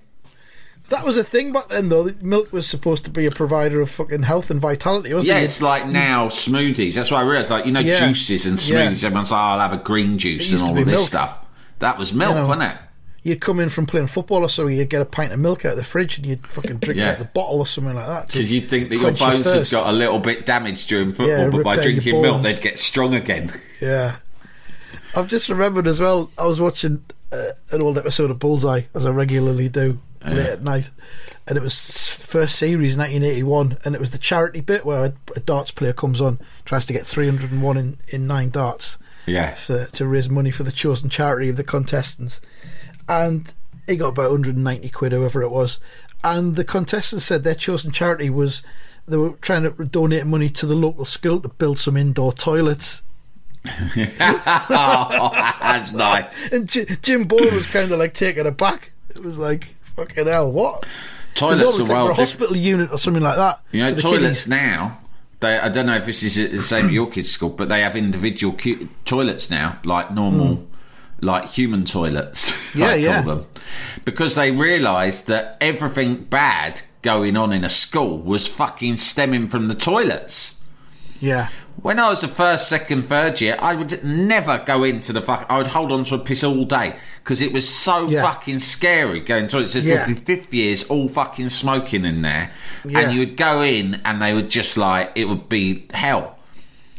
That 0.89 1.05
was 1.05 1.17
a 1.17 1.23
thing 1.23 1.51
back 1.51 1.67
then, 1.67 1.89
though. 1.89 2.09
Milk 2.21 2.53
was 2.53 2.65
supposed 2.65 3.03
to 3.03 3.09
be 3.09 3.25
a 3.25 3.31
provider 3.31 3.81
of 3.81 3.89
fucking 3.89 4.23
health 4.23 4.49
and 4.49 4.61
vitality, 4.61 5.13
wasn't 5.13 5.27
Yeah, 5.33 5.39
it? 5.39 5.43
it's 5.43 5.61
like 5.61 5.85
now 5.85 6.29
smoothies. 6.29 6.93
That's 6.93 7.11
why 7.11 7.19
I 7.19 7.23
realised, 7.23 7.49
like 7.49 7.65
you 7.65 7.73
know, 7.73 7.81
Yeah. 7.81 8.07
juices 8.07 8.45
and 8.45 8.57
Yeah. 8.57 8.85
smoothies. 8.85 9.03
Everyone's 9.03 9.31
like, 9.31 9.39
oh, 9.41 9.43
"I'll 9.43 9.59
have 9.59 9.73
a 9.73 9.83
green 9.83 10.17
juice 10.17 10.53
and 10.53 10.61
all 10.61 10.69
of 10.69 10.85
this 10.85 10.85
milk. 10.85 11.07
stuff." 11.07 11.37
That 11.79 11.97
was 11.97 12.13
milk, 12.13 12.35
You 12.35 12.41
know. 12.41 12.47
wasn't 12.47 12.71
it? 12.71 12.77
You'd 13.23 13.41
come 13.41 13.59
in 13.59 13.69
from 13.69 13.85
playing 13.85 14.07
football 14.07 14.43
or 14.43 14.49
something, 14.49 14.77
you'd 14.77 14.89
get 14.89 15.01
a 15.01 15.05
pint 15.05 15.33
of 15.33 15.39
milk 15.39 15.65
out 15.65 15.71
of 15.71 15.77
the 15.77 15.83
fridge 15.83 16.17
and 16.17 16.25
you'd 16.25 16.47
fucking 16.47 16.77
drink 16.77 16.97
Yeah. 16.99 17.09
it 17.09 17.13
out 17.13 17.19
the 17.19 17.25
bottle 17.25 17.59
or 17.59 17.67
something 17.67 17.95
like 17.95 18.05
that. 18.07 18.27
Because 18.27 18.51
you'd 18.51 18.69
think 18.69 18.89
that 18.89 18.95
your 18.97 19.11
bones 19.11 19.51
had 19.51 19.69
got 19.69 19.87
a 19.87 19.91
little 19.91 20.19
bit 20.19 20.45
damaged 20.45 20.87
during 20.87 21.09
football, 21.09 21.27
Yeah, 21.27 21.49
but 21.49 21.63
by 21.63 21.75
drinking 21.75 22.21
milk, 22.21 22.41
they'd 22.43 22.61
get 22.61 22.79
strong 22.79 23.13
again. 23.15 23.51
Yeah. 23.81 24.17
I've 25.15 25.27
just 25.27 25.49
remembered 25.49 25.87
as 25.87 25.99
well, 25.99 26.31
I 26.37 26.45
was 26.45 26.61
watching 26.61 27.03
uh, 27.31 27.47
an 27.71 27.81
old 27.81 27.97
episode 27.97 28.31
of 28.31 28.39
Bullseye, 28.39 28.83
as 28.93 29.05
I 29.05 29.09
regularly 29.09 29.67
do, 29.67 29.99
late 30.25 30.45
at 30.45 30.63
night. 30.63 30.89
And 31.47 31.57
it 31.57 31.63
was 31.63 32.07
first 32.09 32.55
series, 32.57 32.97
1981, 32.97 33.77
and 33.83 33.95
it 33.95 34.01
was 34.01 34.11
the 34.11 34.17
charity 34.17 34.61
bit 34.61 34.85
where 34.85 35.05
a, 35.05 35.13
a 35.35 35.39
darts 35.39 35.71
player 35.71 35.93
comes 35.93 36.21
on, 36.21 36.39
tries 36.65 36.85
to 36.85 36.93
get 36.93 37.05
301 37.05 37.77
in, 37.77 37.97
in 38.09 38.27
nine 38.27 38.49
darts 38.51 38.97
Yeah. 39.25 39.53
for, 39.53 39.85
to 39.85 40.07
raise 40.07 40.29
money 40.29 40.51
for 40.51 40.63
the 40.63 40.71
chosen 40.71 41.09
charity 41.09 41.49
of 41.49 41.57
the 41.57 41.63
contestants. 41.63 42.41
And 43.07 43.53
he 43.87 43.95
got 43.95 44.09
about 44.09 44.31
190 44.31 44.89
quid, 44.89 45.13
however 45.13 45.41
it 45.41 45.49
was. 45.49 45.79
And 46.23 46.55
the 46.55 46.63
contestants 46.63 47.25
said 47.25 47.43
their 47.43 47.55
chosen 47.55 47.91
charity 47.91 48.29
was 48.29 48.63
they 49.07 49.17
were 49.17 49.31
trying 49.41 49.63
to 49.63 49.71
donate 49.85 50.25
money 50.25 50.49
to 50.49 50.65
the 50.65 50.75
local 50.75 51.05
school 51.05 51.39
to 51.39 51.49
build 51.49 51.79
some 51.79 51.95
indoor 51.95 52.33
toilets. 52.33 53.03
oh, 53.67 55.29
that's 55.61 55.93
nice. 55.93 56.51
And 56.51 56.69
Jim 56.69 57.23
Bowen 57.23 57.55
was 57.55 57.65
kind 57.65 57.91
of 57.91 57.99
like 57.99 58.13
taken 58.13 58.45
aback. 58.45 58.91
It 59.09 59.23
was 59.23 59.37
like, 59.39 59.75
fucking 59.95 60.27
hell, 60.27 60.51
what? 60.51 60.85
Toilets 61.35 61.79
are 61.79 61.83
like 61.83 61.89
well 61.91 62.09
a 62.09 62.13
hospital 62.13 62.55
unit 62.57 62.91
or 62.91 62.97
something 62.97 63.23
like 63.23 63.37
that. 63.37 63.61
You 63.71 63.81
know, 63.81 63.95
toilets 63.95 64.45
kiddies. 64.45 64.47
now. 64.47 64.99
They, 65.39 65.59
I 65.59 65.69
don't 65.69 65.85
know 65.85 65.95
if 65.95 66.05
this 66.07 66.23
is 66.23 66.35
the 66.35 66.61
same 66.63 66.87
at 66.87 66.91
your 66.91 67.07
kids' 67.09 67.31
school, 67.31 67.49
but 67.49 67.69
they 67.69 67.81
have 67.81 67.95
individual 67.95 68.55
cu- 68.55 68.87
toilets 69.05 69.51
now, 69.51 69.79
like 69.85 70.11
normal, 70.11 70.55
hmm. 70.55 70.76
Like 71.21 71.45
human 71.49 71.85
toilets. 71.85 72.75
Yeah, 72.75 72.87
I 72.91 72.95
yeah. 72.95 73.23
Call 73.23 73.35
them. 73.37 73.47
Because 74.05 74.35
they 74.35 74.51
realised 74.51 75.27
that 75.27 75.57
everything 75.61 76.23
bad 76.23 76.81
going 77.01 77.37
on 77.37 77.53
in 77.53 77.63
a 77.63 77.69
school 77.69 78.17
was 78.19 78.47
fucking 78.47 78.97
stemming 78.97 79.47
from 79.49 79.67
the 79.67 79.75
toilets. 79.75 80.55
Yeah. 81.19 81.49
When 81.81 81.99
I 81.99 82.09
was 82.09 82.21
the 82.21 82.27
first, 82.27 82.67
second, 82.69 83.03
third 83.03 83.39
year, 83.39 83.55
I 83.59 83.75
would 83.75 84.03
never 84.03 84.57
go 84.65 84.83
into 84.83 85.13
the 85.13 85.21
fuck. 85.21 85.45
I 85.49 85.57
would 85.59 85.67
hold 85.67 85.91
on 85.91 86.03
to 86.05 86.15
a 86.15 86.19
piss 86.19 86.43
all 86.43 86.65
day 86.65 86.95
because 87.23 87.39
it 87.41 87.53
was 87.53 87.67
so 87.67 88.07
Yeah. 88.07 88.23
fucking 88.23 88.59
scary 88.59 89.19
going 89.19 89.47
to 89.49 89.59
it. 89.59 89.67
So 89.69 89.79
yeah. 89.79 90.05
fifth 90.13 90.53
years, 90.53 90.83
all 90.89 91.07
fucking 91.07 91.49
smoking 91.49 92.03
in 92.05 92.21
there, 92.23 92.51
Yeah. 92.83 92.99
and 92.99 93.13
you 93.13 93.19
would 93.19 93.37
go 93.37 93.61
in, 93.61 94.01
and 94.05 94.21
they 94.21 94.33
would 94.33 94.49
just 94.49 94.77
like 94.77 95.11
it 95.15 95.25
would 95.25 95.49
be 95.49 95.85
hell. 95.93 96.36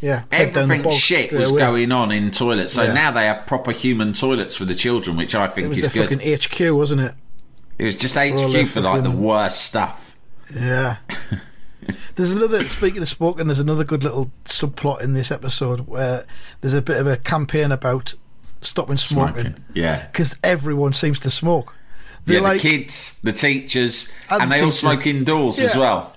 Yeah. 0.00 0.22
Head 0.30 0.52
down 0.52 0.68
the 0.68 0.74
Everything 0.76 0.92
shit 0.98 1.32
was 1.32 1.50
away. 1.50 1.60
going 1.60 1.92
on 1.92 2.12
in 2.12 2.30
toilets. 2.30 2.72
So 2.74 2.84
Yeah. 2.84 2.92
now 2.92 3.10
they 3.10 3.26
have 3.26 3.46
proper 3.46 3.72
human 3.72 4.12
toilets 4.12 4.54
for 4.54 4.64
the 4.64 4.74
children, 4.74 5.16
which 5.16 5.34
I 5.34 5.48
think 5.48 5.72
is 5.76 5.88
good. 5.88 6.08
fucking 6.10 6.20
HQ, 6.20 6.74
wasn't 6.76 7.00
it? 7.02 7.14
it 7.78 7.84
was 7.84 7.96
just 7.96 8.16
all 8.16 8.50
HQ 8.52 8.66
for 8.68 8.80
like 8.80 9.02
the 9.02 9.10
worst 9.10 9.62
stuff. 9.62 10.16
Yeah. 10.54 10.96
There's 12.16 12.32
another, 12.32 12.64
speaking 12.64 13.00
of 13.00 13.08
smoking, 13.08 13.46
there's 13.46 13.60
another 13.60 13.84
good 13.84 14.02
little 14.02 14.30
subplot 14.44 15.00
in 15.00 15.14
this 15.14 15.30
episode 15.30 15.80
where 15.86 16.26
there's 16.60 16.74
a 16.74 16.82
bit 16.82 16.98
of 16.98 17.06
a 17.06 17.16
campaign 17.16 17.70
about 17.72 18.14
stopping 18.60 18.96
smoking. 18.98 19.34
Smoking, 19.42 19.64
yeah. 19.72 20.04
Because 20.06 20.36
everyone 20.42 20.92
seems 20.92 21.18
to 21.20 21.30
smoke. 21.30 21.74
They're 22.26 22.38
Yeah, 22.38 22.42
like, 22.42 22.60
the 22.60 22.68
kids, 22.78 23.18
the 23.22 23.32
teachers, 23.32 24.12
And 24.30 24.42
and, 24.42 24.50
the 24.52 24.56
they 24.56 24.62
all 24.62 24.70
smoke 24.72 25.06
indoors 25.06 25.60
as 25.60 25.76
well. 25.76 26.14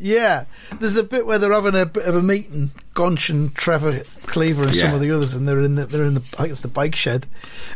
Yeah. 0.00 0.44
There's 0.78 0.94
the 0.94 1.02
bit 1.02 1.26
where 1.26 1.38
they're 1.38 1.52
having 1.52 1.74
a 1.74 1.86
bit 1.86 2.04
of 2.06 2.14
a 2.14 2.22
meeting, 2.22 2.70
Gonch 2.94 3.30
and 3.30 3.54
Trevor 3.54 4.00
Cleaver 4.26 4.64
and 4.64 4.74
some 4.76 4.94
of 4.94 5.00
the 5.00 5.10
others, 5.10 5.34
and 5.34 5.46
they're 5.48 5.60
in 5.60 5.74
the, 5.76 5.86
they're 5.86 6.04
in 6.04 6.14
the, 6.14 6.22
I 6.34 6.42
think 6.42 6.50
it's 6.50 6.60
the 6.60 6.68
bike 6.68 6.94
shed. 6.96 7.26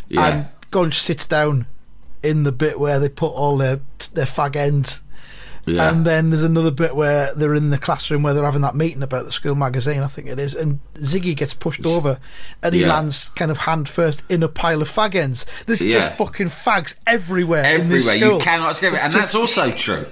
Yeah. 0.08 0.26
And 0.26 0.46
Gonch 0.70 0.94
sits 0.94 1.26
down 1.26 1.66
in 2.22 2.42
the 2.44 2.52
bit 2.52 2.78
where 2.78 2.98
they 2.98 3.08
put 3.08 3.32
all 3.32 3.56
their, 3.56 3.80
their 4.14 4.26
fag 4.26 4.56
ends. 4.56 5.02
Yeah. 5.64 5.90
And 5.90 6.04
then 6.04 6.30
there's 6.30 6.42
another 6.42 6.72
bit 6.72 6.96
where 6.96 7.32
they're 7.36 7.54
in 7.54 7.70
the 7.70 7.78
classroom 7.78 8.24
where 8.24 8.34
they're 8.34 8.44
having 8.44 8.62
that 8.62 8.74
meeting 8.74 9.00
about 9.02 9.26
the 9.26 9.30
school 9.30 9.54
magazine, 9.54 10.00
I 10.02 10.08
think 10.08 10.26
it 10.26 10.40
is. 10.40 10.56
And 10.56 10.80
Ziggy 10.94 11.36
gets 11.36 11.54
pushed 11.54 11.86
over 11.86 12.18
and 12.64 12.74
he 12.74 12.80
Yeah. 12.80 12.88
lands 12.88 13.30
kind 13.36 13.48
of 13.48 13.58
hand 13.58 13.88
first 13.88 14.24
in 14.28 14.42
a 14.42 14.48
pile 14.48 14.82
of 14.82 14.88
fag 14.90 15.14
ends. 15.14 15.46
There's 15.66 15.80
Yeah. 15.80 15.92
just 15.92 16.18
fucking 16.18 16.48
fags 16.48 16.96
everywhere, 17.06 17.76
in 17.76 17.88
this 17.90 18.08
everywhere. 18.08 18.28
school. 18.28 18.38
You 18.40 18.44
cannot 18.44 18.70
escape 18.72 18.94
it, 18.94 19.02
and 19.04 19.12
just- 19.12 19.22
that's 19.22 19.34
also 19.36 19.70
true. 19.70 20.04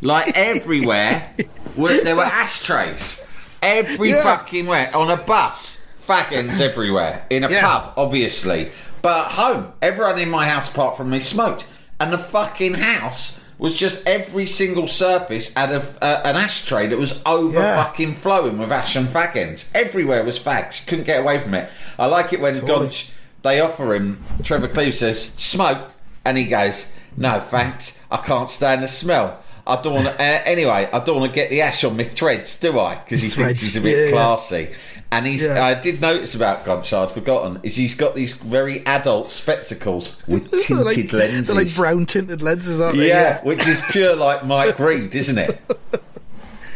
Like 0.00 0.36
everywhere, 0.36 1.30
were, 1.76 2.00
there 2.02 2.16
were 2.16 2.22
ashtrays. 2.22 3.24
Every 3.62 4.10
Yeah. 4.10 4.22
fucking 4.22 4.66
where 4.66 4.94
on 4.96 5.10
a 5.10 5.16
bus, 5.16 5.86
faggots 6.06 6.60
everywhere. 6.60 7.24
In 7.30 7.42
a 7.44 7.50
Yeah. 7.50 7.62
pub, 7.66 7.92
obviously, 7.96 8.70
but 9.02 9.26
at 9.26 9.32
home, 9.32 9.72
everyone 9.82 10.18
in 10.18 10.30
my 10.30 10.48
house 10.48 10.68
apart 10.68 10.96
from 10.96 11.10
me 11.10 11.18
smoked, 11.20 11.66
and 11.98 12.12
the 12.12 12.18
fucking 12.18 12.74
house 12.74 13.40
was 13.58 13.74
just 13.74 14.06
every 14.06 14.46
single 14.46 14.86
surface 14.86 15.52
had 15.54 15.72
a, 15.72 15.82
uh, 16.00 16.20
an 16.24 16.36
ashtray 16.36 16.86
that 16.86 16.96
was 16.96 17.20
over 17.26 17.58
Yeah. 17.58 17.82
fucking 17.82 18.14
flowing 18.14 18.56
with 18.58 18.70
ash 18.70 18.94
and 18.94 19.08
fag 19.08 19.34
ends. 19.34 19.64
Everywhere 19.74 20.22
was 20.22 20.38
fags. 20.38 20.86
Couldn't 20.86 21.04
get 21.06 21.18
away 21.20 21.40
from 21.40 21.54
it. 21.54 21.68
I 21.98 22.06
like 22.06 22.32
it 22.32 22.40
when 22.40 22.54
Totally. 22.54 22.86
Gonch 22.88 23.10
they 23.42 23.60
offer 23.60 23.94
him. 23.94 24.22
Trevor 24.44 24.68
Cleve 24.68 24.94
says, 24.94 25.32
"Smoke." 25.36 25.90
And 26.24 26.38
he 26.38 26.44
goes, 26.44 26.86
"No, 27.16 27.40
thanks. 27.40 27.98
I 28.12 28.18
can't 28.18 28.48
stand 28.50 28.82
the 28.84 28.88
smell. 28.88 29.38
I 29.68 29.80
don't 29.82 29.94
want 29.94 30.06
to. 30.06 30.14
Uh, 30.14 30.42
anyway, 30.44 30.88
I 30.92 30.98
don't 31.00 31.20
want 31.20 31.32
to 31.32 31.34
get 31.34 31.50
the 31.50 31.60
ash 31.60 31.84
on 31.84 31.96
my 31.96 32.04
threads, 32.04 32.58
do 32.58 32.78
I? 32.78 32.96
Because 32.96 33.22
he 33.22 33.28
thinks 33.28 33.62
he's 33.62 33.76
a 33.76 33.80
bit 33.80 33.96
yeah, 33.96 34.04
yeah. 34.06 34.10
classy." 34.10 34.70
And 35.10 35.26
he's, 35.26 35.46
Yeah. 35.46 35.64
I 35.64 35.72
did 35.72 36.02
notice 36.02 36.34
about 36.34 36.66
Gonch, 36.66 36.92
I'd 36.92 37.10
forgotten, 37.10 37.60
is 37.62 37.76
he's 37.76 37.94
got 37.94 38.14
these 38.14 38.34
very 38.34 38.84
adult 38.84 39.30
spectacles 39.30 40.22
with 40.28 40.50
tinted 40.66 40.84
like, 40.84 41.12
lenses. 41.12 41.46
They're 41.46 41.56
like 41.56 41.74
brown 41.76 42.04
tinted 42.04 42.42
lenses, 42.42 42.78
aren't 42.78 42.98
they? 42.98 43.08
yeah, 43.08 43.42
which 43.42 43.66
is 43.66 43.80
pure 43.90 44.14
like 44.14 44.44
Mike 44.44 44.78
Read, 44.78 45.14
isn't 45.14 45.38
it? 45.38 45.60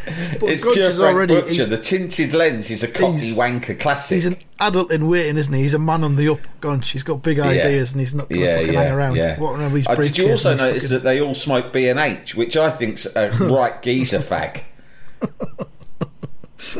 But 0.40 0.48
It's 0.50 0.60
Gonch 0.60 0.74
pure 0.74 0.92
Frank 0.94 1.14
already. 1.14 1.40
Butcher. 1.40 1.64
The 1.66 1.78
tinted 1.78 2.34
lens 2.34 2.70
is 2.70 2.82
a 2.82 2.88
cockney 2.88 3.20
he's- 3.20 3.36
wanker 3.38 3.78
classic. 3.78 4.16
he's 4.16 4.26
an 4.26 4.36
adult 4.60 4.90
in 4.90 5.06
waiting, 5.08 5.36
isn't 5.36 5.52
he? 5.54 5.62
He's 5.62 5.74
a 5.74 5.78
man 5.78 6.02
on 6.04 6.16
the 6.16 6.28
up. 6.28 6.40
Gonch. 6.60 6.90
He's 6.90 7.02
got 7.04 7.22
big 7.22 7.38
ideas, 7.38 7.92
and 7.92 8.00
he's 8.00 8.14
not 8.14 8.28
going 8.28 8.40
to 8.42 8.56
fucking 8.58 8.74
hang 8.74 8.92
around. 8.92 9.16
What, 9.40 9.58
no, 9.58 9.68
he's 9.68 9.86
Uh, 9.86 9.94
did 9.94 10.18
you 10.18 10.30
also 10.30 10.56
notice 10.56 10.84
fucking- 10.84 10.96
that 10.96 11.04
they 11.04 11.20
all 11.20 11.34
smoke 11.34 11.72
B 11.72 11.88
and 11.88 11.98
H, 12.00 12.34
which 12.34 12.56
I 12.56 12.70
think's 12.70 13.06
a 13.14 13.30
right 13.40 13.80
geezer 13.82 14.18
fag? 14.18 14.62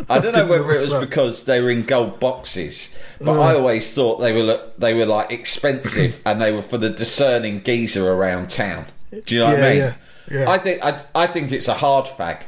I 0.08 0.18
don't 0.18 0.32
know 0.32 0.32
didn't 0.32 0.48
whether 0.48 0.70
it 0.72 0.80
was 0.80 0.90
that. 0.92 1.00
because 1.00 1.44
they 1.44 1.60
were 1.60 1.70
in 1.70 1.84
gold 1.84 2.20
boxes, 2.20 2.94
but 3.20 3.38
I 3.38 3.54
always 3.54 3.92
thought 3.94 4.18
they 4.18 4.32
were 4.32 4.60
they 4.78 4.94
were 4.94 5.06
like 5.06 5.30
expensive 5.32 6.20
and 6.26 6.40
they 6.40 6.52
were 6.52 6.62
for 6.62 6.78
the 6.78 6.90
discerning 6.90 7.62
geezer 7.62 8.10
around 8.12 8.48
town. 8.50 8.86
Do 9.26 9.34
you 9.34 9.40
know 9.40 9.46
what 9.52 9.62
I 9.62 9.68
mean? 9.70 9.78
yeah, 9.78 9.94
yeah. 10.30 10.50
I 10.50 10.58
think 10.58 10.84
I, 10.84 11.00
I 11.14 11.26
think 11.26 11.52
it's 11.52 11.68
a 11.68 11.74
hard 11.74 12.06
fag. 12.06 12.42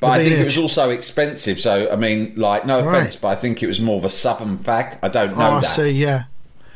But 0.00 0.08
I 0.20 0.24
think 0.24 0.38
it 0.40 0.44
was 0.44 0.58
also 0.58 0.90
expensive, 0.90 1.58
so 1.58 1.90
I 1.90 1.96
mean, 1.96 2.34
like, 2.36 2.66
no 2.66 2.84
Right. 2.84 2.98
offense, 2.98 3.16
but 3.16 3.28
I 3.28 3.34
think 3.34 3.62
it 3.62 3.66
was 3.66 3.80
more 3.80 3.96
of 3.96 4.04
a 4.04 4.10
southern 4.10 4.58
fag. 4.58 4.98
I 5.02 5.08
don't 5.08 5.32
Oh, 5.32 5.36
know 5.38 5.50
I 5.58 5.62
see. 5.62 5.90
Yeah. 5.90 6.24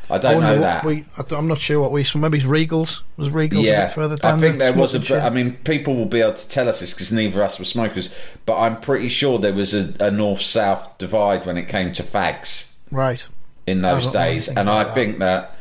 I 0.09 0.15
I 0.15 0.17
don't 0.17 0.35
wonder 0.41 0.55
know 0.55 0.61
that. 0.61 0.83
We, 0.83 1.05
I 1.17 1.35
I'm 1.35 1.47
not 1.47 1.59
sure 1.59 1.79
what 1.79 1.91
we. 1.93 2.03
So 2.03 2.19
maybe 2.19 2.37
it's 2.39 2.47
Regals. 2.47 3.01
Was 3.15 3.29
Regals 3.29 3.61
a 3.67 3.85
bit 3.85 3.91
further 3.91 4.17
down? 4.17 4.37
I 4.39 4.41
think 4.41 4.57
there 4.59 4.73
was 4.73 4.93
a. 4.93 4.99
bit- 4.99 5.11
I 5.23 5.29
mean, 5.29 5.53
people 5.63 5.95
will 5.95 6.05
be 6.07 6.19
able 6.19 6.33
to 6.33 6.47
tell 6.49 6.67
us 6.67 6.79
this 6.81 6.93
because 6.93 7.13
neither 7.13 7.39
of 7.41 7.45
us 7.45 7.59
were 7.59 7.63
smokers, 7.65 8.13
but 8.45 8.57
I'm 8.57 8.81
pretty 8.81 9.07
sure 9.07 9.39
there 9.39 9.53
was 9.53 9.73
a, 9.73 9.93
a 10.01 10.11
north-south 10.11 10.97
divide 10.97 11.45
when 11.45 11.57
it 11.57 11.69
came 11.69 11.93
to 11.93 12.03
fags 12.03 12.71
right. 12.91 13.25
in 13.67 13.83
those 13.83 14.07
days, 14.07 14.49
and 14.49 14.69
I 14.69 14.83
that. 14.83 14.93
think 14.93 15.19
that 15.19 15.55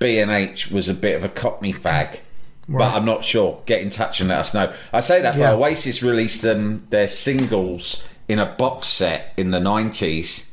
B 0.00 0.18
and 0.18 0.30
H 0.30 0.72
was 0.72 0.88
a 0.88 0.94
bit 0.94 1.14
of 1.16 1.22
a 1.22 1.28
cockney 1.28 1.72
fag. 1.72 2.18
But 2.68 2.94
I'm 2.94 3.04
not 3.04 3.22
sure. 3.24 3.60
Get 3.66 3.82
in 3.82 3.90
touch 3.90 4.20
and 4.20 4.28
let 4.30 4.38
us 4.38 4.54
know. 4.54 4.72
I 4.92 5.00
say 5.00 5.20
that, 5.22 5.36
Yeah. 5.36 5.50
but 5.52 5.58
Oasis 5.60 6.02
released 6.02 6.44
um, 6.46 6.78
their 6.90 7.08
singles 7.08 8.06
in 8.26 8.38
a 8.38 8.46
box 8.46 8.86
set 8.88 9.34
in 9.36 9.50
the 9.50 9.58
90s, 9.58 10.50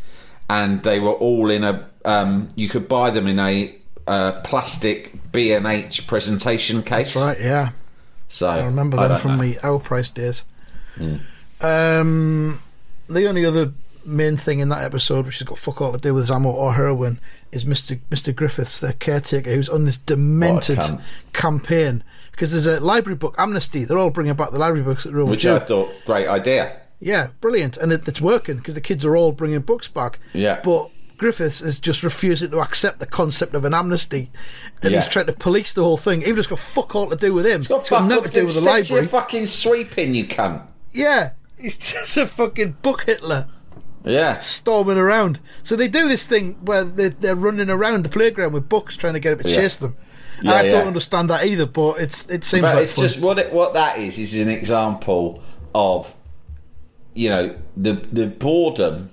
and 0.49 0.84
they 0.84 0.99
were 0.99 1.14
all 1.14 1.49
in 1.49 1.64
a. 1.64 1.88
Um, 2.03 2.49
you 2.55 2.68
could 2.68 2.88
buy 2.89 3.12
them 3.12 3.28
in 3.28 3.39
a 3.39 3.74
uh, 4.07 4.34
plastic 4.41 5.32
B 5.32 5.53
and 5.53 5.66
H 5.66 6.05
presentation 6.07 6.84
case. 6.84 7.14
That's 7.14 7.26
right. 7.26 7.39
Yeah. 7.39 7.70
So 8.28 8.47
I 8.49 8.64
remember 8.64 8.97
them 8.97 9.09
don't 9.09 9.20
from 9.20 9.38
know. 9.38 9.43
the 9.43 9.59
Our 9.66 9.80
Price 9.80 10.09
days. 10.09 10.43
Um, 11.62 12.62
the 13.07 13.28
only 13.28 13.45
other 13.45 13.72
main 14.06 14.38
thing 14.38 14.60
in 14.60 14.70
that 14.70 14.84
episode, 14.84 15.26
which 15.26 15.39
has 15.39 15.47
got 15.47 15.58
fuck 15.58 15.82
all 15.82 15.91
to 15.91 15.97
do 15.97 16.14
with 16.14 16.28
Zammo 16.30 16.45
or 16.45 16.74
heroin, 16.74 17.20
is 17.52 17.66
Mister 17.66 17.99
Mister 18.10 18.32
Griffiths, 18.32 18.80
their 18.80 18.93
caretaker, 18.93 19.52
who's 19.52 19.70
on 19.70 19.86
this 19.86 19.97
demented 19.97 20.80
campaign 21.34 22.04
because 22.32 22.52
there's 22.52 22.66
a 22.66 22.84
library 22.84 23.16
book 23.16 23.36
amnesty. 23.38 23.84
They're 23.84 23.99
all 23.99 24.10
bringing 24.10 24.34
back 24.34 24.52
the 24.52 24.60
library 24.60 24.84
books 24.84 25.04
that 25.04 25.14
are 25.14 25.26
Which. 25.26 25.45
I 25.45 25.60
thought 25.60 25.91
great 26.06 26.28
idea. 26.28 26.78
Yeah, 26.99 27.30
brilliant, 27.39 27.78
and 27.78 27.91
it, 27.91 28.08
it's 28.08 28.22
working 28.22 28.58
because 28.58 28.76
the 28.76 28.82
kids 28.82 29.04
are 29.06 29.16
all 29.16 29.32
bringing 29.32 29.60
books 29.62 29.88
back. 29.88 30.20
Yeah. 30.34 30.60
but 30.64 30.89
Griffiths 31.18 31.62
is 31.62 31.80
just 31.80 32.02
refusing 32.04 32.49
to 32.52 32.60
accept 32.60 32.99
the 32.99 33.06
concept 33.06 33.54
of 33.54 33.64
an 33.66 33.74
amnesty, 33.74 34.32
and 34.82 34.93
he's 34.93 35.08
trying 35.08 35.28
to 35.28 35.34
police 35.34 35.74
the 35.74 35.84
whole 35.84 35.97
thing. 35.97 36.22
Even 36.24 36.39
it's 36.39 36.47
got 36.47 36.60
fuck 36.60 36.95
all 36.95 37.10
to 37.10 37.16
do 37.16 37.34
with 37.34 37.45
him. 37.45 37.60
It's 37.60 37.68
got, 37.68 37.82
It's 37.82 37.89
got 37.91 38.08
nothing 38.08 38.24
to 38.24 38.32
do 38.32 38.45
with 38.45 38.56
the 38.56 38.62
library. 38.62 39.08
fucking 39.08 39.45
sweeping, 39.45 40.16
you 40.16 40.26
cunt. 40.26 40.66
Yeah, 40.93 41.32
he's 41.60 41.78
just 41.91 42.18
a 42.18 42.26
fucking 42.28 42.78
book 42.82 43.04
Hitler 43.04 43.47
Yeah. 44.04 44.39
storming 44.39 44.97
around. 44.97 45.39
So 45.64 45.76
they 45.76 45.88
do 45.88 46.08
this 46.08 46.26
thing 46.26 46.56
where 46.62 46.84
they're, 46.84 47.10
they're 47.10 47.36
running 47.36 47.70
around 47.70 48.04
the 48.04 48.10
playground 48.10 48.54
with 48.54 48.68
books 48.70 48.97
trying 48.97 49.14
to 49.14 49.20
get 49.20 49.34
him 49.34 49.39
to 49.39 49.49
Yeah. 49.49 49.56
chase 49.56 49.76
them. 49.78 49.95
Yeah, 50.41 50.54
I 50.54 50.62
yeah. 50.64 50.72
don't 50.72 50.88
understand 50.88 51.30
that 51.30 51.45
either, 51.45 51.68
but 51.68 51.99
it's 51.99 52.28
it 52.30 52.43
seems 52.43 52.64
But 52.64 52.74
like 52.74 52.84
it's 52.84 52.93
fun. 52.93 53.04
just 53.04 53.22
what 53.22 53.38
it, 53.38 53.54
what 53.54 53.76
that 53.76 53.99
is 53.99 54.18
is 54.18 54.34
an 54.41 54.49
example 54.49 55.43
of 55.76 56.14
you 57.14 57.30
know 57.30 57.56
the 57.78 57.93
the 58.12 58.26
boredom 58.28 59.12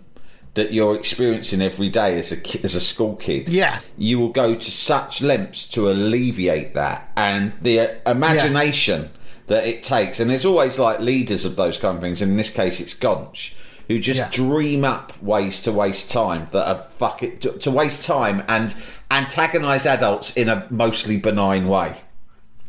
that 0.55 0.73
you're 0.73 0.97
experiencing 0.97 1.61
every 1.61 1.91
day 1.91 2.19
as 2.19 2.33
a 2.33 2.65
as 2.65 2.75
a 2.75 2.81
school 2.81 3.15
kid. 3.17 3.49
Yeah. 3.49 3.81
you 3.99 4.19
will 4.19 4.31
go 4.31 4.55
to 4.55 4.71
such 4.71 5.21
lengths 5.21 5.69
to 5.69 5.91
alleviate 5.91 6.73
that, 6.75 7.13
and 7.17 7.53
the 7.61 7.81
uh, 7.81 8.11
imagination 8.11 9.11
that 9.49 9.67
it 9.67 9.83
takes. 9.83 10.21
And 10.21 10.31
there's 10.31 10.47
always 10.47 10.79
like 10.79 11.01
leaders 11.01 11.45
of 11.45 11.57
those 11.57 11.77
kind 11.79 11.97
of 11.97 12.03
things. 12.03 12.23
And 12.23 12.31
in 12.33 12.37
this 12.39 12.51
case, 12.51 12.81
it's 12.81 12.95
Gonch. 12.95 13.53
Who 13.89 13.99
just 13.99 14.21
Yeah. 14.21 14.29
dream 14.31 14.85
up 14.85 15.13
ways 15.23 15.61
to 15.63 15.73
waste 15.73 16.11
time 16.11 16.49
that 16.53 16.69
are 16.69 16.85
fuck 16.91 17.23
it 17.23 17.41
to, 17.43 17.53
to 17.53 17.71
waste 17.71 18.07
time 18.07 18.45
and 18.47 18.75
antagonise 19.11 19.87
adults 19.87 20.37
in 20.37 20.49
a 20.49 20.67
mostly 20.71 21.17
benign 21.17 21.67
way 21.69 21.97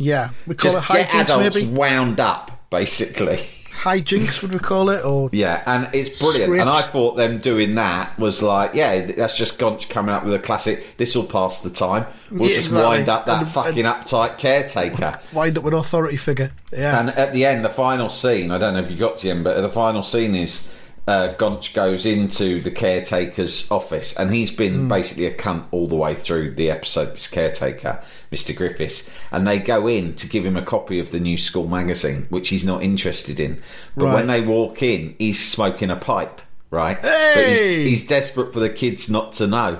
yeah, 0.01 0.29
we 0.47 0.55
call 0.55 0.71
just 0.71 0.89
it 0.89 0.93
get 0.93 1.09
hijinks, 1.09 1.21
adults 1.23 1.55
maybe 1.57 1.67
wound 1.71 2.19
up, 2.21 2.51
basically. 2.69 3.35
hijinks 3.81 4.41
would 4.41 4.53
we 4.53 4.59
call 4.59 4.89
it, 4.89 5.03
or 5.03 5.29
Yeah, 5.33 5.61
and 5.65 5.89
it's 5.93 6.17
brilliant. 6.19 6.53
And 6.53 6.69
I 6.69 6.79
thought 6.81 7.17
them 7.17 7.39
doing 7.39 7.75
that 7.75 8.17
was 8.17 8.41
like, 8.41 8.71
yeah, 8.75 9.07
that's 9.07 9.37
just 9.37 9.59
Gonch 9.59 9.89
coming 9.89 10.15
up 10.15 10.23
with 10.23 10.33
a 10.33 10.39
classic. 10.39 10.95
This 10.95 11.15
will 11.17 11.25
pass 11.25 11.59
the 11.59 11.69
time. 11.69 12.05
We'll 12.31 12.49
Yeah, 12.49 12.55
just 12.55 12.67
exactly. 12.67 12.89
wind 12.97 13.09
up 13.09 13.25
that 13.25 13.39
And- 13.39 13.49
fucking 13.49 13.83
uptight 13.83 14.37
caretaker. 14.37 15.19
wind 15.33 15.57
up 15.57 15.65
with 15.65 15.73
authority 15.73 16.15
figure. 16.15 16.51
Yeah, 16.71 16.97
And 16.97 17.09
at 17.09 17.33
the 17.33 17.43
end, 17.45 17.65
the 17.65 17.69
final 17.69 18.07
scene, 18.07 18.51
I 18.51 18.57
don't 18.57 18.75
know 18.75 18.79
if 18.79 18.89
you 18.89 18.95
got 18.95 19.17
to 19.17 19.23
the 19.23 19.31
end, 19.31 19.43
but 19.43 19.59
the 19.61 19.67
final 19.67 20.01
scene 20.01 20.33
is 20.33 20.69
uh, 21.09 21.33
Gonch 21.37 21.73
goes 21.73 22.05
into 22.05 22.61
the 22.61 22.69
caretaker's 22.71 23.69
office, 23.71 24.13
and 24.15 24.31
he's 24.33 24.51
been 24.51 24.73
Hmm. 24.81 24.87
basically 24.89 25.25
a 25.25 25.33
cunt 25.33 25.63
all 25.71 25.87
the 25.87 25.95
way 25.95 26.13
through 26.13 26.51
the 26.51 26.69
episode, 26.69 27.13
this 27.15 27.27
caretaker, 27.27 27.99
Mr. 28.31 28.55
Griffiths. 28.55 29.09
And 29.31 29.47
they 29.47 29.57
go 29.57 29.87
in 29.87 30.13
to 30.15 30.27
give 30.29 30.45
him 30.45 30.55
a 30.55 30.61
copy 30.61 30.99
of 30.99 31.11
the 31.11 31.19
new 31.19 31.37
school 31.37 31.67
magazine, 31.67 32.27
which 32.29 32.49
he's 32.49 32.63
not 32.63 32.83
interested 32.83 33.39
in. 33.39 33.59
But 33.97 34.05
Right. 34.05 34.13
when 34.13 34.27
they 34.27 34.41
walk 34.41 34.83
in, 34.83 35.15
he's 35.17 35.39
smoking 35.45 35.89
a 35.89 35.95
pipe, 35.95 36.41
right? 36.69 37.01
But 37.01 37.11
Hey! 37.11 37.83
he's, 37.85 38.01
he's 38.01 38.07
desperate 38.07 38.53
for 38.53 38.59
the 38.59 38.69
kids 38.69 39.09
not 39.09 39.31
to 39.33 39.47
know. 39.47 39.79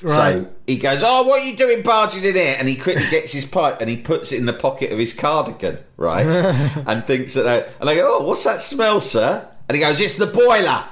Right. 0.00 0.14
So 0.14 0.48
he 0.64 0.76
goes, 0.76 1.00
"Oh, 1.04 1.24
what 1.24 1.40
are 1.42 1.44
you 1.44 1.56
doing, 1.56 1.82
barging 1.82 2.22
in 2.22 2.36
here?" 2.36 2.54
And 2.56 2.68
he 2.68 2.76
quickly 2.76 3.06
gets 3.10 3.32
his 3.32 3.44
pipe 3.44 3.80
and 3.80 3.90
he 3.90 3.96
puts 3.96 4.30
it 4.30 4.38
in 4.38 4.46
the 4.46 4.52
pocket 4.52 4.92
of 4.92 4.98
his 5.00 5.12
cardigan, 5.12 5.78
right? 5.96 6.24
and 6.86 7.04
thinks 7.04 7.34
that, 7.34 7.42
they, 7.42 7.66
and 7.80 7.90
I 7.90 7.96
go, 7.96 8.18
"Oh, 8.20 8.22
what's 8.24 8.44
that 8.44 8.62
smell, 8.62 9.00
sir?" 9.00 9.48
And 9.68 9.76
he 9.76 9.82
goes, 9.82 10.00
"It's 10.00 10.16
the 10.16 10.26
boiler. 10.26 10.84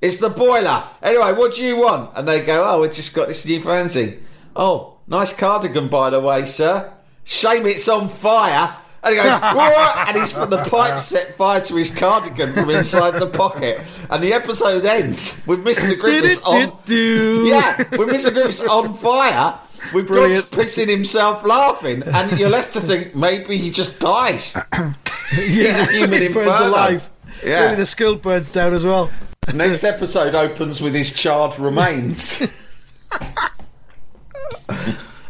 It's 0.00 0.16
the 0.18 0.30
boiler." 0.30 0.84
Anyway, 1.02 1.32
what 1.32 1.54
do 1.54 1.62
you 1.62 1.76
want? 1.78 2.10
And 2.16 2.26
they 2.26 2.40
go, 2.40 2.64
"Oh, 2.68 2.80
we've 2.80 2.92
just 2.92 3.14
got 3.14 3.28
this 3.28 3.46
new 3.46 3.60
fancy. 3.60 4.18
Oh, 4.54 4.94
nice 5.06 5.32
cardigan, 5.32 5.88
by 5.88 6.10
the 6.10 6.20
way, 6.20 6.44
sir. 6.46 6.92
Shame 7.24 7.66
it's 7.66 7.88
on 7.88 8.08
fire." 8.08 8.74
And 9.04 9.14
he 9.14 9.22
goes, 9.22 9.40
what? 9.40 10.08
And 10.08 10.16
he's 10.16 10.32
put 10.32 10.50
the 10.50 10.58
pipe 10.64 10.98
set 10.98 11.36
fire 11.36 11.60
to 11.60 11.76
his 11.76 11.94
cardigan 11.94 12.52
from 12.52 12.70
inside 12.70 13.20
the 13.20 13.28
pocket. 13.28 13.80
And 14.10 14.22
the 14.24 14.32
episode 14.32 14.84
ends 14.84 15.40
with 15.46 15.64
Mr. 15.64 15.96
Griffiths 15.96 16.44
on. 16.44 16.72
Yeah, 16.88 17.76
with 17.96 18.08
Mr. 18.08 18.32
Griffiths 18.32 18.66
on 18.66 18.94
fire, 18.94 19.60
with 19.94 20.08
Brilliant. 20.08 20.50
Gonch 20.50 20.64
pissing 20.64 20.88
himself 20.88 21.44
laughing, 21.44 22.02
and 22.04 22.36
you're 22.36 22.50
left 22.50 22.72
to 22.72 22.80
think 22.80 23.14
maybe 23.14 23.58
he 23.58 23.70
just 23.70 24.00
dies. 24.00 24.56
He's 25.30 25.78
a 25.78 25.86
human 25.86 26.22
he 26.22 26.28
burns 26.28 26.48
inferno. 26.58 26.68
alive. 26.70 27.10
Yeah. 27.44 27.66
Maybe 27.66 27.76
the 27.76 27.86
skull 27.86 28.16
burns 28.16 28.48
down 28.50 28.74
as 28.74 28.84
well. 28.84 29.10
Next 29.54 29.84
episode 29.84 30.34
opens 30.34 30.80
with 30.80 30.94
his 30.94 31.12
charred 31.12 31.58
remains. 31.58 32.42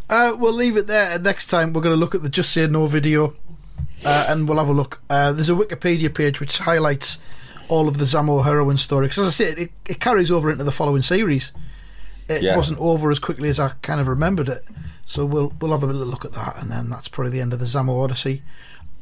Uh, 0.09 0.37
we'll 0.39 0.53
leave 0.53 0.77
it 0.77 0.87
there. 0.87 1.19
Next 1.19 1.47
time, 1.47 1.73
we're 1.73 1.81
going 1.81 1.95
to 1.95 1.99
look 1.99 2.15
at 2.15 2.23
the 2.23 2.29
Just 2.29 2.53
Say 2.53 2.67
No 2.69 2.87
video, 2.87 3.35
uh, 4.05 4.27
and 4.29 4.49
we'll 4.49 4.59
have 4.59 4.69
a 4.69 4.73
look. 4.73 5.01
Uh, 5.11 5.33
there's 5.33 5.51
a 5.51 5.55
Wikipedia 5.55 6.15
page 6.15 6.39
which 6.39 6.59
highlights 6.59 7.19
all 7.69 7.89
of 7.89 7.99
the 7.99 8.05
Zammo 8.05 8.45
heroin 8.45 8.79
story. 8.79 9.07
Because 9.07 9.19
as 9.19 9.27
I 9.27 9.31
said, 9.31 9.59
it, 9.59 9.73
it 9.89 9.99
carries 9.99 10.31
over 10.31 10.49
into 10.49 10.63
the 10.63 10.71
following 10.71 11.03
series. 11.03 11.51
It 12.29 12.43
Yeah. 12.43 12.57
wasn't 12.57 12.79
over 12.79 13.11
as 13.11 13.19
quickly 13.19 13.49
as 13.49 13.59
I 13.59 13.71
kind 13.83 14.01
of 14.01 14.07
remembered 14.07 14.49
it. 14.49 14.63
So 15.07 15.25
we'll 15.25 15.53
we'll 15.61 15.73
have 15.73 15.83
a 15.83 15.87
little 15.87 16.07
look 16.07 16.25
at 16.25 16.33
that, 16.35 16.63
and 16.63 16.71
then 16.71 16.89
that's 16.89 17.09
probably 17.09 17.33
the 17.33 17.41
end 17.41 17.53
of 17.53 17.59
the 17.59 17.67
Zammo 17.67 18.01
Odyssey. 18.03 18.43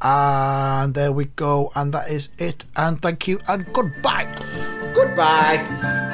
And 0.01 0.93
there 0.93 1.11
we 1.11 1.25
go, 1.25 1.71
and 1.75 1.93
that 1.93 2.09
is 2.09 2.29
it. 2.37 2.65
And 2.75 3.01
thank 3.01 3.27
you, 3.27 3.39
and 3.47 3.71
goodbye. 3.73 4.27
Goodbye. 4.93 6.13